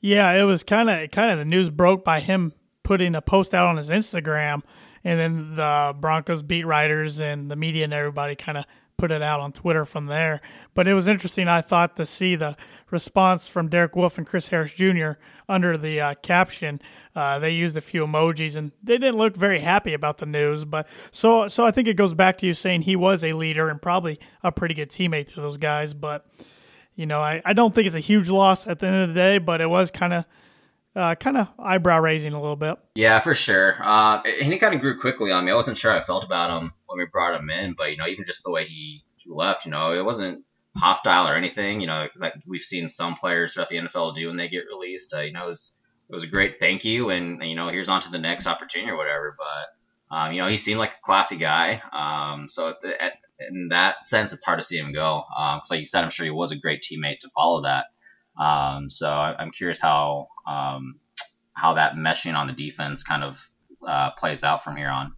Yeah, 0.00 0.30
it 0.32 0.44
was 0.44 0.62
kind 0.62 0.90
of 0.90 1.10
kind 1.10 1.30
of 1.30 1.38
the 1.38 1.44
news 1.44 1.70
broke 1.70 2.04
by 2.04 2.20
him 2.20 2.52
putting 2.82 3.14
a 3.14 3.22
post 3.22 3.54
out 3.54 3.66
on 3.66 3.76
his 3.76 3.90
Instagram, 3.90 4.62
and 5.04 5.20
then 5.20 5.56
the 5.56 5.94
Broncos 5.98 6.42
beat 6.42 6.64
writers 6.64 7.20
and 7.20 7.50
the 7.50 7.56
media 7.56 7.84
and 7.84 7.92
everybody 7.92 8.34
kind 8.34 8.58
of 8.58 8.64
put 8.96 9.10
it 9.10 9.22
out 9.22 9.40
on 9.40 9.52
Twitter 9.52 9.84
from 9.84 10.06
there. 10.06 10.40
But 10.72 10.86
it 10.86 10.94
was 10.94 11.08
interesting, 11.08 11.48
I 11.48 11.60
thought, 11.60 11.96
to 11.96 12.06
see 12.06 12.36
the 12.36 12.56
response 12.90 13.46
from 13.46 13.68
Derek 13.68 13.96
Wolfe 13.96 14.18
and 14.18 14.26
Chris 14.26 14.48
Harris 14.48 14.72
Jr. 14.72 15.12
under 15.48 15.76
the 15.76 16.00
uh, 16.00 16.14
caption. 16.22 16.80
Uh, 17.14 17.38
they 17.38 17.50
used 17.50 17.76
a 17.76 17.80
few 17.80 18.06
emojis, 18.06 18.56
and 18.56 18.72
they 18.82 18.98
didn't 18.98 19.18
look 19.18 19.36
very 19.36 19.60
happy 19.60 19.94
about 19.94 20.18
the 20.18 20.26
news. 20.26 20.64
But 20.64 20.86
so, 21.10 21.48
so 21.48 21.66
I 21.66 21.70
think 21.70 21.88
it 21.88 21.94
goes 21.94 22.14
back 22.14 22.38
to 22.38 22.46
you 22.46 22.54
saying 22.54 22.82
he 22.82 22.96
was 22.96 23.24
a 23.24 23.32
leader 23.32 23.68
and 23.68 23.82
probably 23.82 24.18
a 24.42 24.52
pretty 24.52 24.74
good 24.74 24.90
teammate 24.90 25.32
to 25.34 25.40
those 25.40 25.58
guys. 25.58 25.92
But 25.92 26.26
you 26.94 27.06
know, 27.06 27.20
I, 27.20 27.42
I 27.44 27.52
don't 27.52 27.74
think 27.74 27.86
it's 27.86 27.96
a 27.96 28.00
huge 28.00 28.28
loss 28.28 28.66
at 28.66 28.78
the 28.78 28.86
end 28.86 28.96
of 28.96 29.08
the 29.08 29.14
day, 29.14 29.38
but 29.38 29.60
it 29.60 29.68
was 29.68 29.90
kind 29.90 30.12
of 30.12 30.24
uh, 30.96 31.14
kind 31.16 31.36
of 31.36 31.48
eyebrow 31.58 32.00
raising 32.00 32.32
a 32.32 32.40
little 32.40 32.56
bit. 32.56 32.78
Yeah, 32.94 33.20
for 33.20 33.34
sure. 33.34 33.76
Uh, 33.82 34.22
and 34.40 34.52
he 34.52 34.58
kind 34.58 34.74
of 34.74 34.80
grew 34.80 34.98
quickly 34.98 35.32
on 35.32 35.44
me. 35.44 35.52
I 35.52 35.54
wasn't 35.54 35.76
sure 35.76 35.92
I 35.92 36.00
felt 36.00 36.24
about 36.24 36.50
him 36.50 36.72
when 36.86 36.98
we 36.98 37.06
brought 37.10 37.38
him 37.38 37.50
in, 37.50 37.74
but 37.76 37.90
you 37.90 37.96
know, 37.96 38.06
even 38.06 38.24
just 38.24 38.44
the 38.44 38.50
way 38.50 38.66
he, 38.66 39.04
he 39.16 39.30
left, 39.30 39.64
you 39.64 39.70
know, 39.70 39.92
it 39.92 40.04
wasn't 40.04 40.44
hostile 40.76 41.28
or 41.28 41.34
anything. 41.34 41.80
You 41.80 41.86
know, 41.86 42.06
like 42.16 42.34
we've 42.46 42.60
seen 42.60 42.88
some 42.88 43.14
players 43.14 43.54
throughout 43.54 43.68
the 43.68 43.76
NFL 43.76 44.14
do 44.14 44.28
when 44.28 44.36
they 44.36 44.48
get 44.48 44.64
released. 44.72 45.14
Uh, 45.14 45.20
you 45.20 45.32
know, 45.32 45.44
it 45.44 45.48
was, 45.48 45.72
it 46.08 46.14
was 46.14 46.24
a 46.24 46.28
great 46.28 46.58
thank 46.58 46.84
you, 46.84 47.10
and 47.10 47.42
you 47.42 47.56
know, 47.56 47.68
here's 47.68 47.88
on 47.88 48.00
to 48.02 48.10
the 48.10 48.18
next 48.18 48.46
opportunity 48.46 48.90
or 48.90 48.96
whatever. 48.96 49.36
But 49.38 50.16
um, 50.16 50.32
you 50.32 50.40
know, 50.40 50.48
he 50.48 50.56
seemed 50.56 50.78
like 50.78 50.92
a 50.92 51.04
classy 51.04 51.36
guy. 51.36 51.82
Um, 51.92 52.48
so 52.48 52.68
at 52.68 52.80
the, 52.80 53.02
at, 53.02 53.14
in 53.50 53.68
that 53.68 54.04
sense, 54.04 54.32
it's 54.32 54.44
hard 54.44 54.60
to 54.60 54.64
see 54.64 54.78
him 54.78 54.92
go. 54.92 55.24
Because, 55.28 55.70
um, 55.70 55.74
like 55.74 55.80
you 55.80 55.86
said, 55.86 56.04
I'm 56.04 56.10
sure 56.10 56.24
he 56.24 56.30
was 56.30 56.52
a 56.52 56.56
great 56.56 56.82
teammate 56.82 57.20
to 57.20 57.30
follow 57.30 57.62
that. 57.62 57.86
Um, 58.40 58.90
so 58.90 59.08
I, 59.08 59.40
am 59.42 59.50
curious 59.50 59.80
how 59.80 60.28
um, 60.46 60.96
how 61.52 61.74
that 61.74 61.94
meshing 61.94 62.34
on 62.34 62.46
the 62.46 62.52
defense 62.52 63.02
kind 63.02 63.24
of 63.24 63.48
uh, 63.86 64.10
plays 64.12 64.44
out 64.44 64.64
from 64.64 64.76
here 64.76 64.88
on. 64.88 65.14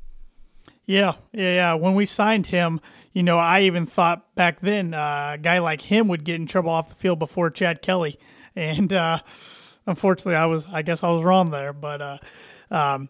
Yeah, 0.85 1.15
yeah, 1.33 1.55
yeah. 1.55 1.75
When 1.75 1.95
we 1.95 2.07
signed 2.07 2.47
him, 2.47 2.81
you 3.13 3.23
know, 3.25 3.39
I 3.39 3.63
even 3.63 3.87
thought 3.87 4.35
back 4.37 4.61
then 4.61 4.95
uh, 4.95 5.33
a 5.35 5.39
guy 5.39 5.59
like 5.59 5.83
him 5.83 6.07
would 6.09 6.25
get 6.25 6.37
in 6.37 6.47
trouble 6.47 6.71
off 6.71 6.89
the 6.89 6.95
field 6.95 7.19
before 7.19 7.51
Chad 7.51 7.83
Kelly, 7.83 8.19
and 8.57 8.93
uh, 8.93 9.19
unfortunately, 9.87 10.37
I 10.37 10.47
was, 10.47 10.67
I 10.67 10.83
guess, 10.83 11.03
I 11.03 11.11
was 11.11 11.25
wrong 11.25 11.51
there. 11.51 11.73
But 11.73 12.01
uh, 12.01 12.19
um, 12.71 13.09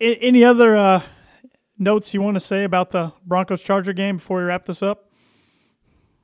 any 0.00 0.44
other 0.44 0.76
uh, 0.76 1.02
notes 1.76 2.14
you 2.14 2.22
want 2.22 2.36
to 2.36 2.40
say 2.40 2.62
about 2.62 2.90
the 2.90 3.12
Broncos 3.26 3.62
Charger 3.62 3.92
game 3.92 4.16
before 4.16 4.38
we 4.38 4.44
wrap 4.44 4.66
this 4.66 4.82
up? 4.82 5.10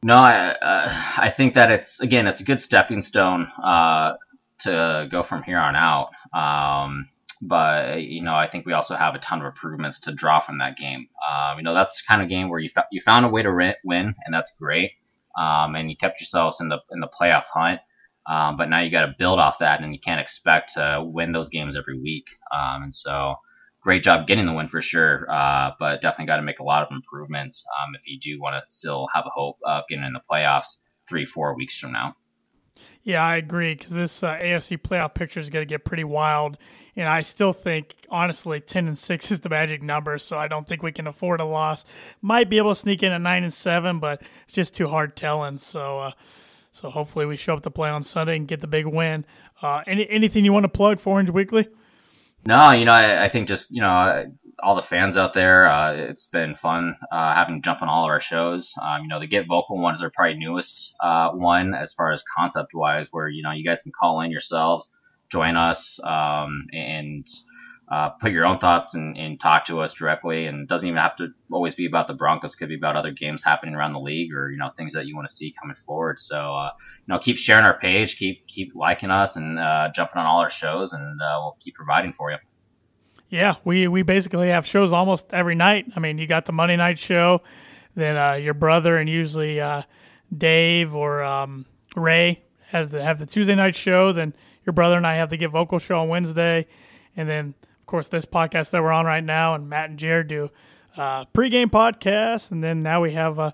No, 0.04 0.16
I 0.16 0.50
uh, 0.50 0.92
I 1.16 1.30
think 1.30 1.54
that 1.54 1.70
it's 1.70 1.98
again 2.00 2.26
it's 2.26 2.40
a 2.40 2.44
good 2.44 2.60
stepping 2.60 3.00
stone 3.00 3.48
uh, 3.62 4.14
to 4.64 5.08
go 5.10 5.22
from 5.22 5.42
here 5.42 5.58
on 5.58 5.76
out. 5.76 6.10
Um, 6.32 7.08
but 7.42 8.02
you 8.02 8.22
know, 8.22 8.34
I 8.34 8.48
think 8.48 8.66
we 8.66 8.72
also 8.72 8.96
have 8.96 9.14
a 9.14 9.18
ton 9.18 9.40
of 9.40 9.46
improvements 9.46 10.00
to 10.00 10.12
draw 10.12 10.40
from 10.40 10.58
that 10.58 10.76
game. 10.76 11.08
Um, 11.28 11.58
you 11.58 11.64
know, 11.64 11.74
that's 11.74 12.00
the 12.00 12.06
kind 12.08 12.22
of 12.22 12.28
game 12.28 12.48
where 12.48 12.60
you 12.60 12.68
fa- 12.68 12.86
you 12.90 13.00
found 13.00 13.24
a 13.24 13.28
way 13.28 13.42
to 13.42 13.74
win, 13.84 14.14
and 14.24 14.34
that's 14.34 14.52
great. 14.58 14.92
Um, 15.38 15.74
and 15.74 15.90
you 15.90 15.96
kept 15.96 16.20
yourselves 16.20 16.60
in 16.60 16.68
the 16.68 16.78
in 16.90 17.00
the 17.00 17.08
playoff 17.08 17.44
hunt. 17.44 17.80
Um, 18.26 18.56
but 18.56 18.70
now 18.70 18.80
you 18.80 18.90
got 18.90 19.04
to 19.04 19.14
build 19.18 19.38
off 19.38 19.58
that, 19.58 19.82
and 19.82 19.92
you 19.92 20.00
can't 20.00 20.20
expect 20.20 20.74
to 20.74 21.04
win 21.04 21.32
those 21.32 21.50
games 21.50 21.76
every 21.76 22.00
week. 22.00 22.28
Um, 22.52 22.84
and 22.84 22.94
so, 22.94 23.34
great 23.82 24.02
job 24.02 24.26
getting 24.26 24.46
the 24.46 24.52
win 24.54 24.68
for 24.68 24.80
sure, 24.80 25.26
uh, 25.30 25.72
but 25.78 26.00
definitely 26.00 26.26
got 26.26 26.36
to 26.36 26.42
make 26.42 26.60
a 26.60 26.64
lot 26.64 26.82
of 26.82 26.88
improvements 26.90 27.64
um, 27.78 27.94
if 27.94 28.08
you 28.08 28.18
do 28.18 28.40
want 28.40 28.54
to 28.54 28.74
still 28.74 29.08
have 29.12 29.26
a 29.26 29.30
hope 29.30 29.58
of 29.66 29.84
getting 29.88 30.04
in 30.04 30.14
the 30.14 30.22
playoffs 30.30 30.76
three, 31.06 31.26
four 31.26 31.54
weeks 31.54 31.78
from 31.78 31.92
now. 31.92 32.16
Yeah, 33.04 33.22
I 33.22 33.36
agree 33.36 33.74
because 33.74 33.92
this 33.92 34.22
uh, 34.22 34.38
AFC 34.38 34.78
playoff 34.78 35.12
picture 35.12 35.38
is 35.38 35.50
going 35.50 35.62
to 35.62 35.68
get 35.68 35.84
pretty 35.84 36.04
wild, 36.04 36.56
and 36.96 37.06
I 37.06 37.20
still 37.20 37.52
think, 37.52 37.94
honestly, 38.08 38.60
ten 38.60 38.88
and 38.88 38.98
six 38.98 39.30
is 39.30 39.40
the 39.40 39.50
magic 39.50 39.82
number. 39.82 40.16
So 40.16 40.38
I 40.38 40.48
don't 40.48 40.66
think 40.66 40.82
we 40.82 40.90
can 40.90 41.06
afford 41.06 41.40
a 41.40 41.44
loss. 41.44 41.84
Might 42.22 42.48
be 42.48 42.56
able 42.56 42.70
to 42.70 42.80
sneak 42.80 43.02
in 43.02 43.12
at 43.12 43.20
nine 43.20 43.44
and 43.44 43.52
seven, 43.52 43.98
but 43.98 44.22
it's 44.44 44.54
just 44.54 44.74
too 44.74 44.88
hard 44.88 45.16
telling. 45.16 45.58
So, 45.58 46.00
uh, 46.00 46.12
so 46.72 46.88
hopefully 46.88 47.26
we 47.26 47.36
show 47.36 47.54
up 47.54 47.62
to 47.64 47.70
play 47.70 47.90
on 47.90 48.02
Sunday 48.02 48.36
and 48.36 48.48
get 48.48 48.62
the 48.62 48.66
big 48.66 48.86
win. 48.86 49.26
Uh, 49.60 49.82
any 49.86 50.08
anything 50.08 50.44
you 50.44 50.54
want 50.54 50.64
to 50.64 50.68
plug 50.68 50.98
for 50.98 51.10
Orange 51.10 51.30
Weekly? 51.30 51.68
No, 52.46 52.72
you 52.72 52.86
know, 52.86 52.92
I, 52.92 53.24
I 53.24 53.28
think 53.28 53.48
just 53.48 53.70
you 53.70 53.82
know 53.82 54.32
all 54.62 54.74
the 54.74 54.82
fans 54.82 55.16
out 55.16 55.32
there. 55.32 55.68
Uh, 55.68 55.92
it's 55.92 56.26
been 56.26 56.54
fun 56.54 56.96
uh, 57.10 57.34
having 57.34 57.62
jump 57.62 57.82
on 57.82 57.88
all 57.88 58.04
of 58.04 58.10
our 58.10 58.20
shows. 58.20 58.74
Um, 58.80 59.02
you 59.02 59.08
know, 59.08 59.20
the 59.20 59.26
Get 59.26 59.46
Vocal 59.46 59.78
ones 59.78 60.02
are 60.02 60.10
probably 60.10 60.38
newest 60.38 60.94
uh, 61.00 61.30
one 61.30 61.74
as 61.74 61.92
far 61.92 62.12
as 62.12 62.22
concept 62.36 62.72
wise, 62.74 63.08
where 63.10 63.28
you 63.28 63.42
know 63.42 63.52
you 63.52 63.64
guys 63.64 63.82
can 63.82 63.92
call 63.92 64.20
in 64.20 64.30
yourselves, 64.30 64.90
join 65.30 65.56
us, 65.56 66.00
um, 66.04 66.66
and 66.72 67.26
uh, 67.88 68.10
put 68.10 68.32
your 68.32 68.46
own 68.46 68.58
thoughts 68.58 68.94
and, 68.94 69.16
and, 69.18 69.38
talk 69.38 69.66
to 69.66 69.80
us 69.80 69.92
directly. 69.92 70.46
And 70.46 70.62
it 70.62 70.68
doesn't 70.68 70.88
even 70.88 70.96
have 70.96 71.16
to 71.16 71.28
always 71.52 71.74
be 71.74 71.84
about 71.84 72.06
the 72.06 72.14
Broncos. 72.14 72.54
It 72.54 72.56
could 72.56 72.70
be 72.70 72.76
about 72.76 72.96
other 72.96 73.10
games 73.10 73.44
happening 73.44 73.74
around 73.74 73.92
the 73.92 74.00
league 74.00 74.32
or 74.32 74.50
you 74.50 74.56
know 74.56 74.70
things 74.76 74.94
that 74.94 75.06
you 75.06 75.14
want 75.14 75.28
to 75.28 75.34
see 75.34 75.54
coming 75.60 75.76
forward. 75.76 76.18
So 76.18 76.36
uh, 76.36 76.70
you 76.78 77.12
know, 77.12 77.18
keep 77.18 77.36
sharing 77.36 77.64
our 77.64 77.78
page, 77.78 78.16
keep 78.16 78.46
keep 78.46 78.74
liking 78.74 79.10
us, 79.10 79.36
and 79.36 79.58
uh, 79.58 79.90
jumping 79.94 80.18
on 80.18 80.26
all 80.26 80.40
our 80.40 80.50
shows, 80.50 80.92
and 80.92 81.20
we'll 81.20 81.56
keep 81.60 81.74
providing 81.74 82.12
for 82.12 82.30
you. 82.30 82.38
Yeah, 83.34 83.56
we 83.64 83.88
we 83.88 84.02
basically 84.02 84.50
have 84.50 84.64
shows 84.64 84.92
almost 84.92 85.34
every 85.34 85.56
night. 85.56 85.86
I 85.96 85.98
mean, 85.98 86.18
you 86.18 86.26
got 86.28 86.46
the 86.46 86.52
Monday 86.52 86.76
night 86.76 87.00
show, 87.00 87.42
then 87.96 88.16
uh, 88.16 88.34
your 88.34 88.54
brother 88.54 88.96
and 88.96 89.10
usually 89.10 89.60
uh, 89.60 89.82
Dave 90.32 90.94
or 90.94 91.24
um, 91.24 91.66
Ray 91.96 92.44
has 92.68 92.92
the, 92.92 93.02
have 93.02 93.18
the 93.18 93.26
Tuesday 93.26 93.56
night 93.56 93.74
show. 93.74 94.12
Then 94.12 94.34
your 94.64 94.72
brother 94.72 94.96
and 94.96 95.04
I 95.04 95.16
have 95.16 95.30
the 95.30 95.36
Get 95.36 95.50
Vocal 95.50 95.80
show 95.80 95.98
on 95.98 96.08
Wednesday, 96.08 96.68
and 97.16 97.28
then 97.28 97.54
of 97.80 97.86
course 97.86 98.06
this 98.06 98.24
podcast 98.24 98.70
that 98.70 98.84
we're 98.84 98.92
on 98.92 99.04
right 99.04 99.24
now, 99.24 99.56
and 99.56 99.68
Matt 99.68 99.90
and 99.90 99.98
Jared 99.98 100.28
do 100.28 100.50
uh, 100.96 101.24
pregame 101.34 101.72
podcast, 101.72 102.52
and 102.52 102.62
then 102.62 102.84
now 102.84 103.00
we 103.00 103.14
have 103.14 103.40
a 103.40 103.52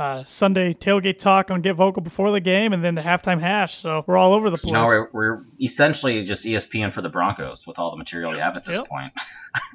uh, 0.00 0.24
Sunday 0.24 0.72
tailgate 0.72 1.18
talk 1.18 1.50
on 1.50 1.60
Get 1.60 1.76
Vocal 1.76 2.00
before 2.00 2.30
the 2.30 2.40
game, 2.40 2.72
and 2.72 2.82
then 2.82 2.94
the 2.94 3.02
halftime 3.02 3.38
hash. 3.38 3.76
So 3.76 4.02
we're 4.06 4.16
all 4.16 4.32
over 4.32 4.48
the 4.48 4.56
place. 4.56 4.68
You 4.68 4.72
know, 4.72 4.84
we're, 4.84 5.08
we're 5.12 5.44
essentially 5.60 6.24
just 6.24 6.46
ESPN 6.46 6.90
for 6.90 7.02
the 7.02 7.10
Broncos 7.10 7.66
with 7.66 7.78
all 7.78 7.90
the 7.90 7.98
material 7.98 8.34
you 8.34 8.40
have 8.40 8.56
at 8.56 8.64
this 8.64 8.78
yep. 8.78 8.88
point. 8.88 9.12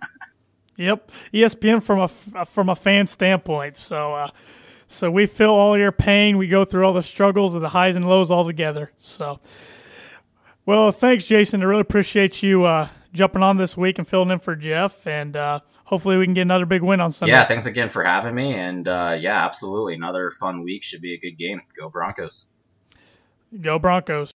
yep, 0.78 1.12
ESPN 1.32 1.84
from 1.84 2.00
a 2.00 2.08
from 2.46 2.70
a 2.70 2.76
fan 2.76 3.08
standpoint. 3.08 3.78
So. 3.78 4.14
Uh, 4.16 4.30
so 4.88 5.10
we 5.10 5.26
feel 5.26 5.50
all 5.50 5.76
your 5.76 5.92
pain. 5.92 6.38
We 6.38 6.48
go 6.48 6.64
through 6.64 6.86
all 6.86 6.94
the 6.94 7.02
struggles 7.02 7.56
and 7.56 7.64
the 7.64 7.70
highs 7.70 7.96
and 7.96 8.08
lows 8.08 8.30
all 8.30 8.46
together. 8.46 8.92
So, 9.00 9.40
well, 10.64 10.92
thanks, 10.92 11.26
Jason. 11.26 11.64
I 11.64 11.66
really 11.66 11.82
appreciate 11.82 12.44
you 12.44 12.66
uh, 12.66 12.90
jumping 13.16 13.42
on 13.42 13.58
this 13.58 13.76
week 13.76 13.98
and 13.98 14.08
filling 14.08 14.30
in 14.30 14.40
for 14.40 14.56
Jeff. 14.56 15.08
And 15.08 15.36
uh, 15.36 15.62
hopefully 15.86 16.18
we 16.18 16.26
can 16.26 16.34
get 16.34 16.44
another 16.44 16.66
big 16.66 16.84
win 16.84 17.02
on 17.02 17.12
Sunday. 17.12 17.34
Yeah, 17.34 17.46
thanks 17.46 17.66
again 17.66 17.90
for 17.90 18.04
having 18.04 18.36
me. 18.36 18.54
And 18.54 18.88
uh, 18.88 19.18
yeah, 19.20 19.44
absolutely. 19.44 19.96
Another 19.96 20.30
fun 20.32 20.62
week. 20.62 20.84
Should 20.84 21.02
be 21.02 21.14
a 21.16 21.18
good 21.18 21.38
game. 21.38 21.62
Go 21.76 21.90
Broncos. 21.90 22.48
Go 23.62 23.80
Broncos. 23.80 24.35